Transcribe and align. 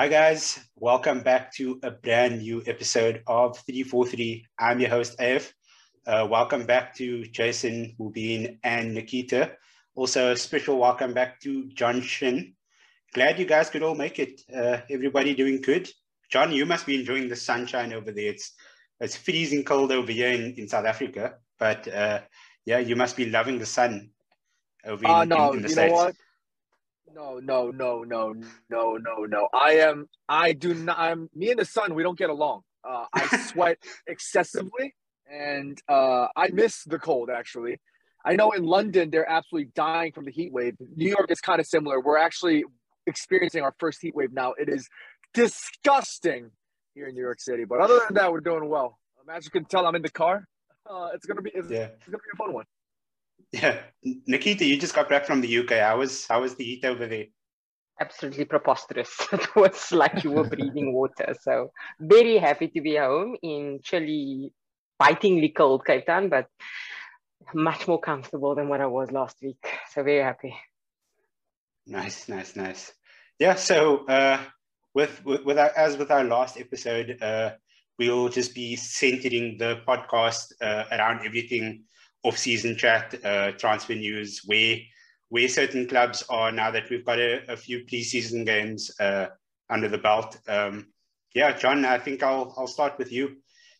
Hi, 0.00 0.08
guys. 0.08 0.58
Welcome 0.76 1.20
back 1.20 1.52
to 1.56 1.78
a 1.82 1.90
brand 1.90 2.38
new 2.38 2.62
episode 2.66 3.22
of 3.26 3.62
3FOUR3. 3.66 4.44
I'm 4.58 4.80
your 4.80 4.88
host, 4.88 5.20
AF. 5.20 5.52
Uh, 6.06 6.26
welcome 6.26 6.64
back 6.64 6.94
to 6.94 7.26
Jason, 7.26 7.94
Mubeen, 8.00 8.56
and 8.64 8.94
Nikita. 8.94 9.52
Also, 9.94 10.32
a 10.32 10.36
special 10.38 10.78
welcome 10.78 11.12
back 11.12 11.38
to 11.40 11.68
John 11.74 12.00
Shin. 12.00 12.54
Glad 13.12 13.38
you 13.38 13.44
guys 13.44 13.68
could 13.68 13.82
all 13.82 13.94
make 13.94 14.18
it. 14.18 14.40
Uh, 14.50 14.78
everybody 14.88 15.34
doing 15.34 15.60
good? 15.60 15.90
John, 16.32 16.50
you 16.50 16.64
must 16.64 16.86
be 16.86 16.98
enjoying 16.98 17.28
the 17.28 17.36
sunshine 17.36 17.92
over 17.92 18.10
there. 18.10 18.30
It's, 18.30 18.52
it's 19.00 19.16
freezing 19.16 19.64
cold 19.64 19.92
over 19.92 20.10
here 20.10 20.30
in, 20.32 20.54
in 20.54 20.66
South 20.66 20.86
Africa, 20.86 21.34
but 21.58 21.86
uh, 21.88 22.20
yeah, 22.64 22.78
you 22.78 22.96
must 22.96 23.18
be 23.18 23.28
loving 23.28 23.58
the 23.58 23.66
sun 23.66 24.08
over 24.82 25.04
in, 25.04 25.28
no, 25.28 25.50
in, 25.50 25.56
in 25.56 25.62
the 25.62 25.68
you 25.68 25.74
States. 25.74 25.92
what? 25.92 26.14
No, 27.14 27.38
no, 27.42 27.70
no, 27.70 28.02
no, 28.04 28.34
no, 28.68 28.96
no, 28.96 29.24
no. 29.24 29.48
I 29.52 29.72
am. 29.76 30.08
I 30.28 30.52
do 30.52 30.74
not. 30.74 30.98
I'm 30.98 31.28
me 31.34 31.50
and 31.50 31.58
the 31.58 31.64
sun. 31.64 31.94
We 31.94 32.02
don't 32.02 32.18
get 32.18 32.30
along. 32.30 32.62
Uh, 32.88 33.06
I 33.12 33.26
sweat 33.52 33.78
excessively, 34.06 34.94
and 35.30 35.80
uh, 35.88 36.28
I 36.36 36.48
miss 36.52 36.84
the 36.84 36.98
cold. 36.98 37.28
Actually, 37.30 37.80
I 38.24 38.36
know 38.36 38.52
in 38.52 38.64
London 38.64 39.10
they're 39.10 39.28
absolutely 39.28 39.70
dying 39.74 40.12
from 40.12 40.24
the 40.24 40.30
heat 40.30 40.52
wave. 40.52 40.76
New 40.96 41.08
York 41.08 41.30
is 41.30 41.40
kind 41.40 41.60
of 41.60 41.66
similar. 41.66 42.00
We're 42.00 42.18
actually 42.18 42.64
experiencing 43.06 43.62
our 43.62 43.74
first 43.78 43.98
heat 44.00 44.14
wave 44.14 44.32
now. 44.32 44.52
It 44.52 44.68
is 44.68 44.88
disgusting 45.34 46.50
here 46.94 47.06
in 47.06 47.14
New 47.14 47.22
York 47.22 47.40
City. 47.40 47.64
But 47.64 47.80
other 47.80 47.98
than 48.06 48.14
that, 48.14 48.32
we're 48.32 48.40
doing 48.40 48.68
well. 48.68 48.98
Um, 49.20 49.34
as 49.34 49.44
you 49.44 49.50
can 49.50 49.64
tell, 49.64 49.86
I'm 49.86 49.94
in 49.94 50.02
the 50.02 50.10
car. 50.10 50.46
Uh, 50.88 51.08
it's 51.14 51.26
gonna 51.26 51.42
be. 51.42 51.50
It's, 51.54 51.68
Yeah. 51.70 51.88
it's 51.96 52.06
gonna 52.06 52.18
be 52.18 52.30
a 52.32 52.36
fun 52.36 52.52
one. 52.52 52.64
Yeah, 53.52 53.80
Nikita, 54.02 54.64
you 54.64 54.78
just 54.78 54.94
got 54.94 55.08
back 55.08 55.26
from 55.26 55.40
the 55.40 55.58
UK. 55.58 55.70
How 55.70 55.98
was 55.98 56.26
how 56.26 56.42
was 56.42 56.54
the 56.54 56.64
heat 56.64 56.84
over 56.84 57.06
there? 57.06 57.26
absolutely 58.00 58.46
preposterous. 58.46 59.14
it 59.32 59.54
was 59.54 59.92
like 59.92 60.24
you 60.24 60.32
were 60.32 60.44
breathing 60.44 60.92
water. 60.92 61.34
So 61.42 61.70
very 62.00 62.38
happy 62.38 62.68
to 62.68 62.80
be 62.80 62.96
home 62.96 63.36
in 63.42 63.80
chilly, 63.82 64.52
bitingly 64.98 65.50
cold 65.50 65.84
Cape 65.84 66.06
Town, 66.06 66.28
but 66.28 66.48
much 67.54 67.86
more 67.86 68.00
comfortable 68.00 68.54
than 68.54 68.68
what 68.68 68.80
I 68.80 68.86
was 68.86 69.12
last 69.12 69.36
week. 69.42 69.64
So 69.92 70.02
very 70.02 70.22
happy. 70.22 70.56
Nice, 71.86 72.28
nice, 72.28 72.56
nice. 72.56 72.92
Yeah. 73.38 73.54
So 73.54 74.06
uh, 74.06 74.40
with 74.94 75.24
with, 75.24 75.44
with 75.44 75.58
our, 75.58 75.72
as 75.76 75.96
with 75.96 76.10
our 76.10 76.24
last 76.24 76.58
episode, 76.58 77.18
uh, 77.20 77.52
we'll 77.98 78.28
just 78.28 78.54
be 78.54 78.76
centering 78.76 79.58
the 79.58 79.80
podcast 79.86 80.52
uh, 80.60 80.84
around 80.92 81.26
everything 81.26 81.84
off-season 82.22 82.76
chat, 82.76 83.14
uh, 83.24 83.52
transfer 83.52 83.94
news, 83.94 84.42
where 84.46 84.76
where 85.30 85.48
certain 85.48 85.86
clubs 85.86 86.24
are 86.28 86.50
now 86.50 86.70
that 86.72 86.90
we've 86.90 87.04
got 87.06 87.18
a, 87.18 87.52
a 87.52 87.56
few 87.56 87.84
preseason 87.84 88.44
games 88.44 88.90
uh, 88.98 89.26
under 89.68 89.88
the 89.88 89.98
belt. 89.98 90.36
Um, 90.48 90.88
yeah, 91.34 91.52
John, 91.52 91.84
I 91.84 91.98
think 91.98 92.22
I'll 92.22 92.52
I'll 92.56 92.66
start 92.66 92.98
with 92.98 93.12
you. 93.12 93.36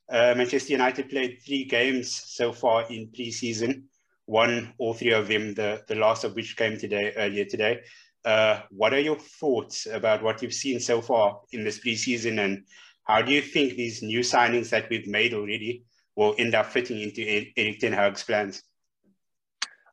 Uh, 0.08 0.34
Manchester 0.36 0.72
United 0.72 1.08
played 1.08 1.38
three 1.44 1.64
games 1.64 2.12
so 2.12 2.52
far 2.52 2.84
in 2.90 3.08
preseason. 3.08 3.84
Won 4.26 4.72
all 4.78 4.94
three 4.94 5.12
of 5.12 5.28
them. 5.28 5.54
The 5.54 5.82
the 5.88 5.96
last 5.96 6.24
of 6.24 6.34
which 6.34 6.56
came 6.56 6.78
today 6.78 7.12
earlier 7.16 7.44
today. 7.44 7.80
Uh, 8.24 8.60
what 8.70 8.92
are 8.92 9.00
your 9.00 9.18
thoughts 9.18 9.86
about 9.86 10.22
what 10.22 10.42
you've 10.42 10.52
seen 10.52 10.78
so 10.78 11.00
far 11.00 11.40
in 11.52 11.64
this 11.64 11.80
preseason, 11.80 12.44
and 12.44 12.64
how 13.04 13.22
do 13.22 13.32
you 13.32 13.42
think 13.42 13.74
these 13.74 14.02
new 14.02 14.20
signings 14.20 14.70
that 14.70 14.88
we've 14.90 15.08
made 15.08 15.34
already 15.34 15.84
will 16.20 16.34
end 16.38 16.54
up 16.54 16.66
fitting 16.66 17.00
into 17.00 17.22
Erik 17.56 17.80
Ten 17.80 17.92
Hag's 17.92 18.22
plans? 18.22 18.62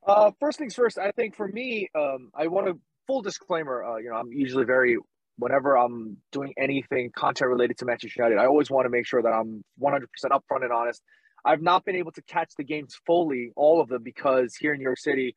Uh, 0.06 0.32
first 0.40 0.60
things 0.60 0.76
first, 0.76 0.98
I 0.98 1.12
think 1.12 1.36
for 1.36 1.48
me, 1.48 1.90
um, 1.96 2.32
I 2.36 2.48
want 2.48 2.68
to 2.68 2.80
full 3.08 3.22
disclaimer. 3.22 3.84
Uh, 3.84 3.98
you 3.98 4.10
know, 4.10 4.18
I'm 4.18 4.32
usually 4.32 4.66
very 4.66 4.98
whenever 5.38 5.78
I'm 5.78 6.18
doing 6.32 6.54
anything 6.58 7.12
content 7.16 7.50
related 7.50 7.78
to 7.78 7.86
Manchester 7.86 8.24
United, 8.24 8.42
I 8.42 8.46
always 8.46 8.70
want 8.70 8.86
to 8.86 8.90
make 8.90 9.06
sure 9.06 9.22
that 9.22 9.30
I'm 9.30 9.64
100% 9.82 10.02
upfront 10.32 10.64
and 10.64 10.74
honest. 10.74 11.02
I've 11.46 11.62
not 11.62 11.86
been 11.86 11.96
able 11.96 12.12
to 12.14 12.22
catch 12.24 12.52
the 12.58 12.64
games 12.64 13.00
fully, 13.06 13.52
all 13.56 13.80
of 13.80 13.88
them, 13.88 14.02
because 14.04 14.56
here 14.56 14.74
in 14.74 14.80
New 14.80 14.84
York 14.84 15.00
City, 15.00 15.36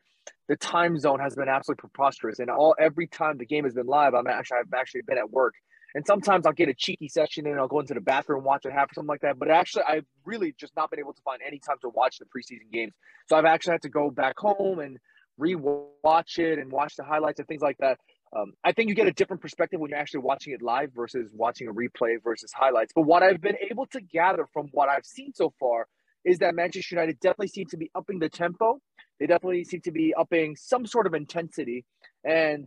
the 0.49 0.57
time 0.57 0.99
zone 0.99 1.21
has 1.21 1.37
been 1.37 1.49
absolutely 1.49 1.81
preposterous. 1.81 2.39
And 2.39 2.51
all 2.51 2.75
every 2.81 3.07
time 3.07 3.37
the 3.37 3.47
game 3.47 3.65
has 3.65 3.75
been 3.75 3.87
live, 3.87 4.15
I'm 4.15 4.27
actually 4.27 4.59
I've 4.59 4.75
actually 4.75 5.03
been 5.07 5.19
at 5.19 5.31
work. 5.31 5.55
And 5.95 6.07
sometimes 6.07 6.47
I'll 6.47 6.53
get 6.53 6.69
a 6.69 6.75
cheeky 6.75 7.09
session 7.09 7.47
and 7.47 7.59
I'll 7.59 7.69
go 7.69 7.81
into 7.81 7.95
the 7.95 8.01
bathroom, 8.01 8.45
watch 8.45 8.65
it 8.65 8.73
half 8.73 8.91
or 8.91 8.95
something 8.95 9.09
like 9.09 9.23
that. 9.23 9.39
But 9.39 9.51
actually, 9.51 9.85
I've 9.89 10.07
really 10.25 10.55
just 10.59 10.75
not 10.77 10.91
been 10.91 11.01
able 11.01 11.15
to 11.15 11.23
find 11.23 11.41
any 11.47 11.59
time 11.59 11.77
to 11.83 11.89
watch 11.89 12.19
the 12.19 12.27
preseason 12.27 12.71
games. 12.73 12.93
So 13.29 13.37
I've 13.37 13.45
actually 13.45 13.73
had 13.73 13.83
to 13.83 13.89
go 13.89 14.11
back 14.11 14.39
home 14.39 14.79
and 14.79 14.99
re-watch 15.39 16.39
it 16.39 16.59
and 16.59 16.71
watch 16.71 16.97
the 16.97 17.05
highlights 17.05 17.41
and 17.41 17.49
things 17.49 17.63
like 17.63 17.79
that. 17.79 17.99
Um, 18.37 18.53
I 18.63 18.73
think 18.73 18.89
you 18.89 18.95
get 18.95 19.09
a 19.09 19.13
different 19.13 19.43
perspective 19.43 19.81
when 19.81 19.91
you're 19.91 19.99
actually 19.99 20.21
watching 20.21 20.53
it 20.53 20.63
live 20.63 20.91
versus 20.95 21.33
watching 21.35 21.67
a 21.67 21.73
replay 21.73 22.23
versus 22.23 22.53
highlights. 22.53 22.93
But 22.95 23.03
what 23.03 23.23
I've 23.23 23.41
been 23.41 23.57
able 23.71 23.87
to 23.87 24.01
gather 24.01 24.47
from 24.53 24.69
what 24.73 24.89
I've 24.89 25.05
seen 25.05 25.33
so 25.35 25.53
far 25.59 25.89
is 26.25 26.39
that 26.39 26.55
Manchester 26.55 26.95
United 26.95 27.19
definitely 27.19 27.49
seem 27.49 27.67
to 27.71 27.77
be 27.77 27.91
upping 27.95 28.21
the 28.21 28.29
tempo. 28.29 28.81
They 29.19 29.27
definitely 29.27 29.65
seem 29.65 29.81
to 29.83 29.91
be 29.91 30.15
upping 30.15 30.55
some 30.57 30.87
sort 30.87 31.07
of 31.07 31.15
intensity. 31.15 31.85
And 32.25 32.67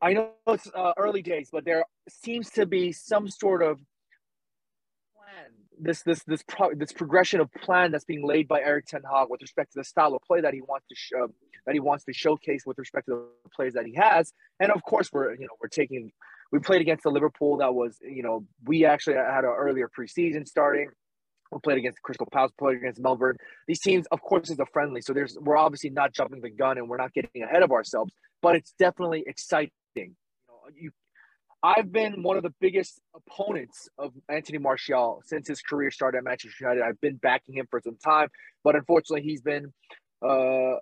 I 0.00 0.12
know 0.12 0.30
it's 0.46 0.68
uh, 0.74 0.92
early 0.96 1.22
days, 1.22 1.48
but 1.50 1.64
there 1.64 1.84
seems 2.08 2.50
to 2.50 2.66
be 2.66 2.92
some 2.92 3.28
sort 3.28 3.62
of 3.62 3.78
plan. 5.14 5.52
This 5.78 6.02
this 6.02 6.22
this 6.24 6.42
pro- 6.46 6.74
this 6.74 6.92
progression 6.92 7.40
of 7.40 7.50
plan 7.52 7.92
that's 7.92 8.04
being 8.04 8.26
laid 8.26 8.46
by 8.46 8.60
Erik 8.60 8.86
Ten 8.86 9.02
Hag 9.10 9.28
with 9.30 9.40
respect 9.40 9.72
to 9.72 9.80
the 9.80 9.84
style 9.84 10.14
of 10.14 10.22
play 10.22 10.40
that 10.40 10.54
he 10.54 10.60
wants 10.60 10.86
to 10.88 10.94
show 10.94 11.28
that 11.66 11.74
he 11.74 11.80
wants 11.80 12.04
to 12.04 12.12
showcase 12.12 12.64
with 12.66 12.78
respect 12.78 13.06
to 13.06 13.26
the 13.44 13.50
plays 13.54 13.74
that 13.74 13.86
he 13.86 13.94
has. 13.94 14.32
And 14.60 14.70
of 14.70 14.82
course, 14.82 15.10
we're 15.12 15.32
you 15.34 15.42
know 15.42 15.56
we're 15.60 15.68
taking 15.68 16.12
we 16.52 16.58
played 16.58 16.80
against 16.82 17.02
the 17.02 17.10
Liverpool 17.10 17.58
that 17.58 17.74
was 17.74 17.98
you 18.02 18.22
know 18.22 18.46
we 18.64 18.84
actually 18.84 19.16
had 19.16 19.44
an 19.44 19.54
earlier 19.56 19.88
preseason 19.88 20.46
starting. 20.46 20.90
We 21.52 21.60
played 21.62 21.78
against 21.78 22.02
Crystal 22.02 22.26
Palace, 22.30 22.52
played 22.58 22.76
against 22.76 23.00
Melbourne. 23.00 23.36
These 23.68 23.80
teams, 23.80 24.06
of 24.10 24.20
course, 24.20 24.50
is 24.50 24.58
a 24.58 24.66
friendly, 24.66 25.00
so 25.00 25.12
there's 25.12 25.38
we're 25.40 25.56
obviously 25.56 25.90
not 25.90 26.12
jumping 26.12 26.40
the 26.40 26.50
gun 26.50 26.76
and 26.76 26.88
we're 26.88 26.96
not 26.96 27.14
getting 27.14 27.42
ahead 27.42 27.62
of 27.62 27.70
ourselves, 27.70 28.12
but 28.42 28.56
it's 28.56 28.74
definitely 28.78 29.24
exciting. 29.26 29.70
You 30.04 30.14
know, 30.48 30.54
you 30.74 30.90
I've 31.62 31.90
been 31.90 32.22
one 32.22 32.36
of 32.36 32.42
the 32.42 32.54
biggest 32.60 33.00
opponents 33.14 33.88
of 33.98 34.12
Anthony 34.28 34.58
Martial 34.58 35.22
since 35.24 35.48
his 35.48 35.62
career 35.62 35.90
started 35.90 36.18
at 36.18 36.24
Manchester 36.24 36.56
United. 36.60 36.82
I've 36.82 37.00
been 37.00 37.16
backing 37.16 37.56
him 37.56 37.66
for 37.70 37.80
some 37.82 37.96
time, 37.96 38.28
but 38.62 38.76
unfortunately, 38.76 39.22
he's 39.22 39.40
been 39.40 39.72
uh, 40.24 40.76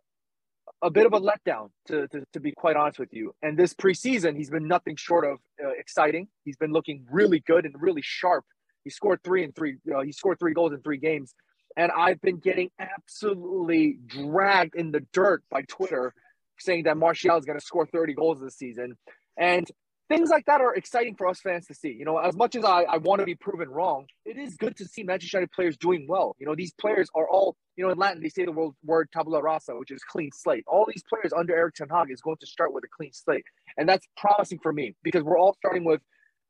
a 0.82 0.90
bit 0.90 1.06
of 1.06 1.14
a 1.14 1.20
letdown, 1.20 1.70
to, 1.88 2.06
to, 2.08 2.24
to 2.32 2.40
be 2.40 2.52
quite 2.52 2.76
honest 2.76 2.98
with 2.98 3.12
you. 3.12 3.34
And 3.40 3.56
this 3.56 3.72
preseason, 3.72 4.36
he's 4.36 4.50
been 4.50 4.68
nothing 4.68 4.96
short 4.96 5.24
of 5.24 5.38
uh, 5.64 5.70
exciting. 5.70 6.28
He's 6.44 6.56
been 6.56 6.72
looking 6.72 7.06
really 7.10 7.40
good 7.40 7.64
and 7.64 7.74
really 7.80 8.02
sharp. 8.02 8.44
He 8.82 8.90
scored 8.90 9.20
three 9.24 9.44
and 9.44 9.54
three. 9.54 9.76
Uh, 9.94 10.02
he 10.02 10.12
scored 10.12 10.38
three 10.38 10.52
goals 10.52 10.72
in 10.72 10.82
three 10.82 10.98
games, 10.98 11.34
and 11.76 11.90
I've 11.92 12.20
been 12.20 12.38
getting 12.38 12.70
absolutely 12.78 13.98
dragged 14.06 14.74
in 14.74 14.90
the 14.90 15.06
dirt 15.12 15.42
by 15.50 15.62
Twitter, 15.62 16.12
saying 16.58 16.84
that 16.84 16.96
Martial 16.96 17.36
is 17.36 17.44
going 17.44 17.58
to 17.58 17.64
score 17.64 17.86
30 17.86 18.14
goals 18.14 18.40
this 18.40 18.56
season. 18.56 18.96
And 19.36 19.68
things 20.08 20.30
like 20.30 20.44
that 20.46 20.60
are 20.60 20.74
exciting 20.74 21.14
for 21.16 21.26
us 21.26 21.40
fans 21.40 21.66
to 21.66 21.74
see. 21.74 21.88
You 21.90 22.04
know, 22.04 22.18
as 22.18 22.36
much 22.36 22.54
as 22.54 22.64
I, 22.64 22.82
I 22.82 22.98
want 22.98 23.20
to 23.20 23.24
be 23.24 23.34
proven 23.34 23.68
wrong, 23.68 24.06
it 24.24 24.36
is 24.36 24.56
good 24.56 24.76
to 24.76 24.84
see 24.84 25.02
Manchester 25.02 25.38
United 25.38 25.52
players 25.52 25.76
doing 25.76 26.06
well. 26.08 26.36
You 26.38 26.46
know, 26.46 26.54
these 26.54 26.72
players 26.72 27.08
are 27.14 27.28
all, 27.28 27.56
you 27.76 27.84
know, 27.84 27.90
in 27.90 27.98
Latin, 27.98 28.22
they 28.22 28.28
say 28.28 28.44
the 28.44 28.52
word, 28.52 28.72
word 28.84 29.08
tabula 29.12 29.42
rasa, 29.42 29.76
which 29.76 29.90
is 29.90 30.02
clean 30.04 30.30
slate. 30.32 30.64
All 30.66 30.86
these 30.86 31.04
players 31.08 31.32
under 31.32 31.54
Erik 31.54 31.74
Ten 31.74 31.88
Hag 31.88 32.10
is 32.10 32.20
going 32.20 32.36
to 32.40 32.46
start 32.46 32.72
with 32.72 32.84
a 32.84 32.88
clean 32.94 33.12
slate. 33.12 33.44
And 33.76 33.88
that's 33.88 34.06
promising 34.16 34.58
for 34.62 34.72
me 34.72 34.94
because 35.02 35.22
we're 35.22 35.38
all 35.38 35.54
starting 35.54 35.84
with 35.84 36.00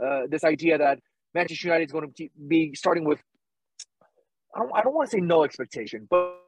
uh, 0.04 0.22
this 0.28 0.44
idea 0.44 0.78
that 0.78 0.98
Manchester 1.34 1.68
United 1.68 1.84
is 1.86 1.92
going 1.92 2.12
to 2.12 2.28
be 2.48 2.74
starting 2.74 3.04
with, 3.04 3.20
I 4.54 4.60
don't, 4.60 4.72
I 4.74 4.82
don't 4.82 4.94
want 4.94 5.10
to 5.10 5.16
say 5.16 5.20
no 5.20 5.44
expectation, 5.44 6.06
but 6.08 6.43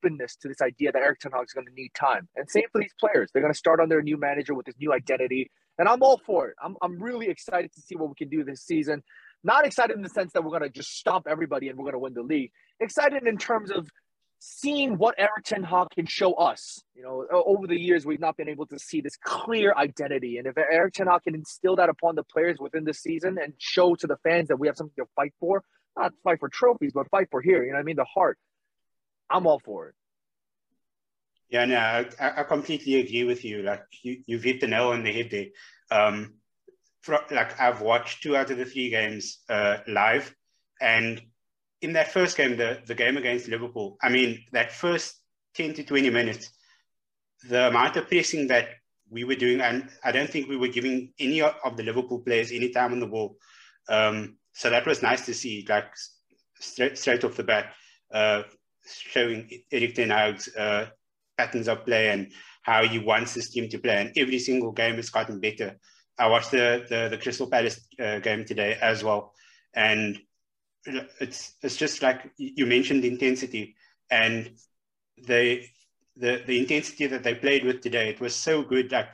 openness 0.00 0.36
to 0.36 0.48
this 0.48 0.60
idea 0.60 0.92
that 0.92 1.02
Erik 1.02 1.20
Ten 1.20 1.32
Hag 1.32 1.44
is 1.44 1.52
going 1.52 1.66
to 1.66 1.72
need 1.74 1.92
time. 1.94 2.28
And 2.36 2.48
same 2.50 2.64
for 2.72 2.80
these 2.80 2.94
players. 2.98 3.30
They're 3.32 3.42
going 3.42 3.52
to 3.52 3.58
start 3.58 3.80
under 3.80 3.98
a 3.98 4.02
new 4.02 4.16
manager 4.16 4.54
with 4.54 4.66
this 4.66 4.74
new 4.78 4.92
identity. 4.92 5.50
And 5.78 5.88
I'm 5.88 6.02
all 6.02 6.20
for 6.24 6.48
it. 6.48 6.56
I'm, 6.62 6.76
I'm 6.82 7.02
really 7.02 7.28
excited 7.28 7.72
to 7.74 7.80
see 7.80 7.96
what 7.96 8.08
we 8.08 8.14
can 8.16 8.28
do 8.28 8.44
this 8.44 8.62
season. 8.62 9.02
Not 9.42 9.64
excited 9.64 9.96
in 9.96 10.02
the 10.02 10.08
sense 10.08 10.32
that 10.32 10.44
we're 10.44 10.50
going 10.50 10.62
to 10.62 10.68
just 10.68 10.96
stomp 10.98 11.26
everybody 11.28 11.68
and 11.68 11.78
we're 11.78 11.84
going 11.84 11.94
to 11.94 11.98
win 11.98 12.14
the 12.14 12.22
league. 12.22 12.50
Excited 12.80 13.26
in 13.26 13.38
terms 13.38 13.70
of 13.70 13.88
seeing 14.38 14.96
what 14.96 15.14
Erik 15.18 15.44
Ten 15.44 15.62
Hag 15.62 15.88
can 15.94 16.06
show 16.06 16.32
us. 16.34 16.82
You 16.94 17.02
know, 17.02 17.26
over 17.32 17.66
the 17.66 17.78
years, 17.78 18.04
we've 18.04 18.20
not 18.20 18.36
been 18.36 18.48
able 18.48 18.66
to 18.66 18.78
see 18.78 19.00
this 19.00 19.16
clear 19.22 19.74
identity. 19.76 20.38
And 20.38 20.46
if 20.46 20.56
Erik 20.58 20.94
Ten 20.94 21.06
Hag 21.06 21.22
can 21.22 21.34
instill 21.34 21.76
that 21.76 21.88
upon 21.88 22.14
the 22.14 22.24
players 22.24 22.58
within 22.58 22.84
the 22.84 22.94
season 22.94 23.38
and 23.42 23.52
show 23.58 23.94
to 23.94 24.06
the 24.06 24.16
fans 24.18 24.48
that 24.48 24.58
we 24.58 24.66
have 24.66 24.76
something 24.76 25.04
to 25.04 25.08
fight 25.14 25.32
for, 25.40 25.62
not 25.96 26.12
fight 26.24 26.40
for 26.40 26.48
trophies, 26.48 26.92
but 26.94 27.08
fight 27.10 27.28
for 27.30 27.40
here, 27.40 27.62
you 27.64 27.70
know 27.70 27.76
what 27.76 27.82
I 27.82 27.84
mean? 27.84 27.96
The 27.96 28.04
heart. 28.04 28.38
I'm 29.30 29.46
all 29.46 29.60
for 29.64 29.88
it. 29.88 29.94
Yeah, 31.48 31.64
no, 31.64 31.76
I, 31.76 32.40
I 32.40 32.42
completely 32.44 33.00
agree 33.00 33.24
with 33.24 33.44
you. 33.44 33.62
Like 33.62 33.84
you, 34.02 34.22
you've 34.26 34.44
hit 34.44 34.60
the 34.60 34.68
nail 34.68 34.88
on 34.88 35.02
the 35.02 35.12
head 35.12 35.30
there. 35.30 35.46
Um, 35.90 36.34
for, 37.00 37.18
like 37.30 37.58
I've 37.60 37.80
watched 37.80 38.22
two 38.22 38.36
out 38.36 38.50
of 38.50 38.58
the 38.58 38.64
three 38.64 38.90
games 38.90 39.38
uh, 39.48 39.78
live, 39.88 40.34
and 40.80 41.20
in 41.80 41.94
that 41.94 42.12
first 42.12 42.36
game, 42.36 42.56
the 42.56 42.80
the 42.86 42.94
game 42.94 43.16
against 43.16 43.48
Liverpool, 43.48 43.96
I 44.02 44.10
mean, 44.10 44.44
that 44.52 44.70
first 44.70 45.16
ten 45.54 45.74
to 45.74 45.82
twenty 45.82 46.10
minutes, 46.10 46.50
the 47.48 47.68
amount 47.68 47.96
of 47.96 48.08
pressing 48.08 48.48
that 48.48 48.68
we 49.08 49.24
were 49.24 49.34
doing, 49.34 49.60
and 49.60 49.88
I 50.04 50.12
don't 50.12 50.30
think 50.30 50.48
we 50.48 50.56
were 50.56 50.68
giving 50.68 51.12
any 51.18 51.40
of 51.40 51.76
the 51.76 51.82
Liverpool 51.82 52.20
players 52.20 52.52
any 52.52 52.70
time 52.70 52.92
on 52.92 53.00
the 53.00 53.06
ball. 53.06 53.36
Um, 53.88 54.36
so 54.52 54.70
that 54.70 54.86
was 54.86 55.02
nice 55.02 55.26
to 55.26 55.34
see, 55.34 55.66
like 55.68 55.86
straight, 56.60 56.96
straight 56.98 57.24
off 57.24 57.36
the 57.36 57.42
bat, 57.42 57.72
uh, 58.12 58.42
showing 58.92 59.48
Ten 59.70 60.10
Hag's 60.10 60.54
uh, 60.54 60.88
patterns 61.36 61.68
of 61.68 61.84
play 61.84 62.10
and 62.10 62.32
how 62.62 62.86
he 62.86 62.98
wants 62.98 63.34
his 63.34 63.50
team 63.50 63.68
to 63.68 63.78
play. 63.78 64.00
And 64.00 64.12
every 64.16 64.38
single 64.38 64.72
game 64.72 64.96
has 64.96 65.10
gotten 65.10 65.40
better. 65.40 65.76
I 66.18 66.26
watched 66.28 66.50
the 66.50 66.84
the, 66.88 67.08
the 67.08 67.18
Crystal 67.18 67.48
Palace 67.48 67.80
uh, 67.98 68.18
game 68.18 68.44
today 68.44 68.76
as 68.80 69.02
well, 69.02 69.32
and 69.74 70.18
it's 71.20 71.54
it's 71.62 71.76
just 71.76 72.02
like 72.02 72.30
you 72.36 72.66
mentioned 72.66 73.02
the 73.02 73.08
intensity 73.08 73.76
and 74.10 74.50
the 75.26 75.62
the 76.16 76.42
the 76.46 76.58
intensity 76.58 77.06
that 77.06 77.22
they 77.22 77.34
played 77.34 77.64
with 77.64 77.80
today. 77.80 78.10
It 78.10 78.20
was 78.20 78.34
so 78.34 78.62
good. 78.62 78.92
Like 78.92 79.08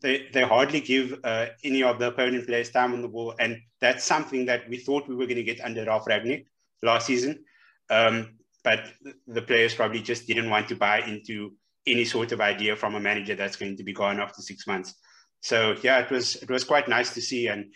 they 0.00 0.28
they 0.32 0.42
hardly 0.42 0.80
give 0.80 1.18
uh, 1.24 1.46
any 1.64 1.82
of 1.82 1.98
the 1.98 2.08
opponent 2.08 2.46
players 2.46 2.70
time 2.70 2.92
on 2.92 3.02
the 3.02 3.08
ball, 3.08 3.34
and 3.38 3.58
that's 3.80 4.04
something 4.04 4.46
that 4.46 4.68
we 4.68 4.78
thought 4.78 5.08
we 5.08 5.16
were 5.16 5.26
going 5.26 5.36
to 5.36 5.42
get 5.42 5.60
under 5.60 5.84
Ralf 5.84 6.06
Rangnick 6.06 6.46
last 6.82 7.06
season. 7.06 7.44
Um, 7.90 8.38
but 8.64 8.90
the 9.28 9.42
players 9.42 9.74
probably 9.74 10.00
just 10.00 10.26
didn't 10.26 10.50
want 10.50 10.68
to 10.68 10.74
buy 10.74 11.00
into 11.00 11.52
any 11.86 12.04
sort 12.04 12.32
of 12.32 12.40
idea 12.40 12.74
from 12.74 12.94
a 12.94 13.00
manager 13.00 13.34
that's 13.34 13.56
going 13.56 13.76
to 13.76 13.84
be 13.84 13.92
gone 13.92 14.18
after 14.18 14.40
six 14.40 14.66
months. 14.66 14.94
So 15.42 15.76
yeah, 15.82 15.98
it 15.98 16.10
was 16.10 16.36
it 16.36 16.50
was 16.50 16.64
quite 16.64 16.88
nice 16.88 17.12
to 17.14 17.20
see, 17.20 17.48
and 17.48 17.66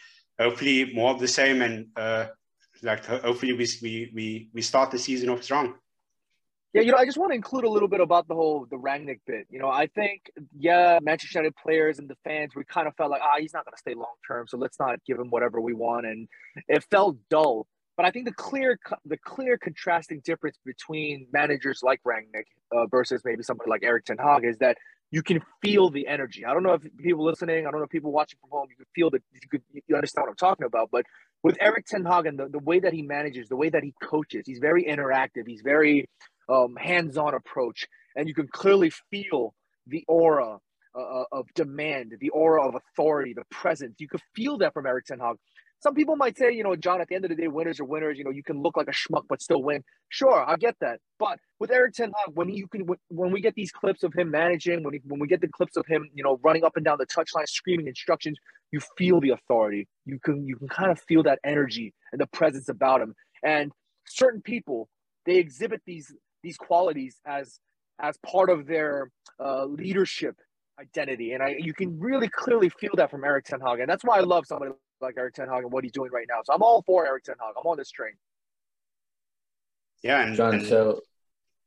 hopefully 0.41 0.93
more 0.95 1.13
of 1.13 1.21
the 1.21 1.29
same, 1.29 1.61
and 1.61 1.89
uh, 1.95 2.27
like 2.83 3.05
hopefully 3.05 3.53
we 3.53 3.69
we 4.15 4.51
we 4.55 4.63
start 4.63 4.91
the 4.91 4.99
season 4.99 5.29
off 5.29 5.45
strong. 5.45 5.75
Yeah, 6.73 6.83
you 6.83 6.93
know, 6.93 6.99
I 6.99 7.07
just 7.07 7.19
want 7.19 7.31
to 7.33 7.35
include 7.35 7.65
a 7.65 7.69
little 7.69 7.89
bit 7.89 8.01
about 8.01 8.29
the 8.29 8.35
whole 8.35 8.67
the 8.71 8.77
Rangnick 8.77 9.21
bit. 9.27 9.47
You 9.51 9.59
know, 9.59 9.69
I 9.69 9.87
think 9.87 10.31
yeah, 10.59 10.99
Manchester 11.03 11.39
United 11.39 11.57
players 11.57 11.99
and 11.99 12.09
the 12.09 12.17
fans, 12.25 12.55
we 12.55 12.65
kind 12.65 12.87
of 12.89 12.95
felt 12.97 13.11
like, 13.11 13.23
ah, 13.23 13.39
he's 13.39 13.53
not 13.53 13.65
going 13.67 13.75
to 13.75 13.79
stay 13.79 13.95
long 13.95 14.15
term, 14.27 14.47
so 14.49 14.57
let's 14.57 14.79
not 14.79 14.99
give 15.07 15.19
him 15.19 15.29
whatever 15.29 15.61
we 15.61 15.75
want, 15.75 16.07
and 16.07 16.29
it 16.69 16.85
felt 16.91 17.17
dull. 17.29 17.67
But 17.99 18.07
I 18.07 18.13
think 18.13 18.27
the 18.27 18.33
clear 18.33 18.79
the 19.05 19.19
clear 19.19 19.59
contrasting 19.59 20.23
difference 20.25 20.57
between 20.65 21.27
managers 21.33 21.81
like 21.83 22.01
Rangnick 22.05 22.45
uh, 22.73 22.87
versus 22.87 23.23
maybe 23.25 23.43
somebody 23.43 23.69
like 23.69 23.83
Erik 23.83 24.05
Ten 24.05 24.19
Hag 24.19 24.45
is 24.45 24.57
that 24.59 24.79
you 25.11 25.21
can 25.21 25.41
feel 25.63 25.91
the 25.91 26.07
energy. 26.07 26.45
I 26.45 26.55
don't 26.55 26.63
know 26.63 26.75
if 26.75 26.83
people 26.99 27.25
listening, 27.25 27.67
I 27.67 27.73
don't 27.73 27.81
know 27.81 27.87
if 27.87 27.91
people 27.91 28.13
watching 28.13 28.39
from 28.41 28.51
home, 28.53 28.69
you 28.71 28.77
can 28.77 28.87
feel 28.95 29.11
that 29.11 29.23
you 29.33 29.49
could 29.51 29.63
you 29.89 29.97
understand 29.97 30.23
what 30.23 30.31
I'm 30.31 30.37
talking 30.37 30.65
about. 30.65 30.91
But 30.93 31.07
with 31.43 31.57
Erik 31.61 31.87
Ten 31.87 32.05
Hag 32.05 32.27
and 32.27 32.39
the, 32.39 32.47
the 32.49 32.61
way 32.61 32.79
that 32.79 32.93
he 32.93 33.03
manages, 33.03 33.49
the 33.49 33.57
way 33.57 33.69
that 33.69 33.83
he 33.83 33.93
coaches, 34.01 34.45
he's 34.47 34.61
very 34.61 34.85
interactive. 34.85 35.49
He's 35.49 35.63
very 35.63 36.09
um, 36.49 36.77
hands-on 36.77 37.35
approach, 37.35 37.89
and 38.15 38.29
you 38.29 38.35
can 38.35 38.47
clearly 38.47 38.93
feel 39.11 39.55
the 39.89 40.05
aura 40.07 40.59
uh, 40.95 41.01
uh, 41.01 41.25
of 41.33 41.47
demand, 41.55 42.15
the 42.21 42.31
aura 42.31 42.67
of 42.67 42.77
authority, 42.77 43.35
the 43.35 43.45
presence. 43.51 43.97
You 43.99 44.09
could 44.09 44.23
feel 44.37 44.59
that 44.59 44.73
from 44.73 44.87
Erik 44.87 45.07
Ten 45.07 45.19
Hag. 45.19 45.37
Some 45.81 45.95
people 45.95 46.17
might 46.17 46.37
say, 46.37 46.53
you 46.53 46.65
know, 46.65 46.75
John, 46.75 47.01
at 47.01 47.09
the 47.09 47.15
end 47.15 47.25
of 47.25 47.29
the 47.29 47.37
day, 47.37 47.47
winners 47.47 47.79
are 47.79 47.85
winners. 47.85 48.19
You 48.19 48.25
know, 48.25 48.31
you 48.31 48.43
can 48.43 48.61
look 48.63 48.77
like 48.77 48.89
a 48.89 48.93
schmuck 48.93 49.25
but 49.29 49.41
still 49.41 49.63
win. 49.63 49.85
Sure, 50.09 50.45
I 50.45 50.57
get 50.57 50.75
that. 50.81 50.99
But 51.19 51.39
with 51.61 51.71
Erik 51.71 51.95
Ten 51.95 52.11
Hag, 52.11 52.35
when 52.35 52.49
you 52.49 52.67
can, 52.67 52.87
when 53.09 53.31
we 53.31 53.41
get 53.41 53.55
these 53.55 53.71
clips 53.71 54.03
of 54.03 54.13
him 54.13 54.31
managing, 54.31 54.83
when 54.83 54.95
he, 54.95 55.01
when 55.05 55.21
we 55.21 55.29
get 55.29 55.41
the 55.41 55.49
clips 55.49 55.77
of 55.77 55.87
him, 55.87 56.09
you 56.15 56.25
know, 56.25 56.41
running 56.43 56.65
up 56.65 56.77
and 56.77 56.85
down 56.85 56.99
the 56.99 57.07
touchline, 57.07 57.47
screaming 57.47 57.87
instructions, 57.87 58.39
you 58.73 58.81
feel 58.97 59.21
the 59.21 59.31
authority. 59.31 59.87
You 60.05 60.19
can 60.19 60.47
you 60.47 60.57
can 60.57 60.69
kind 60.69 60.91
of 60.91 61.01
feel 61.01 61.23
that 61.25 61.39
energy 61.45 61.95
and 62.13 62.21
the 62.21 62.27
presence 62.27 62.69
about 62.69 63.01
him. 63.01 63.15
And 63.45 63.71
certain 64.07 64.43
people, 64.43 64.89
they 65.27 65.37
exhibit 65.37 65.83
these 65.87 66.13
these 66.43 66.57
qualities 66.57 67.21
as 67.25 67.61
as 68.01 68.17
part 68.27 68.51
of 68.51 68.67
their 68.67 69.11
uh, 69.39 69.65
leadership 69.67 70.37
identity. 70.81 71.33
And 71.33 71.43
I 71.43 71.57
you 71.59 71.73
can 71.73 72.01
really 72.01 72.29
clearly 72.29 72.69
feel 72.69 72.93
that 72.97 73.13
from 73.13 73.25
Erik 73.25 73.45
Ten 73.45 73.61
Hag. 73.61 73.79
And 73.79 73.89
that's 73.89 74.05
why 74.05 74.19
I 74.19 74.21
love 74.23 74.45
somebody 74.47 74.73
like 75.01 75.17
Erik 75.17 75.35
Ten 75.35 75.49
Hag 75.49 75.63
and 75.63 75.73
what 75.73 75.85
he's 75.85 75.93
doing 75.93 76.11
right 76.11 76.27
now. 76.29 76.41
So 76.45 76.53
I'm 76.53 76.63
all 76.63 76.83
for 76.83 77.07
Erik 77.07 77.25
Ten 77.25 77.37
Hag. 77.41 77.55
I'm 77.57 77.67
on 77.67 77.77
this 77.77 77.91
train. 77.91 78.13
Yeah, 80.03 80.25
and, 80.25 80.37
John, 80.37 80.55
and, 80.55 80.67
so 80.67 81.01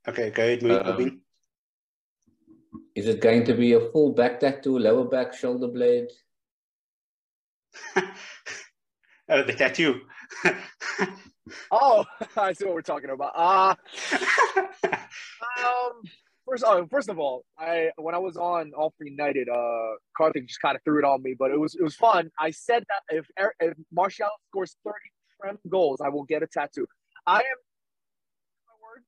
okay, 0.08 0.30
go 0.30 0.44
ahead, 0.44 0.64
um, 0.88 1.22
Is 2.96 3.08
it 3.08 3.20
going 3.22 3.44
to 3.46 3.54
be 3.54 3.74
a 3.74 3.92
full 3.92 4.14
back 4.14 4.40
tattoo, 4.40 4.80
lower 4.80 5.06
back, 5.06 5.34
shoulder 5.34 5.68
blade? 5.68 6.08
oh, 9.30 9.44
the 9.44 9.54
tattoo. 9.54 10.02
oh, 11.72 12.06
I 12.38 12.54
see 12.54 12.66
what 12.66 12.76
we're 12.76 12.82
talking 12.82 13.10
about. 13.10 13.34
Uh, 13.36 13.76
um, 14.86 16.04
first, 16.52 16.64
oh, 16.68 16.86
first 16.88 17.10
of 17.10 17.18
all, 17.18 17.46
I 17.58 17.92
when 17.98 18.14
I 18.14 18.18
was 18.18 18.36
on 18.36 18.74
All 18.78 18.94
for 18.98 19.06
United, 19.06 19.48
uh, 19.50 19.96
Karthik 20.20 20.48
just 20.48 20.62
kind 20.62 20.76
of 20.76 20.84
threw 20.84 21.00
it 21.00 21.06
on 21.06 21.24
me, 21.24 21.36
but 21.38 21.52
it 21.52 21.60
was 21.60 21.76
it 21.76 21.84
was 21.84 21.96
fun. 21.96 22.30
I 22.38 22.52
said 22.52 22.84
that 22.90 23.16
if 23.16 23.26
if 23.60 23.78
Martial 23.92 24.28
scores 24.50 24.76
thirty 24.84 25.12
Prem 25.40 25.58
goals, 25.70 26.02
I 26.02 26.10
will 26.10 26.24
get 26.24 26.44
a 26.44 26.48
tattoo. 26.48 26.86
I 27.26 27.38
am 27.38 27.42
word. 28.82 29.04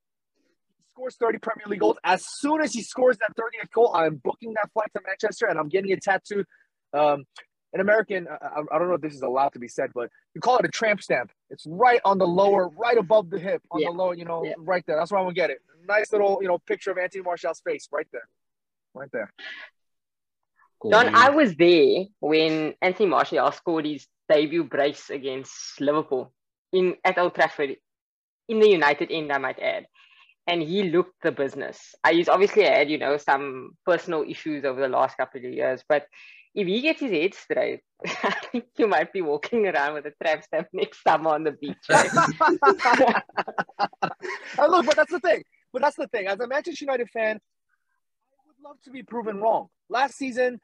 He 0.77 0.83
scores 0.93 1.15
thirty 1.17 1.37
Premier 1.37 1.65
League 1.67 1.81
goals. 1.81 1.97
As 2.03 2.25
soon 2.25 2.61
as 2.61 2.73
he 2.73 2.81
scores 2.81 3.17
that 3.17 3.35
30th 3.35 3.71
goal, 3.73 3.93
I'm 3.93 4.21
booking 4.23 4.53
that 4.53 4.71
flight 4.73 4.89
to 4.95 5.01
Manchester 5.05 5.47
and 5.47 5.59
I'm 5.59 5.69
getting 5.69 5.91
a 5.91 5.99
tattoo. 5.99 6.45
Um, 6.93 7.25
an 7.73 7.81
American, 7.81 8.27
I, 8.29 8.61
I, 8.71 8.77
don't 8.77 8.87
know 8.87 8.93
if 8.93 9.01
this 9.01 9.15
is 9.15 9.23
allowed 9.23 9.53
to 9.53 9.59
be 9.59 9.67
said, 9.67 9.91
but 9.93 10.09
you 10.35 10.41
call 10.41 10.57
it 10.57 10.65
a 10.65 10.69
tramp 10.69 11.01
stamp. 11.01 11.31
It's 11.49 11.65
right 11.67 11.99
on 12.05 12.17
the 12.19 12.27
lower, 12.27 12.69
right 12.69 12.97
above 12.97 13.29
the 13.29 13.39
hip, 13.39 13.61
on 13.71 13.81
yeah. 13.81 13.87
the 13.89 13.93
lower, 13.93 14.13
you 14.13 14.25
know, 14.25 14.43
yeah. 14.43 14.53
right 14.59 14.83
there. 14.85 14.95
That's 14.97 15.11
where 15.11 15.19
I'm 15.19 15.25
gonna 15.25 15.33
get 15.33 15.49
it. 15.49 15.57
Nice 15.87 16.11
little, 16.11 16.39
you 16.41 16.47
know, 16.47 16.59
picture 16.59 16.91
of 16.91 16.97
Anthony 16.97 17.23
Martial's 17.23 17.61
face 17.61 17.89
right 17.91 18.07
there, 18.11 18.27
right 18.93 19.09
there. 19.11 19.33
Cool. 20.79 20.91
Don, 20.91 21.15
I 21.15 21.29
was 21.29 21.55
there 21.55 22.05
when 22.19 22.75
Anthony 22.81 23.09
Martial 23.09 23.51
scored 23.51 23.85
his 23.85 24.05
debut 24.29 24.63
brace 24.63 25.09
against 25.09 25.81
Liverpool 25.81 26.31
in 26.71 26.95
at 27.03 27.17
Old 27.17 27.35
Trafford, 27.35 27.77
in 28.49 28.59
the 28.59 28.69
United 28.69 29.11
end, 29.11 29.31
I 29.31 29.37
might 29.37 29.59
add. 29.59 29.87
And 30.45 30.61
he 30.61 30.83
looked 30.83 31.21
the 31.23 31.31
business. 31.31 31.95
I 32.03 32.13
he's 32.13 32.27
obviously 32.27 32.63
had, 32.63 32.89
you 32.89 32.97
know, 32.97 33.15
some 33.17 33.77
personal 33.85 34.23
issues 34.27 34.65
over 34.65 34.81
the 34.81 34.89
last 34.89 35.15
couple 35.15 35.39
of 35.39 35.53
years, 35.53 35.83
but 35.87 36.05
if 36.53 36.67
he 36.67 36.81
gets 36.81 36.99
his 36.99 37.11
head 37.11 37.33
straight, 37.33 37.81
I 38.05 38.35
think 38.51 38.65
you 38.77 38.87
might 38.87 39.11
be 39.11 39.21
walking 39.21 39.67
around 39.67 39.95
with 39.95 40.05
a 40.05 40.13
tramp 40.21 40.43
stamp 40.43 40.67
next 40.73 41.01
summer 41.03 41.31
on 41.31 41.43
the 41.43 41.51
beach. 41.51 41.77
Right? 41.89 42.11
look, 44.69 44.85
but 44.85 44.95
that's 44.95 45.11
the 45.11 45.19
thing. 45.19 45.43
But 45.71 45.81
that's 45.81 45.95
the 45.95 46.07
thing. 46.07 46.27
As 46.27 46.39
a 46.39 46.47
Manchester 46.47 46.85
United 46.85 47.09
fan, 47.09 47.37
I 47.37 48.41
would 48.47 48.63
love 48.63 48.77
to 48.83 48.91
be 48.91 49.03
proven 49.03 49.37
wrong. 49.37 49.67
Last 49.89 50.15
season, 50.15 50.61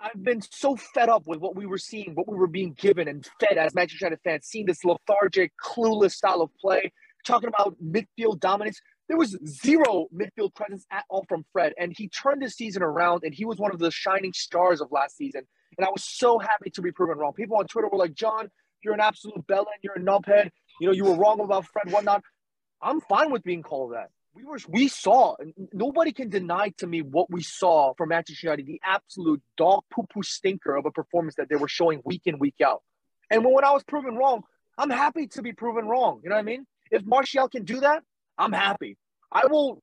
I've 0.00 0.22
been 0.22 0.40
so 0.50 0.76
fed 0.76 1.08
up 1.08 1.26
with 1.26 1.40
what 1.40 1.56
we 1.56 1.66
were 1.66 1.78
seeing, 1.78 2.14
what 2.14 2.28
we 2.28 2.36
were 2.36 2.46
being 2.46 2.74
given 2.74 3.08
and 3.08 3.26
fed 3.40 3.58
as 3.58 3.74
Manchester 3.74 4.06
United 4.06 4.20
fans, 4.22 4.46
seeing 4.46 4.66
this 4.66 4.84
lethargic, 4.84 5.52
clueless 5.62 6.12
style 6.12 6.40
of 6.40 6.50
play, 6.60 6.92
talking 7.26 7.48
about 7.48 7.76
midfield 7.82 8.40
dominance. 8.40 8.80
There 9.08 9.16
was 9.16 9.36
zero 9.46 10.06
midfield 10.14 10.54
presence 10.54 10.86
at 10.90 11.04
all 11.10 11.24
from 11.28 11.44
Fred, 11.52 11.74
and 11.78 11.92
he 11.96 12.08
turned 12.08 12.40
this 12.40 12.54
season 12.54 12.82
around, 12.82 13.24
and 13.24 13.34
he 13.34 13.44
was 13.44 13.58
one 13.58 13.72
of 13.72 13.78
the 13.78 13.90
shining 13.90 14.32
stars 14.32 14.80
of 14.80 14.90
last 14.90 15.16
season. 15.16 15.42
And 15.76 15.86
I 15.86 15.90
was 15.90 16.04
so 16.04 16.38
happy 16.38 16.70
to 16.70 16.82
be 16.82 16.92
proven 16.92 17.18
wrong. 17.18 17.32
People 17.32 17.56
on 17.56 17.66
Twitter 17.66 17.88
were 17.88 17.98
like, 17.98 18.14
"John, 18.14 18.50
you're 18.82 18.94
an 18.94 19.00
absolute 19.00 19.46
bellend. 19.46 19.82
You're 19.82 19.94
a 19.94 20.00
knobhead. 20.00 20.50
You 20.80 20.88
know, 20.88 20.92
you 20.92 21.04
were 21.04 21.14
wrong 21.14 21.40
about 21.40 21.66
Fred, 21.66 21.92
whatnot." 21.92 22.22
I'm 22.80 23.00
fine 23.00 23.30
with 23.30 23.42
being 23.42 23.62
called 23.62 23.92
that. 23.92 24.10
We 24.34 24.44
were, 24.44 24.58
we 24.68 24.88
saw. 24.88 25.36
Nobody 25.72 26.12
can 26.12 26.30
deny 26.30 26.70
to 26.78 26.86
me 26.86 27.02
what 27.02 27.30
we 27.30 27.42
saw 27.42 27.92
from 27.94 28.08
Manchester 28.08 28.46
United. 28.46 28.66
The 28.66 28.80
absolute 28.82 29.42
dog 29.56 29.84
poo 29.92 30.04
poo 30.12 30.22
stinker 30.22 30.74
of 30.74 30.86
a 30.86 30.90
performance 30.90 31.34
that 31.36 31.48
they 31.48 31.56
were 31.56 31.68
showing 31.68 32.00
week 32.04 32.22
in 32.24 32.38
week 32.38 32.60
out. 32.64 32.82
And 33.30 33.44
when 33.44 33.64
I 33.64 33.72
was 33.72 33.84
proven 33.84 34.16
wrong, 34.16 34.42
I'm 34.78 34.90
happy 34.90 35.26
to 35.28 35.42
be 35.42 35.52
proven 35.52 35.86
wrong. 35.86 36.20
You 36.22 36.30
know 36.30 36.36
what 36.36 36.40
I 36.40 36.44
mean? 36.44 36.66
If 36.90 37.04
Martial 37.04 37.48
can 37.48 37.64
do 37.64 37.80
that, 37.80 38.02
I'm 38.42 38.52
happy. 38.52 38.96
I 39.30 39.46
will, 39.46 39.82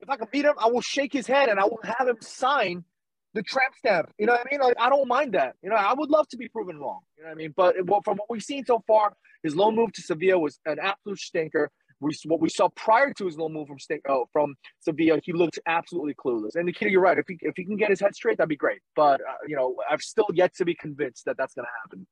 if 0.00 0.10
I 0.10 0.16
can 0.16 0.28
beat 0.30 0.44
him, 0.44 0.54
I 0.58 0.68
will 0.68 0.82
shake 0.82 1.12
his 1.12 1.26
head 1.26 1.48
and 1.48 1.58
I 1.58 1.64
will 1.64 1.80
have 1.82 2.06
him 2.06 2.18
sign 2.20 2.84
the 3.32 3.42
tramp 3.42 3.74
stamp. 3.78 4.10
You 4.18 4.26
know 4.26 4.32
what 4.32 4.42
I 4.42 4.50
mean? 4.50 4.60
Like, 4.60 4.76
I 4.78 4.90
don't 4.90 5.08
mind 5.08 5.32
that. 5.32 5.56
You 5.62 5.70
know, 5.70 5.76
I 5.76 5.94
would 5.94 6.10
love 6.10 6.28
to 6.28 6.36
be 6.36 6.48
proven 6.48 6.78
wrong. 6.78 7.00
You 7.16 7.24
know 7.24 7.30
what 7.30 7.34
I 7.34 7.36
mean? 7.36 7.54
But 7.56 7.76
from 8.04 8.18
what 8.18 8.30
we've 8.30 8.42
seen 8.42 8.64
so 8.64 8.82
far, 8.86 9.14
his 9.42 9.56
loan 9.56 9.74
move 9.74 9.92
to 9.94 10.02
Sevilla 10.02 10.38
was 10.38 10.60
an 10.66 10.78
absolute 10.80 11.18
stinker. 11.18 11.70
We, 12.00 12.14
what 12.26 12.40
we 12.40 12.50
saw 12.50 12.68
prior 12.68 13.14
to 13.14 13.24
his 13.24 13.38
loan 13.38 13.54
move 13.54 13.68
from 13.68 13.78
stink, 13.78 14.02
oh, 14.08 14.28
from 14.32 14.56
Sevilla, 14.80 15.20
he 15.22 15.32
looked 15.32 15.58
absolutely 15.66 16.14
clueless. 16.14 16.54
And 16.54 16.68
the 16.68 16.72
kid, 16.72 16.90
you're 16.90 17.00
right. 17.00 17.16
If 17.16 17.24
he, 17.26 17.38
if 17.40 17.54
he 17.56 17.64
can 17.64 17.76
get 17.76 17.88
his 17.88 18.00
head 18.00 18.14
straight, 18.14 18.36
that'd 18.36 18.48
be 18.48 18.56
great. 18.56 18.80
But 18.94 19.20
uh, 19.22 19.38
you 19.46 19.56
know, 19.56 19.76
I've 19.90 20.02
still 20.02 20.28
yet 20.34 20.54
to 20.56 20.64
be 20.64 20.74
convinced 20.74 21.24
that 21.24 21.36
that's 21.38 21.54
going 21.54 21.64
to 21.64 21.70
happen. 21.82 22.06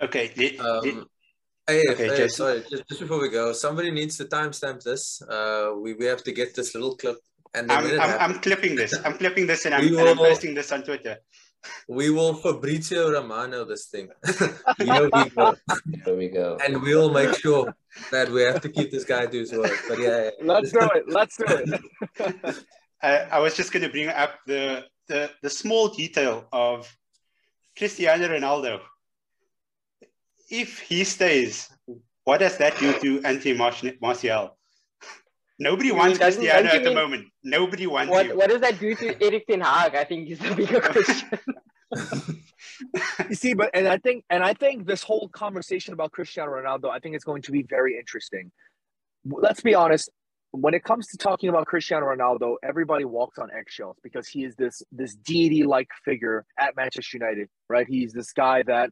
Okay. 0.00 0.28
Did, 0.34 0.60
um, 0.60 1.08
Hey, 1.66 1.82
okay, 1.90 2.08
hey 2.08 2.28
sorry, 2.28 2.64
just, 2.68 2.88
just 2.88 3.00
before 3.00 3.20
we 3.20 3.28
go, 3.28 3.52
somebody 3.52 3.90
needs 3.90 4.16
to 4.18 4.24
timestamp 4.24 4.82
this. 4.82 5.22
Uh, 5.22 5.72
we, 5.80 5.94
we 5.94 6.06
have 6.06 6.22
to 6.24 6.32
get 6.32 6.54
this 6.54 6.74
little 6.74 6.96
clip. 6.96 7.18
And 7.54 7.70
I'm, 7.70 8.00
I'm, 8.00 8.20
I'm, 8.20 8.40
clipping 8.40 8.74
this. 8.74 8.94
I'm 9.04 9.14
clipping 9.14 9.46
this 9.46 9.66
and 9.66 9.74
I'm, 9.74 9.90
will, 9.90 10.00
and 10.00 10.08
I'm 10.08 10.16
posting 10.16 10.54
this 10.54 10.72
on 10.72 10.82
Twitter. 10.82 11.18
We 11.88 12.10
will 12.10 12.34
Fabrizio 12.34 13.12
Romano 13.12 13.64
this 13.64 13.86
thing. 13.86 14.08
Here 14.78 15.08
we 15.12 15.28
go. 15.30 15.54
Here 16.04 16.16
we 16.16 16.28
go. 16.28 16.58
And 16.64 16.82
we'll 16.82 17.12
make 17.12 17.38
sure 17.38 17.72
that 18.10 18.28
we 18.30 18.42
have 18.42 18.60
to 18.62 18.68
keep 18.68 18.90
this 18.90 19.04
guy 19.04 19.26
to 19.26 19.38
his 19.38 19.52
word. 19.52 19.70
But 19.88 20.00
yeah, 20.00 20.24
yeah. 20.24 20.30
let's 20.42 20.72
do 20.72 20.80
it. 20.80 21.04
Let's 21.08 21.36
do 21.36 21.44
it. 21.46 22.64
I, 23.02 23.18
I 23.18 23.38
was 23.38 23.54
just 23.54 23.72
going 23.72 23.82
to 23.84 23.88
bring 23.88 24.08
up 24.08 24.40
the 24.46 24.84
the, 25.08 25.30
the 25.42 25.50
small 25.50 25.88
detail 25.88 26.48
of 26.52 26.92
Cristiano 27.76 28.28
Ronaldo. 28.28 28.80
If 30.52 30.80
he 30.80 31.02
stays, 31.04 31.70
what 32.24 32.38
does 32.38 32.58
that 32.58 32.78
do 32.78 32.92
to 33.00 33.24
Anthony 33.24 33.54
Martial? 33.54 34.58
Nobody 35.58 35.92
wants 35.92 36.18
Cristiano 36.18 36.68
at 36.68 36.82
the 36.84 36.90
mean, 36.90 36.94
moment. 36.94 37.26
Nobody 37.42 37.86
wants 37.86 38.10
what, 38.10 38.26
you. 38.26 38.36
What 38.36 38.50
does 38.50 38.60
that 38.60 38.78
do 38.78 38.94
to 38.96 39.24
Erik 39.24 39.46
Ten 39.46 39.62
Hag? 39.62 39.94
I 39.94 40.04
think 40.04 40.28
is 40.28 40.38
the 40.38 40.54
bigger 40.54 40.80
question. 40.96 41.38
you 43.30 43.34
see, 43.34 43.54
but 43.54 43.70
and 43.72 43.88
I 43.88 43.96
think 43.96 44.24
and 44.28 44.44
I 44.44 44.52
think 44.52 44.86
this 44.86 45.02
whole 45.02 45.28
conversation 45.28 45.94
about 45.94 46.12
Cristiano 46.12 46.52
Ronaldo, 46.52 46.90
I 46.90 46.98
think 46.98 47.14
it's 47.14 47.24
going 47.24 47.42
to 47.42 47.52
be 47.52 47.62
very 47.62 47.96
interesting. 47.98 48.52
Let's 49.24 49.62
be 49.62 49.74
honest. 49.74 50.10
When 50.50 50.74
it 50.74 50.84
comes 50.84 51.06
to 51.06 51.16
talking 51.16 51.48
about 51.48 51.66
Cristiano 51.66 52.04
Ronaldo, 52.04 52.56
everybody 52.62 53.06
walks 53.06 53.38
on 53.38 53.50
eggshells 53.50 53.96
because 54.02 54.28
he 54.28 54.44
is 54.44 54.54
this 54.56 54.82
this 54.92 55.14
deity-like 55.14 55.88
figure 56.04 56.44
at 56.58 56.76
Manchester 56.76 57.16
United, 57.16 57.48
right? 57.70 57.86
He's 57.88 58.12
this 58.12 58.32
guy 58.34 58.62
that 58.64 58.90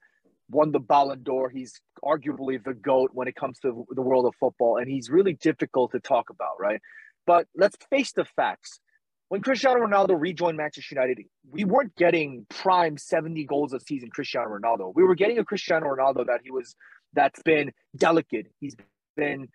won 0.50 0.72
the 0.72 0.80
Ballon 0.80 1.22
d'Or. 1.22 1.48
He's 1.50 1.80
arguably 2.04 2.62
the 2.62 2.74
GOAT 2.74 3.10
when 3.12 3.28
it 3.28 3.36
comes 3.36 3.58
to 3.60 3.86
the 3.90 4.02
world 4.02 4.26
of 4.26 4.34
football, 4.38 4.76
and 4.76 4.88
he's 4.88 5.10
really 5.10 5.34
difficult 5.34 5.92
to 5.92 6.00
talk 6.00 6.30
about, 6.30 6.60
right? 6.60 6.80
But 7.26 7.46
let's 7.54 7.76
face 7.90 8.12
the 8.12 8.24
facts. 8.24 8.80
When 9.28 9.42
Cristiano 9.42 9.86
Ronaldo 9.86 10.20
rejoined 10.20 10.56
Manchester 10.56 10.96
United, 10.96 11.20
we 11.48 11.64
weren't 11.64 11.94
getting 11.94 12.46
prime 12.50 12.98
70 12.98 13.44
goals 13.44 13.72
a 13.72 13.78
season 13.78 14.10
Cristiano 14.10 14.48
Ronaldo. 14.48 14.92
We 14.94 15.04
were 15.04 15.14
getting 15.14 15.38
a 15.38 15.44
Cristiano 15.44 15.86
Ronaldo 15.86 16.26
that 16.26 16.40
he 16.42 16.50
was 16.50 16.74
that's 17.12 17.40
been 17.42 17.72
delicate. 17.96 18.46
He's 18.58 18.74
been 19.16 19.48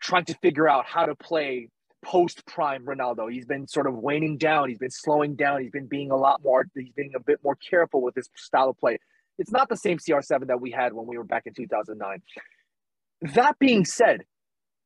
trying 0.00 0.26
to 0.26 0.34
figure 0.42 0.68
out 0.68 0.84
how 0.86 1.06
to 1.06 1.14
play 1.14 1.70
post 2.04 2.46
prime 2.46 2.84
Ronaldo. 2.84 3.32
He's 3.32 3.46
been 3.46 3.66
sort 3.66 3.86
of 3.86 3.94
waning 3.94 4.36
down. 4.36 4.68
He's 4.68 4.78
been 4.78 4.90
slowing 4.90 5.36
down. 5.36 5.62
He's 5.62 5.70
been 5.70 5.86
being 5.86 6.10
a 6.10 6.16
lot 6.16 6.42
more, 6.44 6.66
he's 6.74 6.92
being 6.92 7.12
a 7.16 7.20
bit 7.20 7.40
more 7.42 7.56
careful 7.56 8.02
with 8.02 8.14
his 8.14 8.28
style 8.36 8.70
of 8.70 8.78
play. 8.78 8.98
It's 9.38 9.52
not 9.52 9.68
the 9.68 9.76
same 9.76 9.98
CR7 9.98 10.48
that 10.48 10.60
we 10.60 10.70
had 10.70 10.92
when 10.92 11.06
we 11.06 11.16
were 11.16 11.24
back 11.24 11.44
in 11.46 11.54
2009. 11.54 12.22
That 13.34 13.58
being 13.58 13.84
said, 13.84 14.24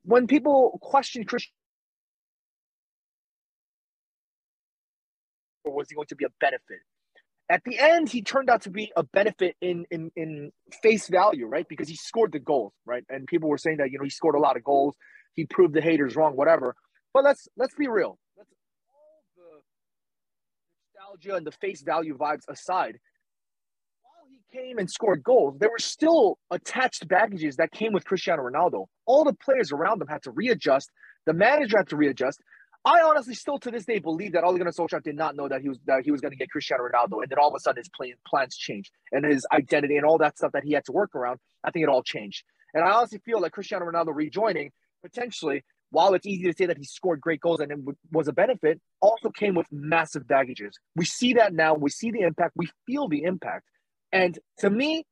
when 0.05 0.27
people 0.27 0.79
question 0.83 1.25
Christian, 1.25 1.53
or 5.65 5.75
was 5.75 5.89
he 5.89 5.95
going 5.95 6.09
to 6.09 6.17
be 6.17 6.25
a 6.25 6.31
benefit? 6.41 6.81
At 7.51 7.63
the 7.65 7.79
end, 7.79 8.09
he 8.09 8.23
turned 8.23 8.49
out 8.49 8.63
to 8.63 8.71
be 8.71 8.93
a 8.97 9.03
benefit 9.03 9.57
in, 9.61 9.85
in 9.91 10.11
in 10.17 10.53
face 10.83 11.09
value, 11.09 11.47
right? 11.47 11.67
Because 11.69 11.89
he 11.89 11.97
scored 11.97 12.33
the 12.33 12.39
goals, 12.39 12.73
right? 12.87 13.05
And 13.09 13.27
people 13.27 13.49
were 13.49 13.59
saying 13.59 13.79
that 13.79 13.91
you 13.91 13.99
know 13.99 14.05
he 14.05 14.11
scored 14.11 14.35
a 14.35 14.39
lot 14.39 14.57
of 14.57 14.65
goals. 14.65 14.97
He 15.35 15.45
proved 15.47 15.75
the 15.75 15.83
haters 15.83 16.17
wrong, 16.17 16.35
whatever. 16.35 16.75
But 17.13 17.25
let's 17.25 17.49
let's 17.57 17.75
be 17.75 17.89
real. 17.89 18.19
Let's 18.39 18.51
all 18.89 19.23
the 19.37 21.19
nostalgia 21.21 21.37
and 21.37 21.47
the 21.47 21.53
face 21.53 21.83
value 21.83 22.17
vibes 22.17 22.45
aside 22.49 22.99
came 24.53 24.79
and 24.79 24.91
scored 24.91 25.23
goals, 25.23 25.57
there 25.59 25.71
were 25.71 25.79
still 25.79 26.39
attached 26.51 27.09
baggages 27.09 27.57
that 27.57 27.73
came 27.73 27.93
with 27.93 28.05
Cristiano 28.05 28.43
Ronaldo. 28.43 28.87
All 29.07 29.25
the 29.25 29.33
players 29.33 29.73
around 29.73 30.01
them 30.01 30.09
had 30.09 30.23
to 30.23 30.31
readjust. 30.31 30.91
The 31.27 31.33
manager 31.33 31.79
had 31.79 31.89
to 31.89 31.97
readjust. 31.97 32.41
I 32.85 33.01
honestly 33.03 33.35
still 33.35 33.59
to 33.61 33.71
this 33.71 33.85
day 33.85 34.01
believe 34.01 34.33
that 34.33 34.43
Ole 34.43 34.59
Gunnar 34.59 34.73
Solskjaer 34.73 35.03
did 35.03 35.15
not 35.15 35.37
know 35.37 35.49
that 35.49 35.63
he 35.63 35.69
was 35.69 35.79
that 35.87 36.05
he 36.05 36.11
was 36.11 36.21
going 36.21 36.33
to 36.33 36.37
get 36.37 36.51
Cristiano 36.51 36.83
Ronaldo, 36.83 37.23
and 37.23 37.31
then 37.31 37.39
all 37.39 37.49
of 37.49 37.55
a 37.55 37.61
sudden 37.61 37.81
his 37.81 37.89
plan, 37.89 38.15
plans 38.27 38.57
changed 38.57 38.91
and 39.13 39.25
his 39.25 39.47
identity 39.53 39.97
and 39.97 40.05
all 40.05 40.19
that 40.19 40.37
stuff 40.37 40.51
that 40.53 40.65
he 40.65 40.73
had 40.73 40.85
to 40.87 40.93
work 40.93 41.15
around. 41.15 41.39
I 41.63 41.71
think 41.71 41.85
it 41.85 41.89
all 41.89 42.03
changed, 42.03 42.43
and 42.75 42.83
I 42.83 42.91
honestly 42.91 43.21
feel 43.25 43.41
like 43.41 43.53
Cristiano 43.53 43.87
Ronaldo 43.87 44.09
rejoining 44.13 44.73
potentially, 45.01 45.63
while 45.91 46.15
it's 46.15 46.27
easy 46.27 46.51
to 46.51 46.57
say 46.57 46.67
that 46.67 46.77
he 46.77 46.85
scored 46.85 47.21
great 47.21 47.41
goals 47.41 47.61
and 47.61 47.71
it 47.71 47.79
was 48.11 48.27
a 48.27 48.33
benefit, 48.33 48.81
also 49.01 49.31
came 49.31 49.55
with 49.55 49.67
massive 49.71 50.27
baggages. 50.27 50.77
We 50.97 51.05
see 51.05 51.35
that 51.35 51.53
now. 51.53 51.75
We 51.75 51.91
see 51.91 52.11
the 52.11 52.21
impact. 52.21 52.55
We 52.57 52.69
feel 52.87 53.09
the 53.09 53.23
impact. 53.23 53.67
And 54.13 54.39
to 54.59 54.71
me, 54.71 55.05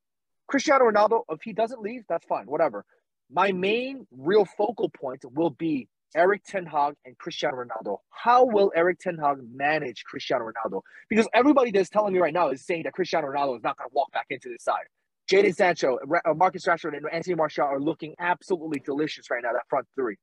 Cristiano 0.47 0.85
Ronaldo, 0.85 1.23
if 1.31 1.43
he 1.43 1.53
doesn't 1.53 1.81
leave, 1.81 2.03
that's 2.09 2.27
fine, 2.27 2.47
whatever. 2.47 2.85
My 3.31 3.53
main 3.53 4.07
real 4.11 4.45
focal 4.45 4.91
point 4.91 5.25
will 5.33 5.51
be 5.51 5.89
Erik 6.15 6.43
Ten 6.45 6.67
Hag 6.67 6.95
and 7.05 7.17
Cristiano 7.19 7.57
Ronaldo. 7.57 7.99
How 8.11 8.45
will 8.45 8.73
Erik 8.75 8.99
Ten 8.99 9.17
Hag 9.17 9.39
manage 9.55 10.05
Cristiano 10.05 10.45
Ronaldo? 10.45 10.83
Because 11.09 11.29
everybody 11.33 11.71
that's 11.71 11.89
telling 11.89 12.13
me 12.13 12.19
right 12.19 12.35
now 12.35 12.51
is 12.51 12.67
saying 12.67 12.83
that 12.85 12.93
Cristiano 12.95 13.29
Ronaldo 13.29 13.57
is 13.59 13.63
not 13.63 13.77
going 13.77 13.89
to 13.89 13.95
walk 13.95 14.11
back 14.13 14.27
into 14.31 14.49
this 14.49 14.65
side. 14.65 14.85
Jadon 15.31 15.55
Sancho, 15.55 15.99
uh, 16.27 16.35
Marcus 16.35 16.65
Rashford, 16.67 16.97
and 16.97 17.07
Anthony 17.13 17.37
Martial 17.37 17.65
are 17.65 17.81
looking 17.81 18.17
absolutely 18.19 18.81
delicious 18.81 19.31
right 19.31 19.43
now, 19.45 19.53
that 19.53 19.63
front 19.69 19.87
three. 19.95 20.17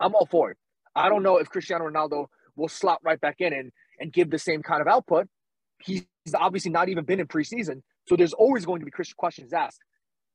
I'm 0.00 0.14
all 0.14 0.24
for 0.24 0.50
it. 0.52 0.56
I 0.94 1.10
don't 1.10 1.22
know 1.22 1.36
if 1.36 1.50
Cristiano 1.50 1.86
Ronaldo 1.86 2.26
will 2.56 2.68
slot 2.68 3.00
right 3.04 3.20
back 3.20 3.36
in 3.40 3.52
and, 3.52 3.70
and 3.98 4.10
give 4.10 4.30
the 4.30 4.38
same 4.38 4.62
kind 4.62 4.80
of 4.80 4.88
output. 4.88 5.28
He's 5.82 6.06
obviously 6.34 6.70
not 6.70 6.88
even 6.88 7.04
been 7.04 7.20
in 7.20 7.26
preseason. 7.26 7.82
So 8.06 8.16
there's 8.16 8.32
always 8.32 8.64
going 8.64 8.80
to 8.80 8.84
be 8.84 8.90
Christian 8.90 9.14
questions 9.16 9.52
asked. 9.52 9.80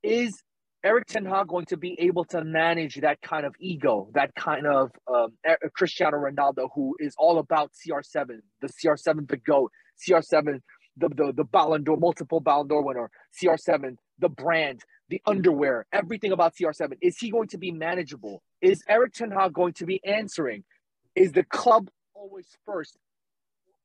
Is 0.04 0.42
Erik 0.84 1.08
Ten 1.08 1.26
Hag 1.26 1.48
going 1.48 1.66
to 1.66 1.78
be 1.78 2.00
able 2.00 2.26
to 2.26 2.44
manage 2.44 3.02
that 3.02 3.20
kind 3.22 3.44
of 3.44 3.56
ego, 3.60 4.08
that 4.14 4.36
kind 4.36 4.68
of 4.68 4.92
um, 5.12 5.30
Cristiano 5.76 6.18
Ronaldo, 6.18 6.70
who 6.76 6.96
is 7.00 7.16
all 7.18 7.40
about 7.40 7.72
CR7, 7.74 8.40
the 8.62 8.68
CR7, 8.68 9.28
the 9.28 9.38
GOAT, 9.38 9.72
CR7, 10.08 10.60
the, 10.98 11.10
the, 11.10 11.34
the 11.36 11.44
Ballon 11.44 11.84
d'Or, 11.84 11.98
multiple 11.98 12.40
Ballon 12.40 12.68
d'Or 12.68 12.84
winner, 12.84 13.10
CR7, 13.42 13.96
the 14.20 14.30
brand, 14.30 14.82
the 15.10 15.22
underwear, 15.26 15.88
everything 15.92 16.32
about 16.32 16.54
CR7. 16.56 16.94
Is 17.02 17.18
he 17.18 17.32
going 17.32 17.48
to 17.48 17.58
be 17.58 17.72
manageable? 17.72 18.44
Is 18.62 18.84
Erik 18.88 19.14
Ten 19.14 19.32
Hag 19.32 19.54
going 19.54 19.74
to 19.74 19.86
be 19.88 20.00
answering? 20.06 20.64
Is 21.16 21.32
the 21.32 21.44
club 21.44 21.90
always 22.14 22.48
first? 22.64 22.98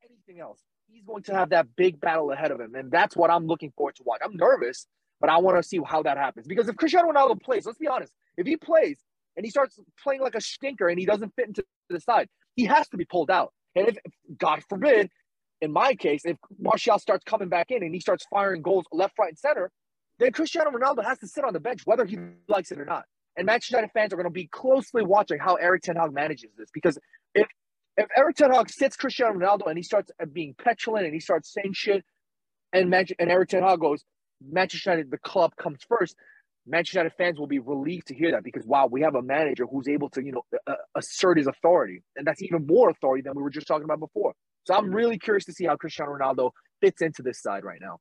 Anything 0.05 0.41
else? 0.43 0.61
He's 0.93 1.05
going 1.05 1.23
to 1.25 1.35
have 1.35 1.51
that 1.51 1.67
big 1.77 2.01
battle 2.01 2.31
ahead 2.31 2.51
of 2.51 2.61
him. 2.61 2.75
And 2.75 2.91
that's 2.91 3.17
what 3.17 3.31
I'm 3.31 3.47
looking 3.47 3.73
forward 3.77 3.97
to 3.97 4.03
watch. 4.05 4.21
I'm 4.25 4.37
nervous, 4.37 4.87
but 5.21 5.31
I 5.31 5.39
want 5.39 5.57
to 5.57 5.63
see 5.63 5.81
how 5.85 6.03
that 6.03 6.17
happens. 6.17 6.47
Because 6.47 6.69
if 6.69 6.77
Cristiano 6.77 7.11
Ronaldo 7.11 7.41
plays, 7.41 7.67
let's 7.67 7.79
be 7.79 7.89
honest, 7.89 8.13
if 8.37 8.47
he 8.47 8.57
plays 8.57 8.99
and 9.37 9.45
he 9.45 9.51
starts 9.51 9.79
playing 10.03 10.21
like 10.21 10.35
a 10.35 10.41
stinker 10.41 10.89
and 10.89 10.99
he 10.99 11.07
doesn't 11.07 11.35
fit 11.37 11.49
into 11.49 11.65
the 11.89 12.01
side, 12.01 12.29
he 12.57 12.65
has 12.65 12.89
to 12.89 12.97
be 12.97 13.05
pulled 13.05 13.31
out. 13.31 13.53
And 13.75 13.89
if, 13.89 13.97
God 14.37 14.63
forbid, 14.69 15.11
in 15.61 15.73
my 15.73 15.95
case, 15.95 16.23
if 16.25 16.37
Martial 16.59 16.99
starts 16.99 17.25
coming 17.25 17.49
back 17.49 17.71
in 17.71 17.83
and 17.83 17.95
he 17.95 18.01
starts 18.01 18.27
firing 18.31 18.63
goals 18.63 18.85
left, 18.93 19.19
right, 19.19 19.29
and 19.29 19.39
center, 19.39 19.71
then 20.19 20.33
Cristiano 20.33 20.71
Ronaldo 20.71 21.05
has 21.05 21.19
to 21.19 21.29
sit 21.29 21.45
on 21.45 21.53
the 21.53 21.61
bench, 21.61 21.83
whether 21.85 22.05
he 22.05 22.19
likes 22.49 22.73
it 22.73 22.79
or 22.79 22.85
not. 22.85 23.05
And 23.37 23.47
Manchester 23.47 23.77
United 23.77 23.93
fans 23.93 24.13
are 24.13 24.17
going 24.17 24.25
to 24.25 24.31
be 24.31 24.49
closely 24.49 25.03
watching 25.03 25.39
how 25.39 25.55
Erik 25.55 25.83
Ten 25.83 25.97
Hag 25.97 26.13
manages 26.13 26.51
this 26.59 26.69
because 26.75 26.99
if 27.35 27.47
if 28.01 28.09
Erik 28.17 28.37
Ten 28.37 28.51
Hag 28.51 28.71
sits 28.71 28.97
Cristiano 28.97 29.39
Ronaldo 29.39 29.67
and 29.67 29.77
he 29.77 29.83
starts 29.83 30.11
being 30.33 30.55
petulant 30.55 31.05
and 31.05 31.15
he 31.15 31.21
starts 31.21 31.53
saying 31.53 31.73
shit, 31.75 32.05
and 32.73 32.91
Man- 32.91 33.07
and 33.19 33.31
Erik 33.31 33.51
Ten 33.51 33.63
Hag 33.63 33.81
goes, 33.81 34.05
Manchester 34.41 34.91
United, 34.91 35.11
the 35.11 35.19
club 35.19 35.55
comes 35.57 35.81
first. 35.89 36.17
Manchester 36.67 37.01
United 37.01 37.17
fans 37.17 37.39
will 37.39 37.47
be 37.47 37.59
relieved 37.59 38.09
to 38.09 38.15
hear 38.15 38.33
that 38.33 38.45
because 38.45 38.65
wow, 38.67 38.87
we 38.87 39.03
have 39.03 39.15
a 39.15 39.23
manager 39.23 39.67
who's 39.71 39.89
able 39.89 40.09
to 40.11 40.25
you 40.25 40.33
know 40.33 40.43
uh, 40.67 40.75
assert 40.95 41.39
his 41.39 41.47
authority, 41.47 42.03
and 42.17 42.27
that's 42.27 42.43
even 42.43 42.67
more 42.67 42.91
authority 42.91 43.23
than 43.23 43.35
we 43.35 43.43
were 43.43 43.51
just 43.51 43.67
talking 43.67 43.85
about 43.85 44.01
before. 44.01 44.35
So 44.65 44.75
I'm 44.75 44.93
really 44.93 45.19
curious 45.19 45.45
to 45.47 45.53
see 45.53 45.65
how 45.65 45.77
Cristiano 45.77 46.13
Ronaldo 46.13 46.51
fits 46.81 47.03
into 47.03 47.23
this 47.23 47.41
side 47.41 47.65
right 47.65 47.81
now. 47.81 47.99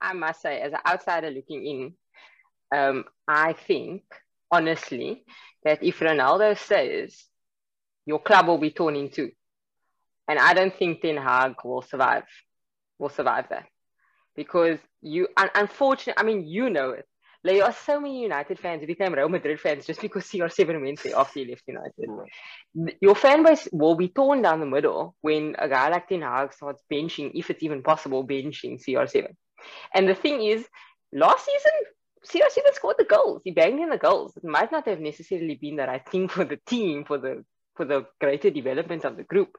I 0.00 0.12
must 0.12 0.42
say, 0.42 0.60
as 0.60 0.72
an 0.72 0.80
outsider 0.86 1.30
looking 1.30 1.64
in, 1.64 2.78
um, 2.78 3.04
I 3.26 3.54
think 3.54 4.02
honestly 4.50 5.24
that 5.64 5.82
if 5.82 6.00
Ronaldo 6.00 6.58
says 6.58 7.24
your 8.06 8.20
club 8.20 8.48
will 8.48 8.58
be 8.58 8.70
torn 8.70 8.96
in 8.96 9.10
two. 9.10 9.30
And 10.28 10.38
I 10.38 10.54
don't 10.54 10.74
think 10.74 11.02
Ten 11.02 11.16
Hag 11.16 11.54
will 11.64 11.82
survive, 11.82 12.24
will 12.98 13.08
survive 13.08 13.48
that. 13.50 13.66
Because 14.34 14.78
you, 15.02 15.28
unfortunately, 15.36 16.20
I 16.20 16.24
mean, 16.24 16.46
you 16.46 16.70
know 16.70 16.90
it. 16.90 17.06
There 17.44 17.62
are 17.62 17.74
so 17.74 18.00
many 18.00 18.22
United 18.22 18.58
fans 18.58 18.80
who 18.80 18.86
became 18.86 19.12
Real 19.12 19.28
Madrid 19.28 19.60
fans 19.60 19.84
just 19.84 20.00
because 20.00 20.24
CR7 20.24 20.80
went 20.80 21.02
there 21.02 21.14
after 21.14 21.40
he 21.40 21.46
left 21.46 21.62
United. 21.66 22.96
Your 23.02 23.14
fan 23.14 23.42
base 23.42 23.68
will 23.70 23.96
be 23.96 24.08
torn 24.08 24.40
down 24.40 24.60
the 24.60 24.66
middle 24.66 25.14
when 25.20 25.54
a 25.58 25.68
guy 25.68 25.90
like 25.90 26.08
Ten 26.08 26.22
Hag 26.22 26.54
starts 26.54 26.82
benching, 26.90 27.32
if 27.34 27.50
it's 27.50 27.62
even 27.62 27.82
possible, 27.82 28.26
benching 28.26 28.82
CR7. 28.82 29.28
And 29.94 30.08
the 30.08 30.14
thing 30.14 30.42
is, 30.42 30.66
last 31.12 31.44
season, 31.44 31.70
CR7 32.26 32.74
scored 32.74 32.96
the 32.98 33.04
goals. 33.04 33.42
He 33.44 33.50
banged 33.50 33.80
in 33.80 33.90
the 33.90 33.98
goals. 33.98 34.34
It 34.38 34.44
might 34.44 34.72
not 34.72 34.88
have 34.88 35.00
necessarily 35.00 35.56
been 35.56 35.76
the 35.76 35.86
right 35.86 36.08
thing 36.08 36.28
for 36.34 36.44
the 36.44 36.58
team, 36.66 37.04
for 37.04 37.18
the 37.18 37.44
for 37.76 37.84
the 37.84 38.06
greater 38.20 38.50
development 38.50 39.04
of 39.04 39.16
the 39.16 39.24
group. 39.24 39.56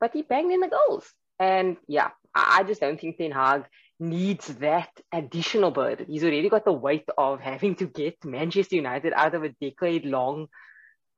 But 0.00 0.12
he 0.12 0.22
banged 0.22 0.52
in 0.52 0.60
the 0.60 0.68
goals. 0.68 1.06
And 1.38 1.76
yeah, 1.88 2.10
I 2.34 2.62
just 2.64 2.80
don't 2.80 3.00
think 3.00 3.18
Ten 3.18 3.32
Hag 3.32 3.64
needs 4.00 4.48
that 4.56 4.90
additional 5.12 5.70
burden. 5.70 6.06
He's 6.08 6.24
already 6.24 6.48
got 6.48 6.64
the 6.64 6.72
weight 6.72 7.08
of 7.16 7.40
having 7.40 7.76
to 7.76 7.86
get 7.86 8.24
Manchester 8.24 8.76
United 8.76 9.12
out 9.14 9.34
of 9.34 9.44
a 9.44 9.54
decade 9.60 10.04
long 10.04 10.48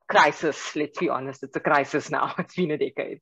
crisis. 0.07 0.75
Let's 0.75 0.97
be 0.97 1.09
honest, 1.09 1.43
it's 1.43 1.55
a 1.55 1.59
crisis 1.59 2.09
now. 2.09 2.35
It's 2.39 2.55
been 2.55 2.71
a 2.71 2.77
decade. 2.77 3.19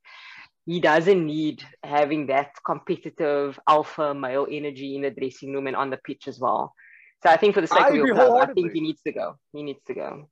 He 0.65 0.79
doesn't 0.79 1.25
need 1.25 1.63
having 1.84 2.27
that 2.27 2.51
competitive 2.65 3.60
alpha 3.67 4.13
male 4.15 4.48
energy 4.50 4.95
in 4.95 5.03
the 5.03 5.12
dressing 5.12 5.53
room 5.53 5.67
and 5.67 5.75
on 5.75 5.91
the 5.91 5.98
pitch 5.98 6.27
as 6.27 6.39
well. 6.39 6.74
So 7.24 7.29
I 7.29 7.38
think 7.38 7.55
for 7.55 7.62
the 7.62 7.67
sake 7.67 7.81
I 7.81 7.89
of 7.89 7.95
your 7.95 8.13
club, 8.13 8.50
I 8.50 8.53
think 8.53 8.74
he 8.74 8.81
needs 8.81 9.01
to 9.03 9.12
go. 9.12 9.38
He 9.53 9.63
needs 9.63 9.84
to 9.88 9.93
go 9.93 10.27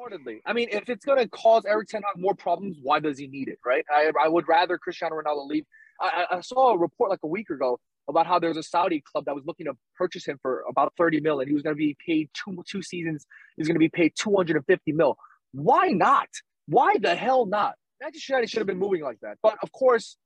Wholeheartedly. 0.00 0.40
I 0.46 0.54
mean, 0.54 0.68
if 0.72 0.88
it's 0.88 1.04
going 1.04 1.18
to 1.18 1.28
cause 1.28 1.64
Erik 1.66 1.88
Ten 1.88 2.02
Hag 2.02 2.20
more 2.20 2.34
problems, 2.34 2.78
why 2.82 3.00
does 3.00 3.18
he 3.18 3.26
need 3.26 3.48
it, 3.48 3.58
right? 3.66 3.84
I, 3.90 4.10
I 4.22 4.28
would 4.28 4.48
rather 4.48 4.78
Cristiano 4.78 5.16
Ronaldo 5.16 5.46
leave. 5.46 5.64
I, 6.00 6.24
I 6.30 6.40
saw 6.40 6.72
a 6.72 6.78
report 6.78 7.10
like 7.10 7.18
a 7.22 7.26
week 7.26 7.50
ago 7.50 7.78
about 8.08 8.26
how 8.26 8.38
there's 8.38 8.56
a 8.56 8.62
Saudi 8.62 9.02
club 9.02 9.26
that 9.26 9.34
was 9.34 9.44
looking 9.46 9.66
to 9.66 9.74
purchase 9.96 10.26
him 10.26 10.38
for 10.40 10.64
about 10.70 10.94
30 10.96 11.20
mil, 11.20 11.40
and 11.40 11.48
he 11.48 11.52
was 11.52 11.62
going 11.62 11.76
to 11.76 11.78
be 11.78 11.96
paid 12.06 12.30
two 12.32 12.62
two 12.66 12.80
seasons. 12.80 13.26
He's 13.58 13.66
going 13.66 13.74
to 13.74 13.80
be 13.80 13.90
paid 13.90 14.14
250 14.18 14.92
mil. 14.92 15.16
Why 15.52 15.88
not? 15.88 16.28
Why 16.66 16.94
the 16.98 17.14
hell 17.14 17.44
not? 17.44 17.74
Manchester 18.00 18.32
United 18.32 18.48
should 18.48 18.60
have 18.60 18.66
been 18.66 18.78
moving 18.78 19.02
like 19.02 19.20
that. 19.20 19.36
But 19.42 19.58
of 19.62 19.70
course, 19.70 20.16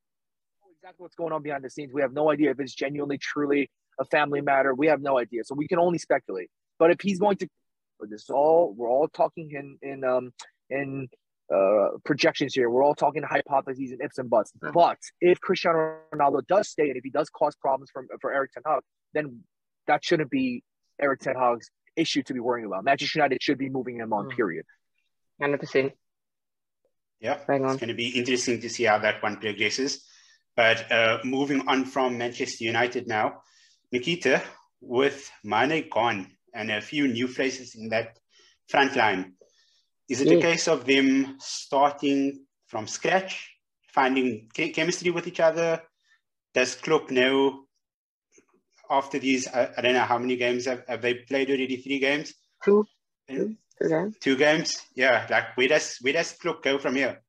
exactly 0.77 1.03
what's 1.03 1.17
going 1.17 1.33
on 1.33 1.43
behind 1.43 1.65
the 1.65 1.71
scenes. 1.71 1.93
We 1.93 2.03
have 2.03 2.13
no 2.13 2.31
idea 2.31 2.53
if 2.53 2.61
it's 2.61 2.75
genuinely, 2.75 3.19
truly 3.19 3.71
a 3.99 4.05
family 4.05 4.41
matter. 4.41 4.73
We 4.73 4.87
have 4.87 5.01
no 5.01 5.19
idea, 5.19 5.43
so 5.43 5.57
we 5.57 5.67
can 5.67 5.81
only 5.81 5.99
speculate. 5.99 6.51
But 6.79 6.93
if 6.93 7.01
he's 7.01 7.19
going 7.19 7.39
to, 7.39 7.49
this 8.09 8.29
all 8.31 8.75
we're 8.77 8.91
all 8.91 9.09
talking 9.09 9.51
in 9.53 9.79
in 9.89 10.05
um 10.05 10.33
in 10.71 11.09
uh, 11.55 11.89
projections 12.05 12.55
here. 12.55 12.71
We're 12.71 12.83
all 12.83 12.95
talking 12.95 13.23
hypotheses 13.23 13.91
and 13.93 14.01
ifs 14.03 14.19
and 14.19 14.31
buts. 14.31 14.53
But 14.73 14.99
if 15.21 15.41
Cristiano 15.41 15.99
Ronaldo 16.13 16.47
does 16.47 16.69
stay 16.69 16.89
and 16.89 16.97
if 16.97 17.05
he 17.05 17.11
does 17.11 17.29
cause 17.31 17.55
problems 17.57 17.91
for, 17.93 18.07
for 18.21 18.33
Erik 18.33 18.53
Ten 18.53 18.63
Hag, 18.67 18.81
then 19.13 19.41
that 19.87 20.05
shouldn't 20.05 20.31
be 20.31 20.63
Erik 21.01 21.21
Ten 21.21 21.37
Hag's 21.37 21.71
issue 21.97 22.23
to 22.23 22.35
be 22.35 22.41
worrying 22.41 22.67
about. 22.67 22.85
Manchester 22.85 23.19
United 23.19 23.43
should 23.43 23.59
be 23.59 23.69
moving 23.69 23.99
him 23.99 24.13
on, 24.13 24.27
mm. 24.27 24.37
period. 24.37 24.65
100%. 25.43 25.93
Yeah, 27.21 27.35
it's 27.35 27.47
going 27.47 27.89
to 27.89 27.95
be 27.95 28.09
interesting 28.09 28.61
to 28.61 28.69
see 28.69 28.85
how 28.85 28.99
that 28.99 29.23
one 29.23 29.37
progresses. 29.37 30.05
But 30.57 30.91
uh, 30.91 31.19
moving 31.25 31.67
on 31.69 31.85
from 31.85 32.19
Manchester 32.19 32.65
United 32.65 33.09
now, 33.09 33.43
Nikita, 33.93 34.43
with 34.81 35.31
Mane 35.43 35.89
gone 35.91 36.34
and 36.55 36.71
a 36.71 36.81
few 36.81 37.09
new 37.09 37.29
faces 37.29 37.75
in 37.75 37.89
that 37.91 38.19
front 38.69 38.97
line, 38.97 39.35
is 40.09 40.21
it 40.21 40.29
yeah. 40.29 40.39
a 40.39 40.41
case 40.41 40.69
of 40.69 40.85
them 40.85 41.37
starting 41.41 42.45
from 42.67 42.87
scratch, 42.87 43.51
finding 43.89 44.49
chemistry 44.55 45.11
with 45.11 45.27
each 45.27 45.41
other? 45.41 45.83
Does 46.55 46.75
Klopp 46.75 47.11
know 47.11 47.65
after 48.91 49.19
these? 49.19 49.49
I, 49.49 49.71
I, 49.77 49.81
don't 49.81 49.95
know 49.95 50.01
how 50.01 50.19
many 50.19 50.37
games 50.37 50.67
have, 50.67 50.85
have 50.87 51.03
they 51.03 51.15
played 51.15 51.49
already. 51.49 51.77
Three 51.79 51.99
games. 51.99 52.35
Two. 52.65 52.87
Two, 53.29 53.57
two 53.83 53.89
games. 53.89 54.17
Two 54.21 54.37
games. 54.37 54.83
Yeah. 54.95 55.27
Like 55.31 55.57
where 55.57 55.69
does 55.69 55.99
where 56.03 56.13
does 56.13 56.33
Klopp 56.33 56.63
go 56.63 56.79
from 56.79 56.95
here? 56.95 57.24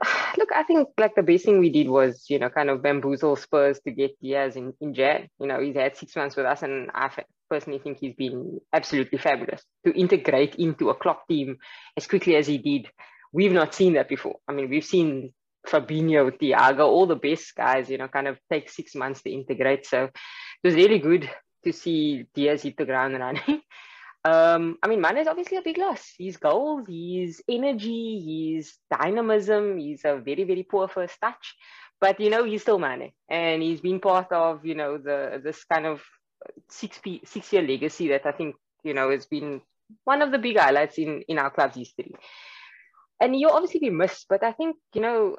Look, 0.38 0.50
I 0.54 0.62
think 0.62 0.88
like 0.98 1.14
the 1.14 1.22
best 1.22 1.44
thing 1.44 1.58
we 1.58 1.70
did 1.70 1.88
was, 1.88 2.26
you 2.28 2.38
know, 2.38 2.50
kind 2.50 2.70
of 2.70 2.82
bamboozle 2.82 3.36
Spurs 3.36 3.80
to 3.80 3.90
get 3.90 4.18
Diaz 4.20 4.56
in, 4.56 4.72
in 4.80 4.94
Jan. 4.94 5.28
You 5.40 5.46
know, 5.46 5.60
he's 5.60 5.76
had 5.76 5.96
six 5.96 6.14
months 6.16 6.36
with 6.36 6.46
us 6.46 6.62
and 6.62 6.90
I 6.94 7.10
personally 7.48 7.78
think 7.78 7.98
he's 7.98 8.14
been 8.14 8.60
absolutely 8.72 9.18
fabulous 9.18 9.62
to 9.84 9.98
integrate 9.98 10.56
into 10.56 10.90
a 10.90 10.94
Klopp 10.94 11.26
team 11.28 11.58
as 11.96 12.06
quickly 12.06 12.36
as 12.36 12.46
he 12.46 12.58
did. 12.58 12.88
We've 13.32 13.52
not 13.52 13.74
seen 13.74 13.94
that 13.94 14.08
before. 14.08 14.36
I 14.48 14.52
mean, 14.52 14.68
we've 14.68 14.84
seen 14.84 15.32
Fabinho, 15.66 16.30
Thiago, 16.30 16.86
all 16.86 17.06
the 17.06 17.16
best 17.16 17.54
guys, 17.54 17.90
you 17.90 17.98
know, 17.98 18.08
kind 18.08 18.28
of 18.28 18.38
take 18.50 18.70
six 18.70 18.94
months 18.94 19.22
to 19.22 19.30
integrate. 19.30 19.86
So 19.86 20.04
it 20.04 20.12
was 20.62 20.74
really 20.74 20.98
good 20.98 21.28
to 21.64 21.72
see 21.72 22.26
Diaz 22.34 22.62
hit 22.62 22.76
the 22.76 22.84
ground 22.84 23.18
running. 23.18 23.62
Um, 24.26 24.76
I 24.82 24.88
mean, 24.88 25.00
Mane 25.00 25.18
is 25.18 25.28
obviously 25.28 25.56
a 25.56 25.62
big 25.62 25.78
loss. 25.78 26.14
His 26.18 26.36
goals, 26.36 26.88
his 26.88 27.42
energy, 27.48 28.54
his 28.56 28.74
dynamism, 28.90 29.78
he's 29.78 30.04
a 30.04 30.16
very, 30.16 30.42
very 30.42 30.64
poor 30.64 30.88
first 30.88 31.20
touch. 31.20 31.54
But 32.00 32.18
you 32.18 32.30
know, 32.30 32.44
he's 32.44 32.62
still 32.62 32.78
Mane. 32.78 33.12
And 33.28 33.62
he's 33.62 33.80
been 33.80 34.00
part 34.00 34.32
of, 34.32 34.66
you 34.66 34.74
know, 34.74 34.98
the 34.98 35.40
this 35.42 35.62
kind 35.64 35.86
of 35.86 36.02
six 36.68 37.00
six 37.24 37.52
year 37.52 37.62
legacy 37.62 38.08
that 38.08 38.26
I 38.26 38.32
think 38.32 38.56
you 38.82 38.94
know 38.94 39.10
has 39.10 39.26
been 39.26 39.60
one 40.04 40.22
of 40.22 40.32
the 40.32 40.38
big 40.38 40.58
highlights 40.58 40.98
in 40.98 41.22
in 41.28 41.38
our 41.38 41.50
club's 41.50 41.76
history. 41.76 42.14
And 43.20 43.38
you'll 43.38 43.52
obviously 43.52 43.80
be 43.80 43.90
missed, 43.90 44.26
but 44.28 44.42
I 44.42 44.52
think 44.52 44.76
you 44.92 45.00
know 45.00 45.36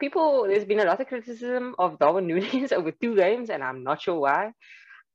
people. 0.00 0.46
There's 0.48 0.64
been 0.66 0.80
a 0.80 0.84
lot 0.84 1.00
of 1.00 1.06
criticism 1.06 1.74
of 1.78 1.98
Darwin 1.98 2.26
Núñez 2.28 2.72
over 2.72 2.90
two 2.90 3.14
games, 3.14 3.50
and 3.50 3.62
I'm 3.62 3.84
not 3.84 4.02
sure 4.02 4.20
why. 4.20 4.52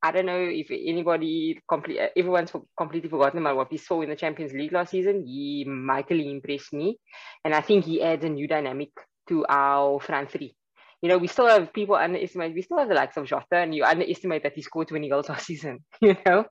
I 0.02 0.10
don't 0.10 0.26
know 0.26 0.40
if 0.40 0.70
anybody 0.70 1.60
complete 1.68 2.00
everyone's 2.16 2.50
completely 2.76 3.08
forgotten 3.08 3.40
about 3.40 3.56
what 3.56 3.70
we 3.70 3.78
saw 3.78 4.02
in 4.02 4.10
the 4.10 4.16
Champions 4.16 4.52
League 4.52 4.72
last 4.72 4.90
season. 4.90 5.24
He 5.24 5.64
mightily 5.66 6.30
impressed 6.30 6.72
me, 6.72 6.98
and 7.44 7.54
I 7.54 7.60
think 7.60 7.84
he 7.84 8.02
adds 8.02 8.24
a 8.24 8.28
new 8.28 8.48
dynamic 8.48 8.90
to 9.28 9.46
our 9.48 10.00
front 10.00 10.30
three 10.30 10.56
you 11.02 11.08
know, 11.08 11.18
we 11.18 11.26
still 11.26 11.48
have 11.48 11.72
people 11.72 11.96
underestimate, 11.96 12.54
we 12.54 12.62
still 12.62 12.78
have 12.78 12.88
the 12.88 12.94
likes 12.94 13.16
of 13.16 13.26
Jota, 13.26 13.56
and 13.56 13.74
you 13.74 13.84
underestimate 13.84 14.44
that 14.44 14.54
he 14.54 14.62
scored 14.62 14.86
20 14.88 15.08
goals 15.08 15.28
last 15.28 15.46
season, 15.50 15.80
you 16.00 16.16
know. 16.24 16.44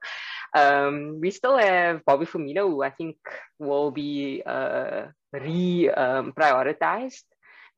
Um, 0.54 1.18
we 1.20 1.30
still 1.30 1.56
have 1.56 2.04
Bobby 2.04 2.26
Firmino, 2.26 2.68
who 2.68 2.82
I 2.82 2.90
think 2.90 3.16
will 3.58 3.90
be 3.90 4.42
uh, 4.44 5.06
re 5.32 5.88
um, 5.88 6.34
prioritized, 6.38 7.24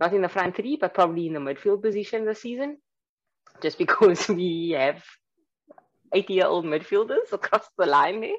not 0.01 0.13
in 0.13 0.23
the 0.23 0.29
front 0.29 0.57
three, 0.57 0.77
but 0.81 0.93
probably 0.93 1.29
in 1.29 1.35
the 1.35 1.39
midfield 1.39 1.81
position 1.81 2.27
this 2.27 2.43
season, 2.43 2.79
just 3.63 3.79
because 3.85 4.29
we 4.29 4.75
have 4.77 5.01
80 6.15 6.35
year 6.35 6.47
old 6.47 6.65
midfielders 6.65 7.33
across 7.33 7.67
the 7.77 7.87
line 7.87 8.21
there. 8.21 8.37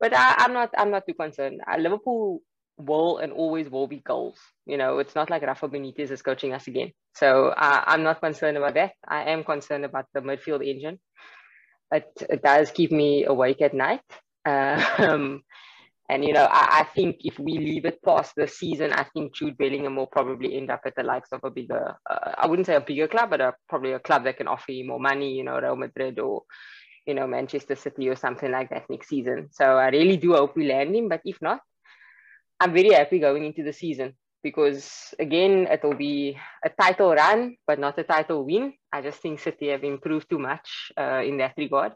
But 0.00 0.14
I, 0.14 0.44
am 0.44 0.52
not 0.52 0.70
I'm 0.76 0.90
not 0.90 1.06
too 1.06 1.14
concerned. 1.14 1.60
Uh, 1.66 1.78
Liverpool 1.78 2.40
will 2.76 3.18
and 3.18 3.32
always 3.32 3.68
will 3.70 3.86
be 3.86 3.98
goals. 3.98 4.38
You 4.66 4.76
know, 4.76 4.98
it's 4.98 5.14
not 5.14 5.30
like 5.30 5.42
Rafa 5.42 5.68
Benitez 5.68 6.10
is 6.10 6.22
coaching 6.22 6.52
us 6.52 6.66
again. 6.66 6.92
So 7.14 7.48
uh, 7.48 7.84
I'm 7.86 8.02
not 8.02 8.20
concerned 8.20 8.56
about 8.56 8.74
that. 8.74 8.92
I 9.06 9.30
am 9.30 9.44
concerned 9.44 9.84
about 9.84 10.06
the 10.12 10.20
midfield 10.20 10.66
engine. 10.66 10.98
It, 11.92 12.10
it 12.28 12.42
does 12.42 12.70
keep 12.72 12.90
me 12.90 13.24
awake 13.24 13.62
at 13.62 13.74
night. 13.74 14.02
Um, 14.46 15.42
and, 16.10 16.22
you 16.22 16.34
know, 16.34 16.44
I, 16.44 16.80
I, 16.80 16.84
think 16.94 17.16
if 17.20 17.38
we 17.38 17.54
leave 17.54 17.86
it 17.86 18.02
past 18.04 18.34
the 18.36 18.46
season, 18.46 18.92
I 18.92 19.04
think 19.04 19.34
Jude 19.34 19.56
Bellingham 19.56 19.96
will 19.96 20.06
probably 20.06 20.54
end 20.54 20.70
up 20.70 20.82
at 20.84 20.94
the 20.96 21.02
likes 21.02 21.32
of 21.32 21.40
a 21.44 21.50
bigger, 21.50 21.96
uh, 22.08 22.32
I 22.36 22.46
wouldn't 22.46 22.66
say 22.66 22.74
a 22.74 22.80
bigger 22.82 23.08
club, 23.08 23.30
but 23.30 23.40
a, 23.40 23.54
probably 23.70 23.92
a 23.92 23.98
club 23.98 24.24
that 24.24 24.36
can 24.36 24.46
offer 24.46 24.72
you 24.72 24.86
more 24.86 25.00
money, 25.00 25.32
you 25.32 25.44
know, 25.44 25.58
Real 25.58 25.76
Madrid 25.76 26.18
or, 26.18 26.42
you 27.06 27.14
know, 27.14 27.26
Manchester 27.26 27.74
City 27.74 28.08
or 28.08 28.16
something 28.16 28.50
like 28.50 28.70
that 28.70 28.88
next 28.88 29.08
season. 29.08 29.48
So 29.52 29.76
I 29.76 29.88
really 29.88 30.16
do 30.16 30.34
hope 30.34 30.56
we 30.56 30.66
land 30.66 30.94
him. 30.94 31.08
But 31.08 31.22
if 31.24 31.40
not, 31.42 31.60
I'm 32.60 32.72
very 32.72 32.92
happy 32.92 33.18
going 33.18 33.44
into 33.44 33.62
the 33.62 33.72
season 33.72 34.14
because 34.42 35.14
again, 35.18 35.66
it 35.70 35.82
will 35.82 35.94
be 35.96 36.38
a 36.64 36.68
title 36.68 37.12
run, 37.14 37.56
but 37.66 37.78
not 37.78 37.98
a 37.98 38.04
title 38.04 38.44
win. 38.44 38.74
I 38.92 39.02
just 39.02 39.20
think 39.20 39.40
City 39.40 39.68
have 39.68 39.84
improved 39.84 40.28
too 40.30 40.38
much 40.38 40.92
uh, 40.96 41.22
in 41.24 41.38
that 41.38 41.54
regard. 41.56 41.92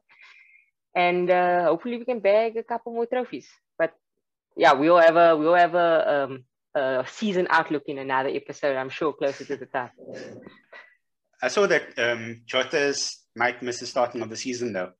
And 0.94 1.30
uh, 1.30 1.64
hopefully 1.64 1.98
we 1.98 2.04
can 2.04 2.20
bag 2.20 2.56
a 2.56 2.64
couple 2.64 2.92
more 2.92 3.06
trophies. 3.06 3.48
But 3.78 3.92
yeah, 4.56 4.72
we'll 4.72 4.98
have 4.98 5.16
a, 5.16 5.36
we'll 5.36 5.54
have 5.54 5.74
a, 5.74 6.24
um, 6.24 6.44
a 6.74 7.04
season 7.06 7.46
outlook 7.50 7.84
in 7.86 7.98
another 7.98 8.30
episode, 8.30 8.76
I'm 8.76 8.88
sure, 8.88 9.12
closer 9.12 9.44
to 9.44 9.56
the 9.56 9.66
time. 9.66 9.90
I 11.40 11.48
saw 11.48 11.66
that 11.68 11.96
um, 11.98 12.42
Jota's 12.46 13.24
might 13.38 13.62
miss 13.62 13.80
the 13.80 13.86
starting 13.86 14.20
of 14.22 14.28
the 14.28 14.36
season 14.36 14.72
though. 14.72 14.92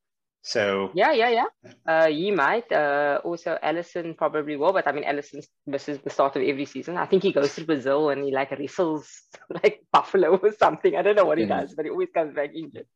So 0.42 0.90
yeah, 0.94 1.12
yeah, 1.12 1.31
yeah. 1.31 1.48
Uh, 1.87 2.07
you 2.07 2.33
might. 2.33 2.70
Uh, 2.72 3.20
also, 3.24 3.59
Alisson 3.62 4.16
probably 4.16 4.57
will, 4.57 4.72
but 4.72 4.87
I 4.87 4.92
mean, 4.92 5.05
Alisson 5.05 5.44
misses 5.66 5.98
the 5.98 6.11
start 6.11 6.37
of 6.37 6.42
every 6.42 6.64
season. 6.64 6.96
I 6.96 7.07
think 7.07 7.22
he 7.22 7.33
goes 7.33 7.55
to 7.57 7.64
Brazil 7.64 8.11
and 8.11 8.24
he 8.24 8.33
like 8.33 8.53
wrestles 8.53 9.11
like 9.62 9.83
buffalo 9.92 10.37
or 10.37 10.53
something. 10.55 10.96
I 10.96 11.03
don't 11.03 11.16
know 11.16 11.24
what 11.24 11.38
he 11.38 11.44
does, 11.44 11.74
but 11.74 11.85
he 11.85 11.90
always 11.90 12.09
comes 12.14 12.35
back 12.35 12.51
injured. 12.55 12.87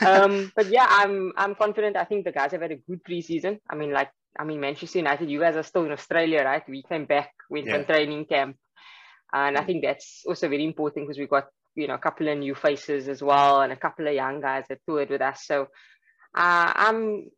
um, 0.00 0.50
but 0.56 0.66
yeah, 0.66 0.86
I'm 0.88 1.32
I'm 1.36 1.54
confident. 1.54 1.96
I 1.96 2.04
think 2.04 2.24
the 2.24 2.32
guys 2.32 2.52
have 2.52 2.62
had 2.62 2.72
a 2.72 2.82
good 2.88 3.04
preseason. 3.04 3.60
I 3.68 3.76
mean, 3.76 3.92
like 3.92 4.10
I 4.38 4.44
mean, 4.44 4.60
Manchester 4.60 4.98
United. 4.98 5.30
You 5.30 5.38
guys 5.38 5.56
are 5.56 5.62
still 5.62 5.84
in 5.84 5.92
Australia, 5.92 6.42
right? 6.42 6.66
We 6.68 6.82
came 6.82 7.04
back, 7.04 7.30
went 7.50 7.66
yeah. 7.66 7.76
on 7.76 7.84
training 7.84 8.24
camp, 8.24 8.56
and 9.32 9.56
I 9.56 9.64
think 9.64 9.84
that's 9.84 10.24
also 10.26 10.48
very 10.48 10.64
important 10.64 11.06
because 11.06 11.18
we 11.18 11.26
got 11.26 11.46
you 11.74 11.86
know 11.86 11.94
a 11.94 11.98
couple 11.98 12.28
of 12.28 12.38
new 12.38 12.54
faces 12.54 13.08
as 13.08 13.22
well 13.22 13.60
and 13.62 13.72
a 13.72 13.76
couple 13.76 14.06
of 14.06 14.14
young 14.14 14.40
guys 14.40 14.64
that 14.68 14.80
toured 14.86 15.10
with 15.10 15.22
us. 15.22 15.46
So 15.46 15.62
uh, 16.34 16.72
I'm 16.74 17.30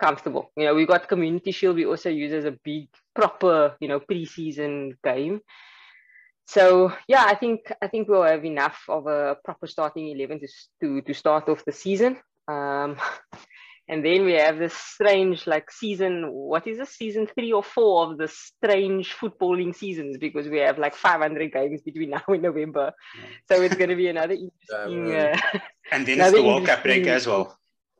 comfortable. 0.00 0.50
You 0.56 0.64
know, 0.64 0.74
we 0.74 0.86
got 0.86 1.08
Community 1.08 1.52
Shield. 1.52 1.76
We 1.76 1.86
also 1.86 2.08
use 2.08 2.32
as 2.32 2.44
a 2.44 2.56
big 2.64 2.88
proper, 3.14 3.76
you 3.80 3.88
know, 3.88 4.00
preseason 4.00 4.92
game. 5.04 5.40
So 6.46 6.92
yeah, 7.06 7.24
I 7.26 7.36
think 7.36 7.72
I 7.80 7.86
think 7.86 8.08
we'll 8.08 8.24
have 8.24 8.44
enough 8.44 8.82
of 8.88 9.06
a 9.06 9.36
proper 9.44 9.66
starting 9.66 10.08
eleven 10.08 10.40
to 10.40 10.48
to, 10.80 11.02
to 11.02 11.14
start 11.14 11.48
off 11.48 11.64
the 11.64 11.72
season. 11.72 12.18
Um, 12.48 12.96
and 13.90 14.04
then 14.04 14.24
we 14.24 14.34
have 14.34 14.56
this 14.56 14.72
strange 14.72 15.48
like 15.48 15.68
season. 15.68 16.30
What 16.30 16.64
is 16.68 16.78
this 16.78 16.90
season 16.90 17.26
three 17.26 17.50
or 17.50 17.64
four 17.64 18.04
of 18.04 18.18
the 18.18 18.28
strange 18.28 19.16
footballing 19.16 19.74
seasons 19.74 20.16
because 20.16 20.46
we 20.46 20.58
have 20.58 20.78
like 20.78 20.94
500 20.94 21.52
games 21.52 21.82
between 21.82 22.10
now 22.16 22.22
and 22.28 22.40
November. 22.40 22.92
Yeah. 23.18 23.26
So 23.48 23.62
it's 23.62 23.74
going 23.74 23.90
to 23.90 23.96
be 23.96 24.08
another 24.08 24.34
interesting. 24.34 25.10
Uh, 25.10 25.36
and 25.90 26.06
then 26.06 26.20
it's 26.20 26.32
the 26.32 26.42
World 26.42 26.66
Cup 26.66 26.84
break 26.84 27.04
as 27.08 27.26
well. 27.26 27.58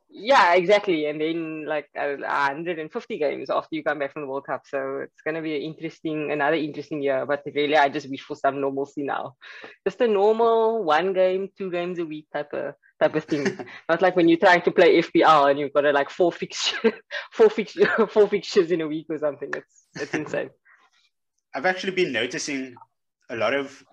Yeah, 0.09 0.53
exactly. 0.53 1.07
And 1.07 1.19
then 1.19 1.65
like 1.65 1.89
uh, 1.97 2.15
150 2.19 3.17
games 3.17 3.49
after 3.49 3.75
you 3.75 3.83
come 3.83 3.99
back 3.99 4.13
from 4.13 4.21
the 4.21 4.27
World 4.29 4.45
Cup. 4.45 4.63
So 4.65 4.99
it's 5.03 5.21
going 5.23 5.35
to 5.35 5.41
be 5.41 5.55
an 5.57 5.61
interesting, 5.61 6.31
another 6.31 6.55
interesting 6.55 7.01
year. 7.01 7.25
But 7.25 7.43
really, 7.53 7.75
I 7.75 7.89
just 7.89 8.09
wish 8.09 8.21
for 8.21 8.35
some 8.35 8.61
normalcy 8.61 9.03
now. 9.03 9.35
Just 9.85 9.99
a 10.01 10.07
normal 10.07 10.83
one 10.83 11.11
game, 11.13 11.49
two 11.57 11.69
games 11.69 11.99
a 11.99 12.05
week 12.05 12.27
type 12.31 12.53
of 12.53 12.75
type 13.01 13.15
of 13.15 13.23
thing. 13.25 13.57
Not 13.89 14.01
like 14.01 14.15
when 14.15 14.29
you're 14.29 14.37
trying 14.37 14.61
to 14.61 14.71
play 14.71 15.01
FPL 15.01 15.49
and 15.49 15.59
you've 15.59 15.73
got 15.73 15.85
a, 15.85 15.91
like 15.91 16.09
four 16.09 16.31
fixtures, 16.31 16.93
four 17.31 17.49
fixtures, 17.49 17.87
four 18.09 18.27
fixtures 18.27 18.71
in 18.71 18.81
a 18.81 18.87
week 18.87 19.07
or 19.09 19.17
something. 19.17 19.49
It's 19.55 19.87
it's 19.95 20.13
insane. 20.13 20.49
I've 21.53 21.65
actually 21.65 21.93
been 21.93 22.13
noticing 22.13 22.75
a 23.29 23.35
lot 23.35 23.53
of 23.53 23.83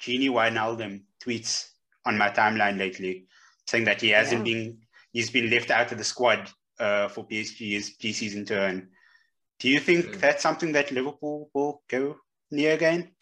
Gini 0.00 0.30
Wijnaldum 0.30 1.02
tweets 1.22 1.68
on 2.06 2.16
my 2.16 2.30
timeline 2.30 2.78
lately, 2.78 3.26
saying 3.66 3.84
that 3.84 4.00
he 4.00 4.10
hasn't 4.10 4.46
yeah. 4.46 4.54
been 4.54 4.78
he's 5.12 5.30
been 5.30 5.50
left 5.50 5.70
out 5.70 5.92
of 5.92 5.98
the 5.98 6.04
squad 6.04 6.50
uh, 6.78 7.08
for 7.08 7.26
PSG's 7.26 7.96
preseason 7.98 8.46
turn. 8.46 8.88
Do 9.58 9.68
you 9.68 9.78
think 9.78 10.06
mm. 10.06 10.20
that's 10.20 10.42
something 10.42 10.72
that 10.72 10.90
Liverpool 10.90 11.50
will 11.54 11.82
go 11.88 12.16
near 12.50 12.74
again? 12.74 13.12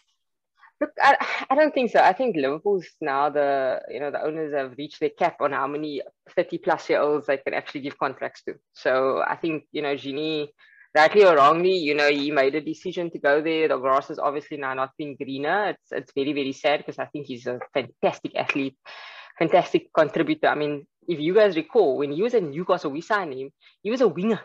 Look, 0.81 0.93
I, 0.99 1.17
I 1.51 1.55
don't 1.55 1.75
think 1.75 1.91
so. 1.91 2.01
I 2.01 2.15
think 2.15 2.37
Liverpool's 2.37 2.87
now 3.03 3.29
the 3.29 3.81
you 3.91 4.01
know 4.01 4.11
the 4.11 4.23
owners 4.23 4.55
have 4.55 4.75
reached 4.79 5.01
their 5.01 5.11
cap 5.11 5.37
on 5.41 5.53
how 5.53 5.67
many 5.67 6.01
30 6.35 6.59
plus 6.59 6.89
year 6.89 7.01
olds 7.01 7.27
they 7.27 7.37
can 7.37 7.53
actually 7.53 7.83
give 7.83 7.99
contracts 7.99 8.43
to. 8.45 8.55
So 8.73 9.23
I 9.27 9.37
think 9.37 9.65
you 9.73 9.83
know 9.83 9.95
Gini, 9.95 10.49
rightly 10.97 11.27
or 11.27 11.37
wrongly, 11.37 11.77
you 11.77 11.95
know 11.95 12.09
he 12.09 12.31
made 12.31 12.55
a 12.55 12.63
decision 12.63 13.11
to 13.11 13.19
go 13.19 13.43
there. 13.43 13.69
The 13.69 13.77
grass 13.77 14.09
has 14.09 14.19
obviously 14.19 14.57
now 14.57 14.73
not 14.73 14.93
been 14.97 15.17
greener. 15.17 15.71
It's 15.71 15.93
it's 15.93 16.13
very 16.15 16.33
very 16.33 16.53
sad 16.53 16.79
because 16.79 16.99
I 16.99 17.07
think 17.07 17.27
he's 17.27 17.47
a 17.47 17.61
fantastic 17.75 18.35
athlete, 18.35 18.79
fantastic 19.39 19.93
contributor. 19.93 20.47
I 20.47 20.55
mean, 20.55 20.87
if 21.07 21.21
you 21.21 21.35
guys 21.35 21.57
recall, 21.57 21.99
when 21.99 22.13
he 22.13 22.23
was 22.23 22.33
at 22.33 22.43
Newcastle, 22.43 22.91
we 22.91 23.03
signed 23.03 23.35
him. 23.35 23.51
He 23.83 23.91
was 23.91 24.01
a 24.01 24.09
winger, 24.09 24.41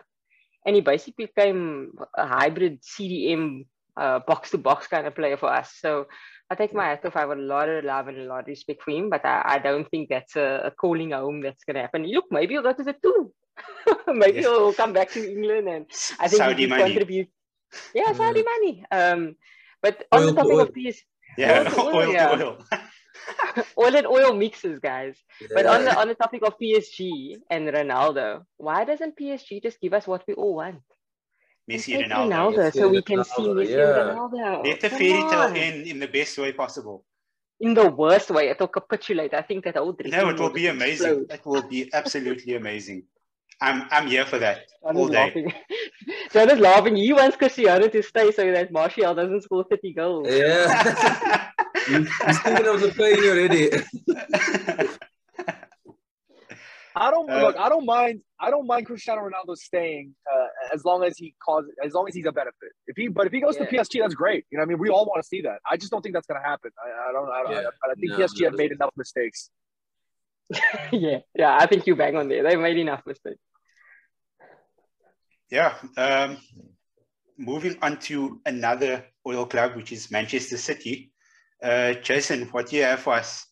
and 0.66 0.74
he 0.74 0.82
basically 0.82 1.26
became 1.26 1.92
a 2.14 2.26
hybrid 2.26 2.82
CDM 2.82 3.64
uh, 3.96 4.20
box 4.20 4.50
to 4.50 4.58
box 4.58 4.86
kind 4.86 5.06
of 5.06 5.14
player 5.14 5.36
for 5.36 5.52
us. 5.52 5.72
So 5.80 6.06
I 6.50 6.54
take 6.54 6.74
my 6.74 6.84
hat 6.84 7.04
off. 7.04 7.16
I 7.16 7.20
have 7.20 7.30
a 7.30 7.34
lot 7.34 7.68
of 7.68 7.84
love 7.84 8.08
and 8.08 8.18
a 8.18 8.24
lot 8.24 8.40
of 8.40 8.46
respect 8.46 8.82
for 8.82 8.92
him, 8.92 9.10
but 9.10 9.24
I, 9.24 9.42
I 9.44 9.58
don't 9.58 9.88
think 9.90 10.08
that's 10.08 10.36
a, 10.36 10.62
a 10.64 10.70
calling 10.70 11.10
home 11.10 11.40
that's 11.40 11.64
going 11.64 11.74
to 11.74 11.82
happen. 11.82 12.04
Look, 12.04 12.26
maybe 12.30 12.54
he'll 12.54 12.62
go 12.62 12.72
to 12.72 12.84
the 12.84 12.94
two. 13.02 13.32
maybe 14.06 14.36
yes. 14.36 14.44
he'll 14.44 14.72
come 14.72 14.92
back 14.92 15.10
to 15.12 15.30
England 15.30 15.68
and 15.68 15.86
I 16.20 16.28
think 16.28 16.38
Saudi 16.38 16.62
he 16.64 16.68
can 16.68 16.78
contribute. 16.78 17.28
Yeah, 17.94 18.12
Saudi 18.12 18.42
mm. 18.42 18.44
money. 18.44 18.84
Um, 18.90 19.36
but 19.82 20.06
on 20.12 20.22
oil 20.22 20.26
the 20.26 20.32
topic 20.34 20.68
of 20.68 20.74
these, 20.74 21.02
yeah, 21.36 21.72
oil, 21.78 21.96
oil, 21.96 22.12
yeah. 22.12 22.30
oil. 22.30 22.58
oil 23.78 23.96
and 23.96 24.06
oil 24.06 24.34
mixes, 24.34 24.78
guys. 24.78 25.16
Yeah. 25.40 25.48
But 25.54 25.66
on 25.66 25.84
the 25.84 25.98
on 25.98 26.08
the 26.08 26.14
topic 26.14 26.42
of 26.42 26.58
PSG 26.58 27.36
and 27.50 27.68
Ronaldo, 27.68 28.44
why 28.56 28.84
doesn't 28.84 29.16
PSG 29.18 29.62
just 29.62 29.80
give 29.80 29.92
us 29.92 30.06
what 30.06 30.24
we 30.26 30.34
all 30.34 30.54
want? 30.54 30.82
Messi 31.70 31.96
and 31.96 32.12
Ronaldo. 32.12 32.56
Ronaldo 32.56 32.72
so 32.72 32.88
we 32.88 33.02
can 33.02 33.24
see 33.24 33.42
Messi 33.42 33.70
yeah. 33.70 34.10
and 34.10 34.18
Ronaldo. 34.18 34.64
Let 34.64 34.80
the 34.80 34.90
fairy 34.90 35.22
tale 35.30 35.52
end 35.54 35.86
in 35.86 35.98
the 35.98 36.08
best 36.08 36.38
way 36.38 36.52
possible. 36.52 37.04
In 37.60 37.74
the 37.74 37.88
worst 37.88 38.30
way, 38.30 38.50
it'll 38.50 38.68
capitulate. 38.68 39.32
I 39.34 39.42
think 39.42 39.64
that 39.64 39.76
old. 39.76 40.00
No, 40.04 40.28
it 40.28 40.38
will 40.38 40.50
be 40.50 40.66
amazing. 40.66 41.26
Explode. 41.30 41.34
It 41.34 41.46
will 41.46 41.68
be 41.68 41.90
absolutely 41.92 42.54
amazing. 42.54 43.04
I'm 43.60 43.88
I'm 43.90 44.06
here 44.06 44.26
for 44.26 44.38
that 44.38 44.68
John 44.82 44.96
all 44.96 45.08
day. 45.08 45.24
Laughing. 45.24 45.52
John 46.32 46.50
is 46.50 46.58
laughing. 46.58 46.96
He 46.96 47.12
wants 47.12 47.36
Cristiano 47.36 47.88
to 47.88 48.02
stay 48.02 48.30
so 48.30 48.52
that 48.52 48.70
Martial 48.70 49.14
doesn't 49.14 49.42
score 49.42 49.64
30 49.64 49.92
goals. 49.94 50.28
Yeah. 50.30 51.50
He's 51.86 52.40
thinking 52.40 52.66
of 52.66 52.80
the 52.80 52.92
plane 52.94 53.18
already. 53.30 53.70
I 56.98 57.10
don't 57.10 57.30
uh, 57.30 57.42
look. 57.42 57.56
I 57.58 57.68
don't 57.68 57.84
mind. 57.84 58.22
I 58.40 58.50
don't 58.50 58.66
mind 58.66 58.86
Cristiano 58.86 59.20
Ronaldo 59.20 59.54
staying 59.54 60.14
uh, 60.32 60.74
as 60.74 60.82
long 60.84 61.04
as 61.04 61.18
he 61.18 61.34
causes, 61.44 61.70
as 61.84 61.92
long 61.92 62.08
as 62.08 62.14
he's 62.14 62.24
a 62.24 62.32
benefit. 62.32 62.70
If 62.86 62.96
he, 62.96 63.08
but 63.08 63.26
if 63.26 63.32
he 63.32 63.40
goes 63.40 63.56
yeah. 63.58 63.66
to 63.66 63.76
PSG, 63.76 64.00
that's 64.00 64.14
great. 64.14 64.46
You 64.50 64.56
know, 64.56 64.62
I 64.62 64.66
mean, 64.66 64.78
we 64.78 64.88
all 64.88 65.04
want 65.04 65.22
to 65.22 65.28
see 65.28 65.42
that. 65.42 65.58
I 65.70 65.76
just 65.76 65.92
don't 65.92 66.00
think 66.00 66.14
that's 66.14 66.26
going 66.26 66.40
to 66.40 66.48
happen. 66.48 66.70
I, 66.82 67.10
I, 67.10 67.12
don't. 67.12 67.30
I, 67.30 67.42
don't, 67.42 67.52
yeah. 67.52 67.68
I, 67.84 67.90
I 67.90 67.94
think 67.94 68.12
no, 68.12 68.18
PSG 68.18 68.44
have 68.44 68.54
made 68.54 68.72
enough 68.72 68.94
mistakes. 68.96 69.50
yeah, 70.90 71.18
yeah. 71.34 71.58
I 71.60 71.66
think 71.66 71.86
you 71.86 71.96
bang 71.96 72.16
on 72.16 72.28
there. 72.28 72.42
They've 72.42 72.58
made 72.58 72.78
enough 72.78 73.02
mistakes. 73.06 73.40
Yeah. 75.50 75.74
Um, 75.98 76.38
moving 77.36 77.76
on 77.82 77.98
to 78.00 78.40
another 78.46 79.04
oil 79.26 79.44
club, 79.44 79.76
which 79.76 79.92
is 79.92 80.10
Manchester 80.10 80.56
City. 80.56 81.12
Uh, 81.62 81.92
Jason, 81.94 82.46
what 82.52 82.68
do 82.68 82.76
you 82.76 82.84
have 82.84 83.00
for 83.00 83.14
us? 83.14 83.46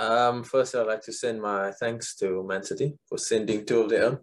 Um, 0.00 0.44
first, 0.44 0.74
I'd 0.74 0.86
like 0.86 1.02
to 1.02 1.12
send 1.12 1.42
my 1.42 1.72
thanks 1.72 2.14
to 2.16 2.42
Man 2.42 2.62
City 2.62 2.96
for 3.06 3.18
sending 3.18 3.66
two 3.66 3.82
of 3.82 3.90
their 3.90 4.04
own. 4.04 4.18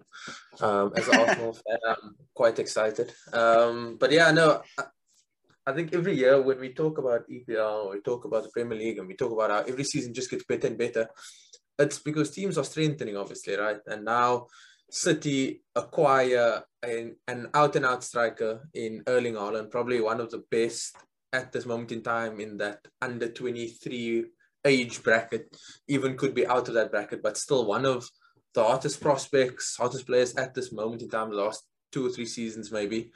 Um, 0.60 0.92
as 0.96 1.08
an 1.08 1.20
Arsenal 1.20 1.54
fan, 1.54 1.78
I'm 1.88 2.16
quite 2.34 2.58
excited. 2.58 3.14
Um, 3.32 3.96
but 4.00 4.12
yeah, 4.12 4.32
no, 4.32 4.64
I, 4.80 4.84
I, 5.68 5.74
think 5.74 5.94
every 5.94 6.16
year 6.16 6.42
when 6.42 6.60
we 6.60 6.74
talk 6.74 6.98
about 6.98 7.30
EPL, 7.30 7.86
or 7.86 7.92
we 7.92 8.02
talk 8.02 8.26
about 8.26 8.42
the 8.42 8.50
Premier 8.50 8.76
League, 8.76 8.98
and 8.98 9.08
we 9.08 9.16
talk 9.16 9.32
about 9.32 9.52
how 9.52 9.72
every 9.72 9.84
season 9.84 10.16
just 10.16 10.32
gets 10.32 10.46
better 10.46 10.66
and 10.66 10.80
better, 10.80 11.08
it's 11.78 12.00
because 12.00 12.32
teams 12.32 12.58
are 12.58 12.64
strengthening, 12.64 13.16
obviously, 13.16 13.56
right? 13.56 13.80
And 13.86 14.04
now 14.04 14.48
City 14.90 15.62
acquire 15.76 16.64
an, 16.82 17.18
an 17.28 17.50
out 17.54 17.76
and 17.76 17.86
out 17.86 18.04
striker 18.04 18.68
in 18.74 19.04
Erling 19.06 19.36
Haaland, 19.36 19.70
probably 19.70 20.02
one 20.02 20.22
of 20.22 20.32
the 20.32 20.44
best 20.50 20.96
at 21.32 21.52
this 21.52 21.68
moment 21.68 21.92
in 21.92 22.02
time 22.02 22.40
in 22.40 22.58
that 22.58 22.80
under 23.00 23.28
23 23.28 24.26
age 24.68 25.04
bracket, 25.04 25.56
even 25.88 26.18
could 26.18 26.34
be 26.34 26.46
out 26.46 26.68
of 26.68 26.76
that 26.76 26.92
bracket, 26.92 27.24
but 27.24 27.38
still 27.38 27.66
one 27.66 27.86
of 27.86 28.08
the 28.54 28.64
hottest 28.64 29.02
prospects, 29.02 29.76
hottest 29.78 30.06
players 30.06 30.36
at 30.36 30.54
this 30.54 30.72
moment 30.72 31.02
in 31.02 31.10
time, 31.10 31.30
the 31.30 31.36
last 31.36 31.64
two 31.92 32.06
or 32.06 32.10
three 32.10 32.26
seasons 32.26 32.72
maybe. 32.72 33.12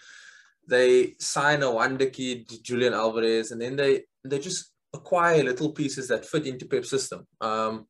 They 0.68 1.16
sign 1.20 1.64
a 1.64 1.72
wonder 1.72 2.06
kid, 2.08 2.50
Julian 2.64 2.94
Alvarez, 2.94 3.52
and 3.52 3.62
then 3.62 3.76
they 3.76 4.04
they 4.24 4.40
just 4.40 4.72
acquire 4.94 5.44
little 5.44 5.72
pieces 5.72 6.08
that 6.08 6.26
fit 6.26 6.46
into 6.46 6.68
Pep's 6.68 6.90
system. 6.90 7.26
Um, 7.40 7.88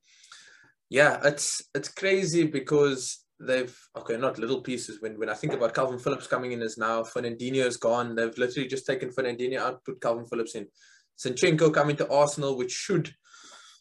yeah, 0.89 1.19
it's 1.24 1.62
it's 1.76 1.89
crazy 1.89 2.45
because 2.45 3.24
they've 3.39 3.78
okay, 3.97 4.17
not 4.17 4.39
little 4.39 4.62
pieces. 4.62 5.02
When 5.02 5.19
when 5.19 5.30
I 5.30 5.34
think 5.34 5.54
about 5.54 5.74
Kalvin 5.74 6.02
Phillips 6.02 6.28
coming 6.28 6.54
in 6.54 6.62
as 6.62 6.78
now, 6.78 7.04
Fernandinho 7.04 7.65
is 7.65 7.78
gone. 7.78 8.15
They've 8.15 8.38
literally 8.38 8.69
just 8.69 8.86
taken 8.86 9.10
Fernandinho 9.10 9.58
out, 9.58 9.84
put 9.84 10.00
Kalvin 10.00 10.30
Phillips 10.30 10.56
in. 10.56 10.67
Zinchenko 11.19 11.74
coming 11.74 11.95
to 11.97 12.10
Arsenal, 12.10 12.58
which 12.58 12.71
should 12.71 13.13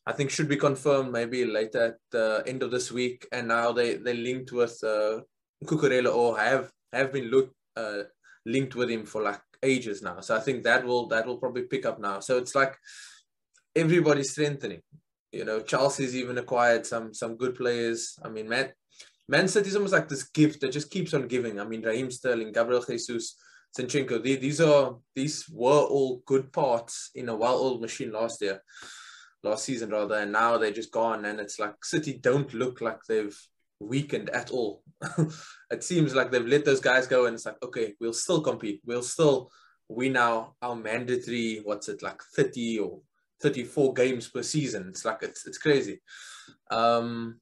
I 0.06 0.12
think 0.12 0.30
should 0.30 0.48
be 0.48 0.56
confirmed 0.56 1.12
maybe 1.12 1.44
later 1.44 1.84
at 1.84 1.96
the 2.10 2.42
end 2.46 2.62
of 2.62 2.70
this 2.70 2.90
week. 2.90 3.26
And 3.32 3.48
now 3.48 3.72
they 3.72 3.96
they 3.96 4.14
linked 4.14 4.52
with 4.52 4.78
uh, 4.82 5.20
Cucurella 5.64 6.14
or 6.14 6.38
have 6.38 6.70
have 6.92 7.12
been 7.12 7.30
look, 7.30 7.52
uh, 7.76 8.02
linked 8.46 8.74
with 8.74 8.90
him 8.90 9.04
for 9.04 9.22
like 9.22 9.40
ages 9.62 10.02
now. 10.02 10.20
So 10.20 10.36
I 10.36 10.40
think 10.40 10.64
that 10.64 10.84
will 10.84 11.06
that 11.08 11.26
will 11.26 11.38
probably 11.38 11.62
pick 11.62 11.84
up 11.84 12.00
now. 12.00 12.20
So 12.20 12.38
it's 12.38 12.54
like 12.54 12.76
everybody's 13.76 14.32
strengthening. 14.32 14.80
You 15.32 15.44
know, 15.44 15.60
Chelsea's 15.60 16.16
even 16.16 16.38
acquired 16.38 16.86
some 16.86 17.12
some 17.14 17.36
good 17.36 17.54
players. 17.54 18.18
I 18.24 18.28
mean, 18.30 18.48
Man 18.48 18.72
Man 19.28 19.48
City's 19.48 19.76
almost 19.76 19.92
like 19.92 20.08
this 20.08 20.24
gift 20.24 20.60
that 20.62 20.72
just 20.72 20.90
keeps 20.90 21.14
on 21.14 21.28
giving. 21.28 21.60
I 21.60 21.64
mean, 21.64 21.82
Raheem 21.82 22.10
Sterling, 22.10 22.52
Gabriel 22.52 22.82
Jesus, 22.82 23.36
Zinchenko. 23.78 24.22
These 24.22 24.60
are 24.62 24.96
these 25.14 25.46
were 25.48 25.84
all 25.84 26.22
good 26.24 26.52
parts 26.52 27.10
in 27.14 27.28
a 27.28 27.36
well-oiled 27.36 27.82
machine 27.82 28.12
last 28.12 28.40
year 28.40 28.62
last 29.42 29.64
season 29.64 29.90
rather, 29.90 30.16
and 30.16 30.32
now 30.32 30.58
they're 30.58 30.70
just 30.70 30.92
gone. 30.92 31.24
And 31.24 31.40
it's 31.40 31.58
like 31.58 31.84
City 31.84 32.18
don't 32.20 32.52
look 32.54 32.80
like 32.80 33.00
they've 33.08 33.38
weakened 33.78 34.30
at 34.30 34.50
all. 34.50 34.82
it 35.70 35.82
seems 35.82 36.14
like 36.14 36.30
they've 36.30 36.46
let 36.46 36.64
those 36.64 36.80
guys 36.80 37.06
go, 37.06 37.26
and 37.26 37.34
it's 37.34 37.46
like, 37.46 37.62
okay, 37.62 37.94
we'll 38.00 38.12
still 38.12 38.40
compete. 38.40 38.80
We'll 38.84 39.02
still 39.02 39.50
win 39.88 40.16
our 40.16 40.52
our 40.62 40.76
mandatory. 40.76 41.60
What's 41.64 41.88
it 41.88 42.02
like, 42.02 42.20
thirty 42.34 42.78
or 42.78 43.00
thirty 43.40 43.64
four 43.64 43.94
games 43.94 44.28
per 44.28 44.42
season? 44.42 44.86
It's 44.88 45.04
like 45.04 45.22
it's 45.22 45.46
it's 45.46 45.58
crazy. 45.58 46.00
Um, 46.70 47.40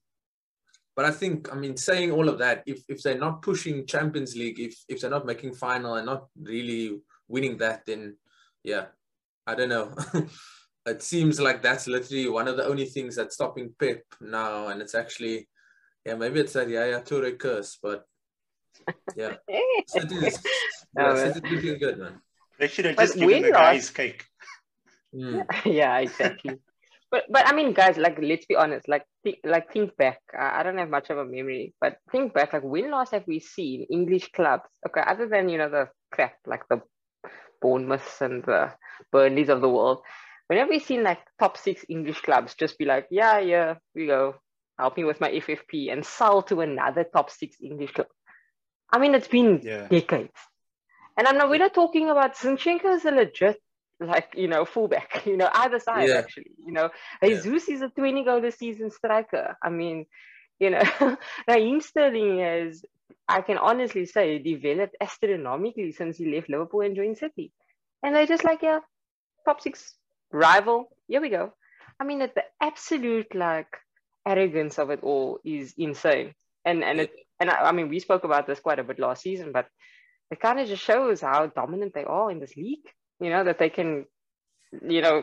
but 0.99 1.05
I 1.05 1.13
think, 1.13 1.53
I 1.53 1.57
mean, 1.57 1.77
saying 1.77 2.11
all 2.11 2.29
of 2.29 2.39
that, 2.39 2.65
if 2.67 2.83
if 2.89 3.03
they're 3.03 3.17
not 3.19 3.43
pushing 3.43 3.87
Champions 3.87 4.35
League, 4.35 4.59
if 4.59 4.75
if 4.89 5.01
they're 5.01 5.11
not 5.11 5.27
making 5.27 5.55
final 5.55 5.95
and 5.95 6.07
not 6.07 6.27
really 6.37 7.01
winning 7.29 7.57
that, 7.59 7.87
then 7.87 8.17
yeah, 8.65 8.87
I 9.47 9.55
don't 9.55 9.69
know. 9.69 9.95
it 10.89 11.03
seems 11.03 11.41
like 11.41 11.63
that's 11.63 11.87
literally 11.87 12.29
one 12.29 12.49
of 12.49 12.57
the 12.57 12.67
only 12.67 12.85
things 12.85 13.17
that's 13.17 13.35
stopping 13.35 13.75
Pep 13.79 14.03
now, 14.21 14.69
and 14.69 14.81
it's 14.83 14.95
actually, 14.95 15.49
yeah, 16.05 16.15
maybe 16.15 16.41
it's 16.41 16.53
that 16.55 16.69
Yaya 16.69 17.01
Toure 17.01 17.39
curse, 17.39 17.79
but 17.83 18.05
yeah, 19.17 19.35
City's, 19.87 20.39
yeah, 20.97 21.33
City's 21.33 21.53
looking 21.53 21.79
good, 21.79 21.99
man. 21.99 22.21
They 22.59 22.69
should 22.69 22.87
have 22.87 22.97
just 22.97 23.15
but 23.15 23.21
given 23.21 23.43
the 23.43 23.53
guys 23.53 23.91
cake. 23.91 24.25
Mm. 25.15 25.45
yeah, 25.65 25.99
exactly. 25.99 26.57
but 27.11 27.25
but 27.31 27.47
I 27.47 27.55
mean, 27.55 27.73
guys, 27.73 27.97
like 27.97 28.19
let's 28.21 28.47
be 28.47 28.57
honest, 28.57 28.89
like 28.89 29.05
th- 29.25 29.41
like 29.45 29.73
think 29.73 29.97
back. 29.97 30.21
I, 30.37 30.61
I 30.61 30.63
don't 30.63 30.79
have 30.79 30.91
much 30.91 31.11
of 31.11 31.19
a 31.19 31.25
memory, 31.25 31.75
but 31.81 31.99
think 32.11 32.35
back. 32.35 32.53
Like 32.53 32.65
when 32.65 32.91
last 32.91 33.13
have 33.13 33.27
we 33.27 33.41
seen 33.41 33.87
English 33.91 34.33
clubs? 34.33 34.69
Okay, 34.87 35.03
other 35.07 35.29
than 35.29 35.49
you 35.49 35.59
know 35.59 35.71
the 35.71 35.89
crap 36.11 36.35
like 36.47 36.69
the 36.69 36.83
Bournemouths 37.61 38.21
and 38.21 38.43
the 38.45 38.73
Burnleys 39.13 39.49
of 39.49 39.61
the 39.61 39.69
world 39.69 40.03
whenever 40.49 40.71
we 40.71 40.81
seen 40.81 41.03
like 41.03 41.21
top 41.39 41.57
six 41.57 41.85
English 41.89 42.21
clubs 42.21 42.55
just 42.55 42.79
be 42.79 42.85
like, 42.85 43.07
yeah, 43.11 43.39
yeah, 43.39 43.75
we 43.95 44.07
go, 44.07 44.35
help 44.79 44.97
me 44.97 45.05
with 45.05 45.21
my 45.21 45.31
FFP 45.31 45.93
and 45.93 46.05
sell 46.05 46.43
to 46.43 46.61
another 46.61 47.05
top 47.05 47.31
six 47.31 47.57
English 47.63 47.93
club. 47.93 48.09
I 48.91 48.99
mean, 48.99 49.15
it's 49.15 49.29
been 49.29 49.61
yeah. 49.63 49.87
decades. 49.89 50.33
And 51.17 51.27
I'm 51.27 51.37
not, 51.37 51.51
we're 51.51 51.59
not 51.59 51.75
talking 51.75 52.11
about 52.11 52.37
Zinchenko 52.37 52.97
is 52.97 53.05
a 53.05 53.11
legit, 53.11 53.61
like, 54.01 54.35
you 54.37 54.49
know, 54.49 54.65
fullback, 54.65 55.23
you 55.27 55.37
know, 55.37 55.49
either 55.53 55.79
side, 55.81 56.09
yeah. 56.09 56.17
actually. 56.17 56.53
You 56.65 56.73
know, 56.73 56.91
Jesus 57.23 57.69
yeah. 57.69 57.75
is 57.77 57.83
a 57.83 57.89
20 57.89 58.25
goal 58.25 58.45
a 58.45 58.51
season 58.51 58.91
striker. 58.91 59.57
I 59.63 59.69
mean, 59.69 60.07
you 60.59 60.71
know, 60.71 60.83
Raheem 61.49 61.81
Sterling 61.81 62.39
has 62.39 62.83
I 63.29 63.43
can 63.43 63.59
honestly 63.59 64.07
say, 64.07 64.39
developed 64.39 64.97
astronomically 65.01 65.93
since 65.93 66.17
he 66.17 66.35
left 66.35 66.49
Liverpool 66.49 66.81
and 66.81 66.97
joined 66.97 67.19
City. 67.19 67.53
And 68.03 68.15
they're 68.15 68.27
just 68.27 68.45
like, 68.45 68.63
yeah, 68.63 68.81
top 69.45 69.61
six 69.61 69.95
rival. 70.33 70.89
Here 71.07 71.21
we 71.21 71.31
go. 71.31 71.53
I 72.01 72.05
mean, 72.05 72.21
that 72.21 72.35
the 72.35 72.45
absolute 72.61 73.35
like 73.35 73.77
arrogance 74.27 74.79
of 74.79 74.91
it 74.91 75.01
all 75.03 75.41
is 75.45 75.75
insane. 75.77 76.35
And 76.65 76.85
and 76.85 77.01
it 77.01 77.13
and 77.41 77.51
I, 77.51 77.69
I 77.69 77.73
mean, 77.73 77.89
we 77.89 78.01
spoke 78.01 78.25
about 78.25 78.47
this 78.47 78.61
quite 78.61 78.79
a 78.79 78.85
bit 78.85 78.99
last 78.99 79.23
season, 79.23 79.53
but 79.53 79.67
it 80.31 80.41
kind 80.41 80.61
of 80.61 80.69
just 80.69 80.83
shows 80.83 81.21
how 81.21 81.47
dominant 81.47 81.95
they 81.95 82.05
are 82.05 82.31
in 82.31 82.41
this 82.41 82.57
league. 82.57 82.87
You 83.21 83.31
know 83.31 83.45
that 83.45 83.59
they 83.59 83.71
can, 83.71 84.05
you 84.87 85.01
know, 85.01 85.23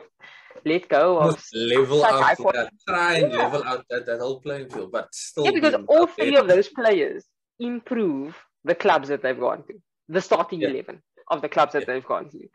let 0.65 0.89
go 0.89 1.19
of 1.19 1.43
level 1.53 2.03
out 2.03 2.37
that, 2.37 2.71
try 2.87 3.17
and 3.19 3.31
yeah. 3.31 3.37
level 3.39 3.63
out 3.63 3.85
that, 3.89 4.05
that 4.05 4.19
whole 4.19 4.39
playing 4.39 4.69
field, 4.69 4.91
but 4.91 5.13
still. 5.13 5.45
Yeah, 5.45 5.51
because 5.51 5.75
all 5.87 6.07
three 6.07 6.35
of 6.35 6.47
those 6.47 6.67
players 6.67 7.25
improve 7.59 8.35
the 8.63 8.75
clubs 8.75 9.09
that 9.09 9.21
they've 9.21 9.39
gone 9.39 9.63
to, 9.67 9.75
the 10.09 10.21
starting 10.21 10.61
yeah. 10.61 10.69
eleven 10.69 11.01
of 11.29 11.41
the 11.41 11.49
clubs 11.49 11.73
that 11.73 11.81
yeah. 11.87 11.93
they've 11.93 12.05
gone 12.05 12.29
to. 12.31 12.47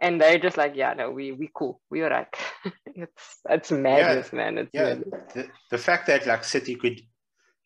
And 0.00 0.20
they're 0.20 0.38
just 0.38 0.56
like, 0.56 0.74
yeah, 0.76 0.94
no, 0.94 1.10
we 1.10 1.32
we 1.32 1.50
cool, 1.52 1.80
we 1.90 2.02
are 2.02 2.10
right. 2.10 2.28
it's 2.86 3.40
it's 3.48 3.70
madness, 3.72 4.32
man. 4.32 4.58
It's 4.58 4.70
yeah, 4.72 4.94
the, 5.34 5.48
the 5.70 5.78
fact 5.78 6.06
that 6.06 6.26
like 6.26 6.44
City 6.44 6.76
could 6.76 7.00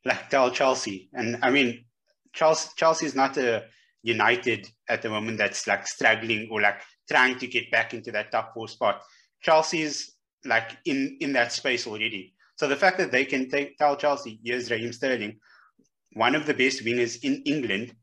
like 0.04 0.30
tell 0.30 0.50
Chelsea, 0.50 1.10
and 1.12 1.38
I 1.42 1.50
mean, 1.50 1.84
Chelsea 2.32 2.70
Chelsea 2.76 3.06
is 3.06 3.14
not 3.14 3.36
a 3.36 3.64
United 4.02 4.68
at 4.88 5.02
the 5.02 5.10
moment 5.10 5.38
that's 5.38 5.66
like 5.66 5.86
struggling 5.86 6.48
or 6.50 6.60
like 6.60 6.80
trying 7.08 7.38
to 7.38 7.46
get 7.46 7.70
back 7.70 7.94
into 7.94 8.10
that 8.12 8.32
top 8.32 8.54
four 8.54 8.66
spot. 8.66 9.02
Chelsea's 9.42 10.12
like 10.44 10.76
in 10.84 11.18
in 11.20 11.32
that 11.34 11.52
space 11.52 11.86
already. 11.86 12.34
So 12.56 12.68
the 12.68 12.76
fact 12.76 12.98
that 12.98 13.10
they 13.10 13.24
can 13.24 13.48
take, 13.48 13.76
tell 13.76 13.96
Chelsea, 13.96 14.38
here's 14.44 14.70
Raheem 14.70 14.92
Sterling, 14.92 15.38
one 16.12 16.34
of 16.34 16.46
the 16.46 16.54
best 16.54 16.84
wingers 16.84 17.18
in 17.22 17.42
England, 17.44 17.94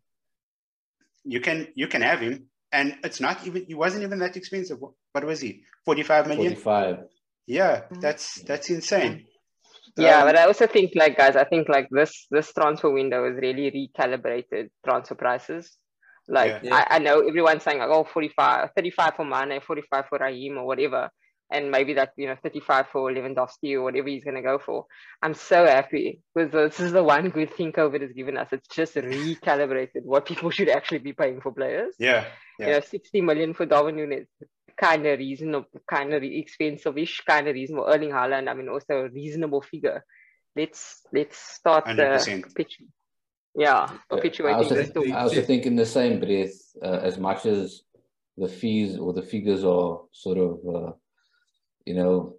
you 1.23 1.41
can 1.41 1.67
you 1.75 1.87
can 1.87 2.01
have 2.01 2.19
him, 2.19 2.49
and 2.71 2.95
it's 3.03 3.19
not 3.19 3.45
even 3.45 3.65
he 3.65 3.73
wasn't 3.73 4.03
even 4.03 4.19
that 4.19 4.37
expensive. 4.37 4.79
What 4.79 5.23
was 5.23 5.41
he? 5.41 5.63
Forty 5.85 6.03
five 6.03 6.27
million. 6.27 6.55
Forty 6.55 6.61
five. 6.61 6.99
Yeah, 7.47 7.81
that's 7.99 8.41
that's 8.43 8.69
insane. 8.69 9.25
Yeah, 9.97 10.19
um, 10.19 10.27
but 10.27 10.37
I 10.37 10.45
also 10.45 10.67
think 10.67 10.91
like 10.95 11.17
guys, 11.17 11.35
I 11.35 11.45
think 11.45 11.67
like 11.67 11.87
this 11.89 12.27
this 12.29 12.53
transfer 12.53 12.89
window 12.89 13.29
is 13.29 13.37
really 13.41 13.71
recalibrated 13.71 14.69
transfer 14.85 15.15
prices. 15.15 15.77
Like 16.27 16.61
yeah. 16.63 16.75
I, 16.75 16.95
I 16.95 16.99
know 16.99 17.21
everyone's 17.27 17.63
saying 17.63 17.79
like, 17.79 17.89
oh 17.89 18.03
45, 18.03 18.69
35 18.75 19.15
for 19.15 19.25
Mane, 19.25 19.61
45 19.65 20.05
for 20.07 20.19
Raheem 20.19 20.57
or 20.57 20.65
whatever. 20.65 21.09
And 21.51 21.71
maybe 21.71 21.93
that, 21.93 22.13
you 22.15 22.27
know, 22.27 22.35
35 22.43 22.87
for 22.91 23.11
Lewandowski 23.11 23.73
or 23.73 23.81
whatever 23.81 24.07
he's 24.07 24.23
gonna 24.23 24.41
go 24.41 24.59
for. 24.59 24.85
I'm 25.21 25.33
so 25.33 25.65
happy 25.65 26.21
because 26.35 26.51
this 26.51 26.79
is 26.79 26.91
the 26.91 27.03
one 27.03 27.29
good 27.29 27.53
thing 27.53 27.71
COVID 27.71 28.01
has 28.01 28.11
given 28.11 28.37
us. 28.37 28.49
It's 28.51 28.67
just 28.67 28.95
recalibrated 28.95 30.03
what 30.03 30.25
people 30.25 30.49
should 30.55 30.69
actually 30.69 30.99
be 30.99 31.13
paying 31.13 31.41
for 31.41 31.51
players. 31.51 31.95
Yeah. 31.97 32.25
yeah. 32.59 32.67
You 32.67 32.73
know, 32.73 32.79
60 32.81 33.21
million 33.21 33.53
for 33.53 33.65
Darwin 33.65 33.95
Núñez, 33.95 34.27
kind 34.77 35.05
of 35.05 35.17
reasonable, 35.17 35.67
kind 35.89 36.13
of 36.13 36.23
expensive-ish, 36.23 37.21
kind 37.21 37.47
of 37.47 37.55
reasonable. 37.55 37.87
Erling 37.87 38.11
Haaland, 38.11 38.47
I 38.47 38.53
mean, 38.53 38.69
also 38.69 39.05
a 39.05 39.09
reasonable 39.09 39.61
figure. 39.61 40.05
Let's 40.55 41.01
let's 41.11 41.37
start 41.37 41.85
100%. 41.85 42.43
the 42.43 42.53
pitch 42.53 42.79
yeah, 43.55 43.91
perpetuating 44.09 44.55
I 44.55 44.57
also, 44.57 44.75
think, 44.75 45.13
I 45.13 45.21
also 45.21 45.41
think 45.41 45.65
in 45.65 45.75
the 45.75 45.85
same 45.85 46.19
breath, 46.19 46.53
uh, 46.81 46.99
as 47.01 47.17
much 47.17 47.45
as 47.45 47.81
the 48.37 48.47
fees 48.47 48.97
or 48.97 49.11
the 49.11 49.21
figures 49.21 49.63
are 49.63 50.01
sort 50.11 50.37
of, 50.37 50.59
uh, 50.73 50.91
you 51.85 51.93
know, 51.93 52.35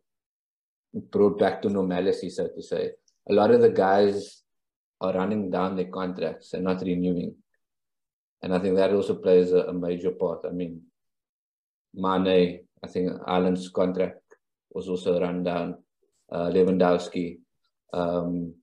brought 0.94 1.38
back 1.38 1.62
to 1.62 1.68
normalcy, 1.68 2.30
so 2.30 2.48
to 2.48 2.62
say, 2.62 2.90
a 3.28 3.32
lot 3.32 3.50
of 3.50 3.60
the 3.60 3.70
guys 3.70 4.42
are 5.00 5.14
running 5.14 5.50
down 5.50 5.76
their 5.76 5.86
contracts 5.86 6.52
and 6.52 6.64
not 6.64 6.82
renewing. 6.82 7.34
And 8.42 8.54
I 8.54 8.58
think 8.58 8.76
that 8.76 8.92
also 8.92 9.14
plays 9.14 9.52
a, 9.52 9.64
a 9.64 9.72
major 9.72 10.12
part. 10.12 10.40
I 10.46 10.50
mean, 10.50 10.82
Mane, 11.94 12.60
I 12.82 12.86
think 12.86 13.12
Haaland's 13.26 13.68
contract 13.68 14.22
was 14.70 14.88
also 14.88 15.20
run 15.20 15.42
down. 15.42 15.76
Uh, 16.30 16.48
Lewandowski, 16.48 17.38
um, 17.92 18.54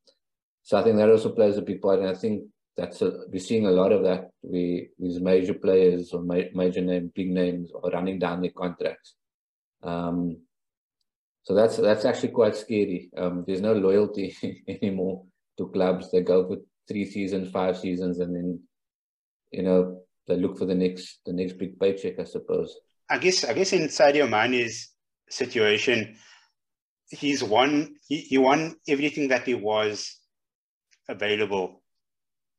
so 0.64 0.78
I 0.78 0.84
think 0.84 0.98
that 0.98 1.10
also 1.10 1.32
plays 1.34 1.58
a 1.58 1.62
big 1.62 1.82
part, 1.82 2.00
and 2.00 2.08
I 2.08 2.14
think 2.14 2.44
that's 2.78 3.02
a, 3.02 3.12
we're 3.30 3.40
seeing 3.40 3.66
a 3.66 3.72
lot 3.72 3.92
of 3.92 4.04
that. 4.04 4.30
We 4.42 4.90
these 5.00 5.20
major 5.20 5.54
players 5.54 6.14
or 6.14 6.22
ma- 6.22 6.52
major 6.54 6.82
name, 6.82 7.12
big 7.14 7.30
names 7.30 7.72
are 7.74 7.90
running 7.92 8.20
down 8.20 8.42
their 8.42 8.52
contracts. 8.52 9.16
Um, 9.84 10.38
so 11.48 11.54
that's 11.54 11.78
that's 11.78 12.04
actually 12.04 12.34
quite 12.34 12.58
scary. 12.58 13.10
Um, 13.16 13.46
there's 13.48 13.62
no 13.62 13.72
loyalty 13.72 14.36
anymore 14.68 15.24
to 15.58 15.70
clubs. 15.70 16.12
They 16.12 16.20
go 16.20 16.46
for 16.46 16.58
three 16.90 17.06
seasons, 17.06 17.50
five 17.52 17.78
seasons, 17.78 18.20
and 18.20 18.36
then 18.36 18.60
you 19.52 19.64
know 19.64 20.02
they 20.28 20.36
look 20.36 20.58
for 20.58 20.66
the 20.66 20.76
next 20.76 21.22
the 21.26 21.32
next 21.32 21.54
big 21.54 21.80
paycheck. 21.80 22.20
I 22.20 22.26
suppose. 22.26 22.76
I 23.10 23.18
guess 23.18 23.46
I 23.46 23.54
guess 23.54 23.72
in 23.72 23.88
Sadio 23.88 24.30
Mane's 24.30 24.90
situation, 25.30 26.18
he's 27.08 27.42
won. 27.42 27.96
He, 28.10 28.18
he 28.18 28.38
won 28.38 28.76
everything 28.86 29.30
that 29.30 29.46
he 29.46 29.54
was 29.54 30.20
available. 31.08 31.82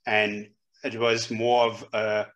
And 0.07 0.49
it 0.83 0.99
was 0.99 1.31
more 1.31 1.67
of 1.67 1.85
a, 1.93 2.29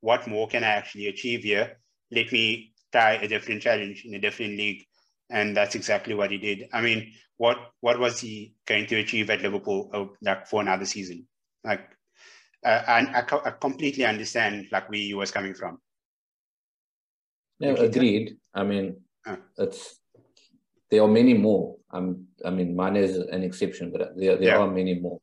what 0.00 0.28
more 0.28 0.46
can 0.46 0.62
I 0.62 0.68
actually 0.68 1.08
achieve 1.08 1.42
here? 1.42 1.80
Let 2.12 2.30
me 2.30 2.72
try 2.92 3.14
a 3.14 3.26
different 3.26 3.62
challenge 3.62 4.04
in 4.04 4.14
a 4.14 4.20
different 4.20 4.56
league. 4.56 4.84
And 5.30 5.56
that's 5.56 5.74
exactly 5.74 6.14
what 6.14 6.30
he 6.30 6.38
did. 6.38 6.68
I 6.72 6.80
mean, 6.80 7.12
what 7.36 7.58
what 7.80 7.98
was 7.98 8.20
he 8.20 8.54
going 8.66 8.86
to 8.86 8.96
achieve 8.96 9.30
at 9.30 9.42
Liverpool 9.42 9.90
oh, 9.94 10.16
like 10.22 10.46
for 10.46 10.60
another 10.60 10.84
season? 10.84 11.26
Like, 11.64 11.88
uh, 12.64 12.82
and 12.88 13.08
I, 13.08 13.20
I 13.44 13.50
completely 13.52 14.04
understand 14.04 14.68
like 14.72 14.88
where 14.90 14.98
he 14.98 15.14
was 15.14 15.30
coming 15.30 15.54
from. 15.54 15.78
No, 17.60 17.74
agreed. 17.74 18.36
I 18.54 18.62
mean, 18.62 18.96
uh. 19.26 19.36
it's 19.58 19.98
there 20.90 21.02
are 21.02 21.08
many 21.08 21.34
more. 21.34 21.76
Um, 21.90 22.26
I 22.44 22.50
mean, 22.50 22.76
Mane 22.76 22.96
is 22.96 23.16
an 23.16 23.42
exception, 23.42 23.90
but 23.90 24.16
there, 24.16 24.36
there 24.36 24.42
yeah. 24.42 24.58
are 24.58 24.70
many 24.70 24.94
more. 24.94 25.20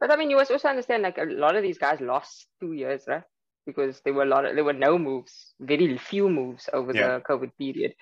But 0.00 0.10
I 0.10 0.16
mean, 0.16 0.30
you 0.30 0.36
must 0.36 0.50
also 0.50 0.68
understand 0.68 1.02
like 1.02 1.18
a 1.18 1.24
lot 1.24 1.54
of 1.54 1.62
these 1.62 1.78
guys 1.78 2.00
lost 2.00 2.48
two 2.60 2.72
years, 2.72 3.04
right? 3.06 3.22
Because 3.64 4.00
there 4.04 4.12
were 4.12 4.24
a 4.24 4.26
lot 4.26 4.44
of 4.44 4.56
there 4.56 4.64
were 4.64 4.72
no 4.72 4.98
moves, 4.98 5.54
very 5.60 5.96
few 5.96 6.28
moves 6.28 6.68
over 6.72 6.92
yeah. 6.92 7.18
the 7.18 7.20
COVID 7.20 7.52
period. 7.56 7.94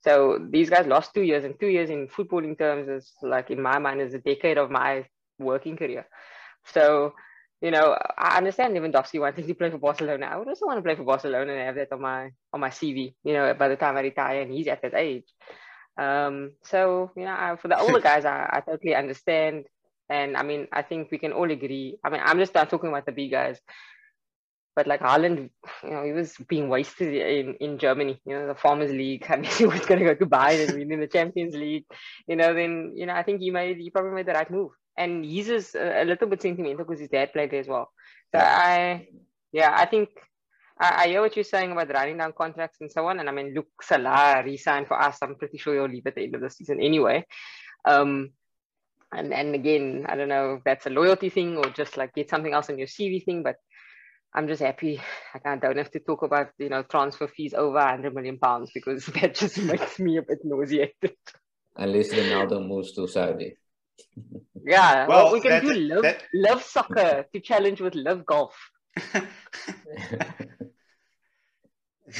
So 0.00 0.38
these 0.50 0.70
guys 0.70 0.86
lost 0.86 1.14
two 1.14 1.22
years, 1.22 1.44
and 1.44 1.58
two 1.58 1.66
years 1.68 1.90
in 1.90 2.08
footballing 2.08 2.58
terms 2.58 2.88
is 2.88 3.12
like 3.22 3.50
in 3.50 3.60
my 3.60 3.78
mind 3.78 4.00
is 4.00 4.14
a 4.14 4.18
decade 4.18 4.58
of 4.58 4.70
my 4.70 5.06
working 5.38 5.76
career. 5.76 6.06
So 6.66 7.14
you 7.60 7.72
know, 7.72 7.98
I 8.16 8.36
understand 8.36 8.76
Lewandowski 8.76 9.18
wanting 9.20 9.46
to 9.46 9.54
play 9.54 9.70
for 9.70 9.78
Barcelona. 9.78 10.26
I 10.26 10.36
would 10.36 10.46
also 10.46 10.66
want 10.66 10.78
to 10.78 10.82
play 10.82 10.94
for 10.94 11.02
Barcelona 11.02 11.52
and 11.52 11.62
have 11.62 11.74
that 11.74 11.92
on 11.92 12.00
my 12.00 12.30
on 12.52 12.60
my 12.60 12.70
CV. 12.70 13.14
You 13.24 13.32
know, 13.32 13.54
by 13.54 13.68
the 13.68 13.76
time 13.76 13.96
I 13.96 14.00
retire, 14.02 14.42
and 14.42 14.52
he's 14.52 14.68
at 14.68 14.82
that 14.82 14.94
age. 14.94 15.24
Um, 15.96 16.52
so 16.62 17.10
you 17.16 17.24
know, 17.24 17.34
I, 17.36 17.56
for 17.60 17.68
the 17.68 17.78
older 17.78 18.00
guys, 18.10 18.24
I, 18.24 18.48
I 18.52 18.60
totally 18.60 18.94
understand 18.94 19.64
and 20.10 20.36
I 20.36 20.42
mean, 20.42 20.66
I 20.72 20.82
think 20.82 21.10
we 21.10 21.18
can 21.18 21.32
all 21.32 21.50
agree. 21.50 21.98
I 22.02 22.10
mean, 22.10 22.20
I'm 22.24 22.38
just 22.38 22.54
not 22.54 22.70
talking 22.70 22.88
about 22.88 23.06
the 23.06 23.12
big 23.12 23.30
guys, 23.30 23.60
but 24.78 24.86
like 24.86 25.00
Haaland, 25.00 25.50
you 25.82 25.90
know, 25.90 26.04
he 26.04 26.12
was 26.12 26.36
being 26.48 26.68
wasted 26.68 27.12
in, 27.12 27.54
in 27.54 27.78
Germany, 27.78 28.20
you 28.24 28.32
know, 28.32 28.46
the 28.46 28.54
Farmers 28.54 28.92
League. 28.92 29.26
I 29.28 29.34
mean, 29.34 29.50
he 29.50 29.66
was 29.66 29.84
going 29.86 29.98
to 29.98 30.06
go 30.06 30.14
to 30.14 30.24
Bayern 30.24 30.68
and 30.68 30.78
win 30.78 30.92
in 30.92 31.00
the 31.00 31.08
Champions 31.08 31.56
League, 31.56 31.84
you 32.28 32.36
know, 32.36 32.54
then, 32.54 32.92
you 32.94 33.04
know, 33.04 33.14
I 33.14 33.24
think 33.24 33.40
he 33.40 33.50
made, 33.50 33.78
he 33.78 33.90
probably 33.90 34.12
made 34.12 34.26
the 34.26 34.34
right 34.34 34.48
move. 34.48 34.70
And 34.96 35.24
he's 35.24 35.48
just 35.48 35.74
a, 35.74 36.02
a 36.02 36.04
little 36.04 36.28
bit 36.28 36.42
sentimental 36.42 36.84
because 36.84 37.00
his 37.00 37.08
dad 37.08 37.32
played 37.32 37.50
there 37.50 37.58
as 37.58 37.66
well. 37.66 37.90
So 38.32 38.38
I, 38.38 39.08
yeah, 39.50 39.74
I 39.76 39.86
think 39.86 40.10
I, 40.78 41.02
I, 41.02 41.06
hear 41.08 41.22
what 41.22 41.34
you're 41.34 41.42
saying 41.42 41.72
about 41.72 41.92
running 41.92 42.18
down 42.18 42.34
contracts 42.38 42.78
and 42.80 42.92
so 42.92 43.04
on. 43.08 43.18
And 43.18 43.28
I 43.28 43.32
mean, 43.32 43.54
Luke 43.54 43.82
Salah 43.82 44.44
re-signed 44.44 44.86
for 44.86 45.02
us. 45.02 45.18
I'm 45.22 45.34
pretty 45.34 45.58
sure 45.58 45.74
he'll 45.74 45.92
leave 45.92 46.06
at 46.06 46.14
the 46.14 46.22
end 46.22 46.36
of 46.36 46.40
the 46.40 46.50
season 46.50 46.80
anyway. 46.80 47.26
Um, 47.84 48.30
and 49.12 49.32
and 49.32 49.54
again 49.54 50.04
i 50.08 50.14
don't 50.14 50.28
know 50.28 50.54
if 50.54 50.64
that's 50.64 50.86
a 50.86 50.90
loyalty 50.90 51.30
thing 51.30 51.56
or 51.56 51.70
just 51.70 51.96
like 51.96 52.14
get 52.14 52.28
something 52.28 52.52
else 52.52 52.68
on 52.68 52.78
your 52.78 52.86
cv 52.86 53.24
thing 53.24 53.42
but 53.42 53.56
i'm 54.34 54.48
just 54.48 54.62
happy. 54.62 55.00
I 55.44 55.56
don't 55.56 55.76
have 55.76 55.90
to 55.92 56.00
talk 56.00 56.22
about 56.22 56.50
you 56.58 56.68
know 56.68 56.82
transfer 56.82 57.28
fees 57.28 57.54
over 57.54 57.78
100 57.78 58.14
million 58.14 58.38
pounds 58.38 58.70
because 58.72 59.06
that 59.20 59.34
just 59.34 59.58
makes 59.58 59.98
me 59.98 60.16
a 60.18 60.22
bit 60.22 60.38
nauseated. 60.44 61.16
Unless 61.76 62.08
ronaldo 62.10 62.66
moves 62.66 62.92
to 62.92 63.06
saudi. 63.06 63.56
Yeah 64.64 65.06
well, 65.06 65.24
well 65.24 65.32
we 65.32 65.40
can 65.40 65.50
that, 65.50 65.62
do 65.62 65.74
love, 65.74 66.02
that... 66.02 66.22
love 66.34 66.62
soccer 66.62 67.26
to 67.32 67.40
challenge 67.40 67.80
with 67.80 67.94
love 67.94 68.24
golf. 68.26 68.54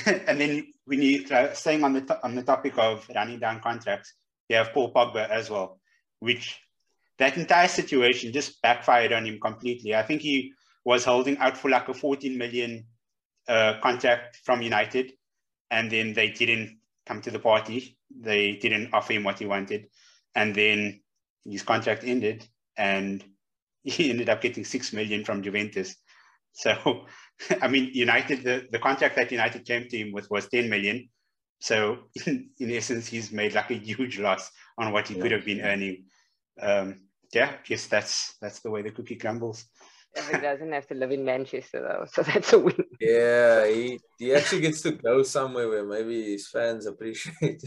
And 0.05 0.39
then 0.39 0.67
we 0.87 0.99
need 0.99 1.33
uh, 1.33 1.55
staying 1.55 1.83
on 1.83 1.95
the 1.95 2.21
on 2.23 2.35
the 2.35 2.43
topic 2.43 2.75
of 2.77 3.09
running 3.15 3.39
down 3.39 3.61
contracts 3.61 4.13
you 4.49 4.57
have 4.57 4.75
paul 4.75 4.93
pogba 4.93 5.27
as 5.31 5.49
well 5.49 5.81
which 6.19 6.61
that 7.19 7.37
entire 7.37 7.69
situation 7.69 8.33
just 8.33 8.63
backfired 8.63 9.13
on 9.13 9.27
him 9.27 9.39
completely. 9.41 9.95
I 9.95 10.03
think 10.03 10.23
he 10.23 10.53
was 10.89 11.05
holding 11.05 11.37
out 11.37 11.55
for 11.55 11.69
like 11.69 11.87
a 11.91 11.93
14 11.93 12.39
million 12.39 12.83
uh, 13.47 13.75
contract 13.83 14.39
from 14.43 14.63
United, 14.63 15.13
and 15.71 15.91
then 15.93 16.15
they 16.15 16.31
didn't 16.31 16.79
come 17.05 17.21
to 17.21 17.31
the 17.31 17.39
party. 17.39 17.99
They 18.19 18.53
didn't 18.53 18.95
offer 18.95 19.13
him 19.13 19.23
what 19.23 19.39
he 19.39 19.45
wanted, 19.45 19.89
and 20.35 20.55
then 20.55 21.03
his 21.45 21.63
contract 21.63 22.05
ended, 22.05 22.49
and 22.79 23.23
he 23.85 24.09
ended 24.09 24.31
up 24.31 24.41
getting 24.41 24.65
six 24.65 24.95
million 24.95 25.27
from 25.27 25.43
Juventus. 25.43 25.95
So, 26.53 27.05
I 27.61 27.69
mean, 27.69 27.91
United, 27.93 28.43
the, 28.43 28.67
the 28.73 28.79
contract 28.79 29.17
that 29.17 29.31
United 29.31 29.67
came 29.67 29.89
to 29.89 29.99
him 29.99 30.11
with 30.11 30.31
was 30.31 30.49
10 30.49 30.71
million. 30.71 31.11
So, 31.61 31.99
in, 32.27 32.49
in 32.61 32.71
essence, 32.71 33.07
he's 33.07 33.31
made 33.31 33.53
like 33.53 33.71
a 33.71 33.75
huge 33.75 34.19
loss 34.19 34.51
on 34.79 34.93
what 34.93 35.07
he 35.09 35.17
yeah. 35.17 35.23
could 35.23 35.33
have 35.33 35.45
been 35.45 35.61
earning. 35.61 36.05
Um, 36.63 37.08
yeah, 37.33 37.53
I 37.53 37.67
guess 37.67 37.87
that's 37.87 38.37
that's 38.41 38.61
the 38.61 38.71
way 38.71 38.83
the 38.83 38.91
cookie 38.91 39.17
crumbles. 39.17 39.65
He 40.33 40.39
doesn't 40.39 40.73
have 40.73 40.87
to 40.89 40.95
live 40.95 41.13
in 41.13 41.25
Manchester 41.25 41.81
though, 41.81 42.07
so 42.11 42.23
that's 42.23 42.53
a 42.53 42.59
win. 42.59 42.75
Yeah, 43.01 43.67
he, 43.69 44.01
he 44.19 44.35
actually 44.35 44.63
gets 44.63 44.81
to 44.83 44.93
go 44.93 45.23
somewhere 45.23 45.69
where 45.69 45.85
maybe 45.85 46.33
his 46.33 46.49
fans 46.49 46.87
appreciate. 46.87 47.63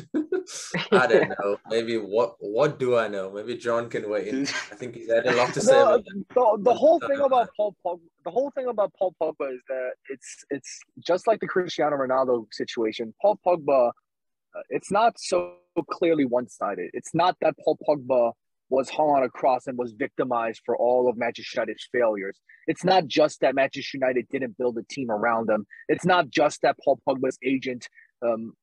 I 0.92 1.08
don't 1.08 1.30
know. 1.30 1.58
Maybe 1.70 1.98
what 1.98 2.36
what 2.40 2.80
do 2.80 2.98
I 2.98 3.08
know? 3.08 3.32
Maybe 3.32 3.56
John 3.56 3.90
can 3.90 4.10
weigh 4.10 4.30
in. 4.30 4.42
I 4.44 4.76
think 4.76 4.96
he's 4.96 5.10
had 5.10 5.26
a 5.28 5.36
lot 5.36 5.54
to 5.54 5.62
say. 5.62 5.72
No, 5.72 5.98
the, 5.98 6.58
the 6.62 6.74
whole 6.74 7.00
thing 7.00 7.20
about 7.20 7.50
Paul 7.56 7.76
Pogba, 7.86 8.00
the 8.26 8.32
whole 8.32 8.52
thing 8.52 8.68
about 8.68 8.92
Paul 8.98 9.16
Pogba 9.22 9.54
is 9.54 9.62
that 9.70 9.92
it's 10.10 10.44
it's 10.50 10.80
just 11.00 11.28
like 11.28 11.40
the 11.40 11.48
Cristiano 11.48 11.96
Ronaldo 11.96 12.48
situation. 12.52 13.14
Paul 13.22 13.40
Pogba, 13.46 13.90
uh, 13.90 14.62
it's 14.70 14.92
not 14.92 15.14
so 15.20 15.54
clearly 15.90 16.26
one 16.26 16.50
sided. 16.50 16.90
It's 16.94 17.14
not 17.14 17.38
that 17.42 17.56
Paul 17.64 17.78
Pogba 17.88 18.34
was 18.72 18.90
hung 18.90 19.10
on 19.10 19.24
a 19.24 19.30
cross 19.30 19.68
and 19.68 19.78
was 19.78 19.92
victimized 19.92 20.62
for 20.66 20.78
all 20.78 21.10
of 21.10 21.18
Manchester 21.18 21.60
United's 21.60 21.88
failures. 21.92 22.40
It's 22.68 22.86
not 22.86 23.06
just 23.06 23.42
that 23.42 23.54
Manchester 23.54 23.98
United 23.98 24.28
didn't 24.30 24.58
build 24.58 24.78
a 24.78 24.84
team 24.90 25.12
around 25.12 25.50
them. 25.50 25.68
It's 25.90 26.06
not 26.06 26.30
just 26.30 26.62
that 26.62 26.78
Paul 26.84 27.00
Pogba's 27.08 27.38
agent, 27.44 27.90
um, 28.26 28.54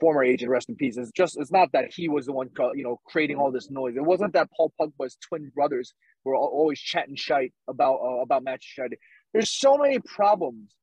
former 0.00 0.24
agent, 0.24 0.50
rest 0.50 0.68
in 0.68 0.74
peace. 0.74 0.96
It's 0.96 1.12
just 1.12 1.38
it's 1.38 1.52
not 1.52 1.70
that 1.72 1.92
he 1.94 2.08
was 2.08 2.26
the 2.26 2.32
one, 2.32 2.50
you 2.74 2.82
know, 2.82 2.98
creating 3.06 3.36
all 3.36 3.52
this 3.52 3.70
noise. 3.70 3.94
It 3.96 4.04
wasn't 4.04 4.32
that 4.32 4.48
Paul 4.56 4.72
Pogba's 4.80 5.16
twin 5.28 5.52
brothers 5.54 5.94
were 6.24 6.34
always 6.34 6.80
chatting 6.80 7.14
shite 7.14 7.52
about 7.68 8.00
uh, 8.04 8.22
about 8.22 8.42
Manchester 8.42 8.82
United. 8.82 8.98
There's 9.32 9.52
so 9.52 9.78
many 9.78 10.00
problems 10.00 10.74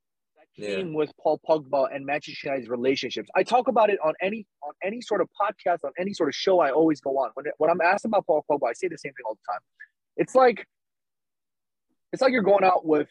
came 0.59 0.89
yeah. 0.89 0.95
with 0.95 1.11
Paul 1.21 1.39
Pogba 1.47 1.93
and 1.93 2.05
Manchester 2.05 2.47
United's 2.47 2.69
relationships. 2.69 3.29
I 3.35 3.43
talk 3.43 3.67
about 3.67 3.89
it 3.89 3.99
on 4.03 4.13
any 4.21 4.45
on 4.63 4.73
any 4.83 5.01
sort 5.01 5.21
of 5.21 5.29
podcast, 5.39 5.79
on 5.83 5.91
any 5.99 6.13
sort 6.13 6.29
of 6.29 6.35
show. 6.35 6.59
I 6.59 6.71
always 6.71 7.01
go 7.01 7.11
on 7.11 7.31
when 7.33 7.45
when 7.57 7.69
I'm 7.69 7.81
asked 7.81 8.05
about 8.05 8.25
Paul 8.25 8.45
Pogba, 8.49 8.69
I 8.69 8.73
say 8.73 8.87
the 8.87 8.97
same 8.97 9.13
thing 9.13 9.25
all 9.25 9.35
the 9.35 9.53
time. 9.53 9.61
It's 10.17 10.35
like 10.35 10.65
it's 12.11 12.21
like 12.21 12.31
you're 12.31 12.43
going 12.43 12.63
out 12.63 12.85
with 12.85 13.09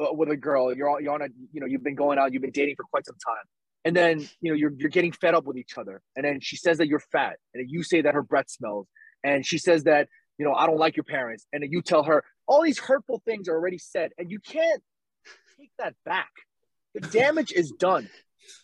uh, 0.00 0.12
with 0.12 0.30
a 0.30 0.36
girl. 0.36 0.74
You're 0.74 1.00
you're 1.00 1.14
on 1.14 1.22
a 1.22 1.28
you 1.52 1.60
know 1.60 1.66
you've 1.66 1.84
been 1.84 1.94
going 1.94 2.18
out, 2.18 2.32
you've 2.32 2.42
been 2.42 2.50
dating 2.50 2.76
for 2.76 2.84
quite 2.84 3.06
some 3.06 3.16
time, 3.24 3.44
and 3.84 3.96
then 3.96 4.20
you 4.40 4.50
know 4.50 4.54
you're 4.54 4.72
you're 4.76 4.90
getting 4.90 5.12
fed 5.12 5.34
up 5.34 5.44
with 5.44 5.56
each 5.56 5.76
other, 5.78 6.00
and 6.16 6.24
then 6.24 6.40
she 6.40 6.56
says 6.56 6.78
that 6.78 6.88
you're 6.88 7.02
fat, 7.12 7.36
and 7.54 7.70
you 7.70 7.82
say 7.82 8.02
that 8.02 8.14
her 8.14 8.22
breath 8.22 8.50
smells, 8.50 8.86
and 9.22 9.44
she 9.44 9.58
says 9.58 9.84
that 9.84 10.08
you 10.38 10.44
know 10.44 10.54
I 10.54 10.66
don't 10.66 10.78
like 10.78 10.96
your 10.96 11.04
parents, 11.04 11.46
and 11.52 11.64
you 11.70 11.82
tell 11.82 12.04
her 12.04 12.24
all 12.46 12.62
these 12.62 12.78
hurtful 12.78 13.22
things 13.24 13.48
are 13.48 13.54
already 13.54 13.78
said, 13.78 14.10
and 14.18 14.30
you 14.30 14.40
can't 14.40 14.82
take 15.58 15.70
that 15.78 15.94
back 16.04 16.30
the 16.94 17.00
damage 17.00 17.52
is 17.52 17.70
done. 17.72 18.08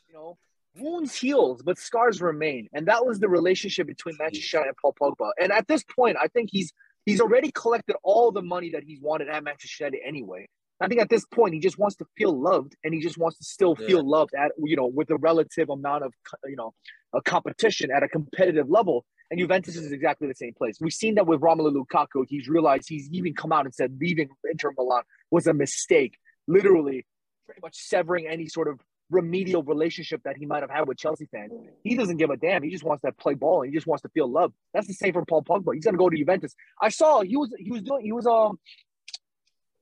You 0.09 0.15
know, 0.15 0.39
wounds 0.79 1.15
heals, 1.15 1.63
but 1.63 1.79
scars 1.79 2.21
remain, 2.21 2.69
and 2.73 2.87
that 2.89 3.05
was 3.07 3.21
the 3.21 3.29
relationship 3.29 3.87
between 3.87 4.17
Manchester 4.19 4.59
United 4.59 4.69
and 4.69 4.77
Paul 4.77 4.95
Pogba. 5.01 5.31
And 5.41 5.53
at 5.53 5.69
this 5.69 5.83
point, 5.85 6.17
I 6.21 6.29
think 6.29 6.51
he's 6.53 6.73
he's 7.05 7.21
already 7.21 7.51
collected 7.53 7.97
all 8.03 8.33
the 8.33 8.43
money 8.43 8.71
that 8.71 8.83
he's 8.85 9.01
wanted 9.01 9.29
at 9.29 9.43
Manchester 9.45 9.85
United 9.85 10.01
anyway. 10.07 10.49
I 10.81 10.89
think 10.89 11.01
at 11.01 11.09
this 11.09 11.25
point 11.25 11.55
he 11.55 11.61
just 11.61 11.79
wants 11.79 11.97
to 11.97 12.07
feel 12.17 12.39
loved, 12.39 12.77
and 12.85 12.93
he 12.93 13.01
just 13.01 13.17
wants 13.17 13.39
to 13.39 13.45
still 13.45 13.75
feel 13.75 14.07
loved 14.07 14.35
at 14.35 14.53
you 14.59 14.77
know 14.77 14.87
with 14.87 15.11
a 15.11 15.17
relative 15.17 15.71
amount 15.71 16.05
of 16.05 16.13
you 16.45 16.57
know 16.57 16.75
a 17.15 17.23
competition 17.23 17.91
at 17.91 18.03
a 18.03 18.09
competitive 18.09 18.69
level. 18.69 19.05
And 19.29 19.41
Juventus 19.41 19.75
is 19.75 19.91
exactly 19.91 20.29
the 20.29 20.37
same 20.37 20.55
place. 20.55 20.79
We've 20.81 20.93
seen 20.93 21.17
that 21.17 21.27
with 21.27 21.41
Romelu 21.41 21.75
Lukaku. 21.75 22.25
He's 22.29 22.49
realized 22.49 22.89
he's 22.89 23.09
even 23.11 23.35
come 23.35 23.51
out 23.51 23.65
and 23.65 23.75
said 23.75 23.97
leaving 24.01 24.29
Inter 24.49 24.71
Milan 24.77 25.03
was 25.33 25.49
a 25.49 25.55
mistake. 25.55 26.17
Literally, 26.47 27.07
pretty 27.47 27.61
much 27.63 27.77
severing 27.77 28.27
any 28.29 28.47
sort 28.47 28.69
of 28.69 28.81
remedial 29.11 29.63
relationship 29.63 30.21
that 30.25 30.37
he 30.37 30.47
might 30.47 30.63
have 30.63 30.71
had 30.71 30.89
with 30.89 30.99
Chelsea 30.99 31.27
fans. 31.31 31.53
He 31.85 31.95
doesn't 31.95 32.17
give 32.17 32.31
a 32.31 32.37
damn. 32.37 32.63
He 32.63 32.71
just 32.71 32.85
wants 32.85 33.03
to 33.03 33.13
play 33.13 33.35
ball 33.35 33.63
and 33.63 33.71
he 33.71 33.77
just 33.77 33.87
wants 33.87 34.03
to 34.03 34.09
feel 34.09 34.31
love. 34.31 34.53
That's 34.75 34.87
the 34.87 34.95
same 34.95 35.13
for 35.13 35.25
Paul 35.25 35.43
Pogba. 35.43 35.75
He's 35.75 35.85
gonna 35.85 35.97
go 35.97 36.11
to 36.11 36.17
Juventus. 36.17 36.55
I 36.81 36.89
saw 36.89 37.23
he 37.23 37.37
was 37.37 37.55
he 37.59 37.71
was 37.71 37.83
doing 37.83 38.05
he 38.05 38.13
was 38.13 38.27
um 38.27 38.59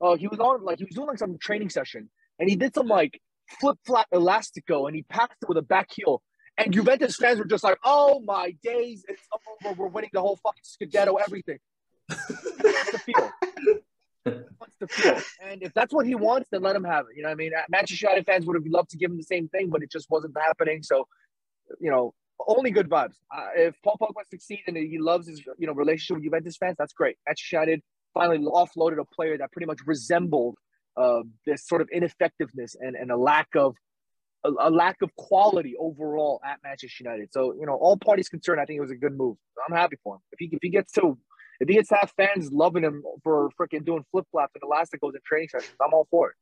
uh 0.01 0.17
he 0.17 0.29
was 0.29 0.39
on 0.39 0.63
like 0.63 0.79
he 0.79 0.85
was 0.85 0.95
doing 0.95 1.09
like 1.09 1.19
some 1.19 1.39
training 1.39 1.71
session 1.71 2.11
and 2.39 2.49
he 2.49 2.57
did 2.57 2.75
some 2.75 2.87
like 2.87 3.21
flip 3.61 3.79
flap 3.87 4.07
elastico 4.13 4.87
and 4.87 4.95
he 4.95 5.03
passed 5.03 5.33
it 5.43 5.49
with 5.49 5.59
a 5.59 5.63
back 5.63 5.89
heel. 5.91 6.23
And 6.57 6.73
Juventus 6.73 7.17
fans 7.17 7.41
were 7.41 7.47
just 7.47 7.65
like, 7.65 7.79
"Oh 7.83 8.21
my 8.21 8.55
days! 8.63 9.05
It's 9.09 9.23
over. 9.65 9.75
We're 9.77 9.89
winning 9.89 10.11
the 10.13 10.21
whole 10.21 10.37
fucking 10.37 10.63
Scudetto, 10.63 11.17
everything." 11.21 11.59
That's 12.09 12.93
the 12.93 13.01
feel 13.05 13.33
wants 14.25 14.77
to 14.81 14.87
feel. 14.89 15.21
And 15.43 15.63
if 15.63 15.73
that's 15.75 15.93
what 15.93 16.07
he 16.07 16.15
wants, 16.15 16.49
then 16.51 16.63
let 16.63 16.77
him 16.77 16.85
have 16.85 17.07
it. 17.11 17.17
You 17.17 17.23
know 17.23 17.31
I 17.31 17.35
mean? 17.35 17.53
Manchester 17.69 18.07
United 18.07 18.27
fans 18.27 18.47
would 18.47 18.57
have 18.57 18.67
loved 18.67 18.91
to 18.91 18.97
give 18.97 19.11
him 19.11 19.17
the 19.17 19.25
same 19.25 19.49
thing, 19.49 19.71
but 19.71 19.83
it 19.83 19.91
just 19.91 20.11
wasn't 20.11 20.37
happening. 20.39 20.83
So, 20.83 21.07
you 21.81 21.91
know, 21.91 22.15
only 22.47 22.71
good 22.71 22.89
vibes. 22.89 23.15
Uh, 23.35 23.49
if 23.57 23.75
Paul 23.83 23.97
Pogba 24.01 24.29
succeeds 24.31 24.63
and 24.67 24.77
he 24.77 24.99
loves 24.99 25.29
his, 25.29 25.43
you 25.59 25.67
know, 25.67 25.73
relationship 25.73 26.17
with 26.17 26.25
Juventus 26.25 26.57
fans, 26.57 26.77
that's 26.79 26.93
great. 26.93 27.17
Manchester 27.27 27.57
United 27.57 27.83
finally 28.13 28.39
offloaded 28.39 28.99
a 28.99 29.05
player 29.05 29.39
that 29.39 29.53
pretty 29.53 29.67
much 29.67 29.79
resembled 29.87 30.57
uh, 30.97 31.21
this 31.47 31.67
sort 31.67 31.81
of 31.81 31.89
ineffectiveness 31.93 32.77
and, 32.79 32.97
and 32.97 33.11
a 33.11 33.17
lack 33.17 33.49
of 33.57 33.77
a, 34.45 34.51
a, 34.61 34.71
lack 34.71 34.97
of 35.03 35.15
quality 35.17 35.75
overall 35.79 36.41
at 36.45 36.59
Manchester 36.63 37.03
United. 37.03 37.33
So, 37.33 37.55
you 37.59 37.67
know, 37.67 37.75
all 37.75 37.97
parties 37.97 38.29
concerned, 38.29 38.61
I 38.61 38.65
think 38.65 38.79
it 38.79 38.83
was 38.83 38.91
a 38.91 38.97
good 38.97 39.17
move. 39.17 39.37
I'm 39.69 39.75
happy 39.75 39.97
for 40.05 40.17
him. 40.17 40.21
If 40.33 40.39
he 40.39 40.49
if 40.53 40.59
he 40.63 40.69
gets 40.69 40.93
to 40.93 41.19
if 41.61 41.69
he 41.69 41.75
gets 41.75 41.91
have 41.91 42.13
fans 42.17 42.53
loving 42.53 42.85
him 42.85 43.03
for 43.23 43.51
freaking 43.59 43.85
doing 43.85 44.05
flip 44.11 44.27
flops 44.31 44.55
and 44.55 44.63
elasticos 44.63 45.15
in 45.15 45.21
training 45.25 45.49
sessions, 45.49 45.77
I'm 45.81 45.95
all 45.95 46.07
for 46.11 46.31
it. 46.31 46.37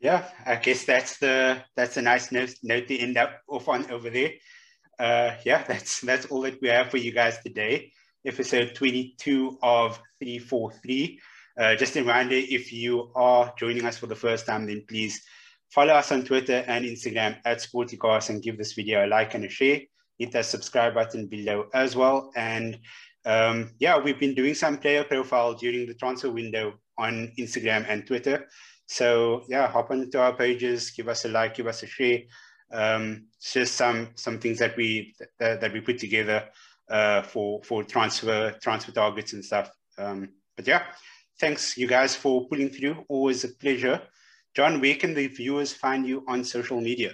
Yeah, 0.00 0.28
I 0.46 0.56
guess 0.56 0.84
that's 0.84 1.18
the 1.18 1.62
that's 1.76 1.96
a 1.96 2.02
nice 2.02 2.30
note, 2.30 2.54
note 2.62 2.86
to 2.86 2.96
end 2.96 3.16
up 3.16 3.40
off 3.48 3.68
on 3.68 3.90
over 3.90 4.10
there. 4.10 4.32
Uh, 4.98 5.34
yeah, 5.44 5.64
that's 5.64 6.00
that's 6.00 6.26
all 6.26 6.42
that 6.42 6.60
we 6.62 6.68
have 6.68 6.90
for 6.90 6.98
you 6.98 7.12
guys 7.12 7.38
today. 7.38 7.92
Episode 8.24 8.74
22 8.74 9.58
of 9.62 10.00
3FOUR3. 10.22 11.18
Uh, 11.58 11.74
just 11.74 11.96
a 11.96 12.00
reminder, 12.00 12.36
if 12.36 12.72
you 12.72 13.10
are 13.14 13.52
joining 13.58 13.84
us 13.84 13.98
for 13.98 14.06
the 14.06 14.14
first 14.14 14.46
time, 14.46 14.66
then 14.66 14.84
please 14.88 15.20
follow 15.70 15.92
us 15.92 16.12
on 16.12 16.24
Twitter 16.24 16.64
and 16.66 16.84
Instagram 16.84 17.38
at 17.44 17.58
Sportycast 17.58 18.30
and 18.30 18.42
give 18.42 18.58
this 18.58 18.74
video 18.74 19.04
a 19.04 19.08
like 19.08 19.34
and 19.34 19.44
a 19.44 19.48
share. 19.48 19.80
Hit 20.18 20.32
that 20.32 20.46
subscribe 20.46 20.94
button 20.94 21.26
below 21.26 21.66
as 21.74 21.96
well. 21.96 22.30
And 22.36 22.78
um, 23.28 23.72
yeah, 23.78 23.98
we've 23.98 24.18
been 24.18 24.34
doing 24.34 24.54
some 24.54 24.78
player 24.78 25.04
profile 25.04 25.52
during 25.52 25.86
the 25.86 25.92
transfer 25.92 26.30
window 26.30 26.72
on 26.96 27.30
Instagram 27.38 27.84
and 27.86 28.06
Twitter. 28.06 28.48
So 28.86 29.44
yeah, 29.48 29.68
hop 29.68 29.90
onto 29.90 30.18
our 30.18 30.34
pages, 30.34 30.90
give 30.92 31.08
us 31.08 31.26
a 31.26 31.28
like, 31.28 31.54
give 31.54 31.66
us 31.66 31.82
a 31.82 31.86
share. 31.86 32.20
Um, 32.72 33.26
it's 33.36 33.52
just 33.52 33.74
some 33.74 34.08
some 34.14 34.38
things 34.38 34.58
that 34.60 34.78
we 34.78 35.14
that, 35.38 35.60
that 35.60 35.72
we 35.74 35.80
put 35.80 35.98
together 35.98 36.48
uh, 36.88 37.20
for 37.20 37.62
for 37.64 37.84
transfer 37.84 38.56
transfer 38.62 38.92
targets 38.92 39.34
and 39.34 39.44
stuff. 39.44 39.70
Um, 39.98 40.30
but 40.56 40.66
yeah, 40.66 40.84
thanks 41.38 41.76
you 41.76 41.86
guys 41.86 42.16
for 42.16 42.48
pulling 42.48 42.70
through. 42.70 43.04
Always 43.08 43.44
a 43.44 43.48
pleasure. 43.48 44.00
John, 44.56 44.80
where 44.80 44.94
can 44.94 45.12
the 45.12 45.26
viewers 45.26 45.74
find 45.74 46.06
you 46.06 46.24
on 46.26 46.44
social 46.44 46.80
media? 46.80 47.12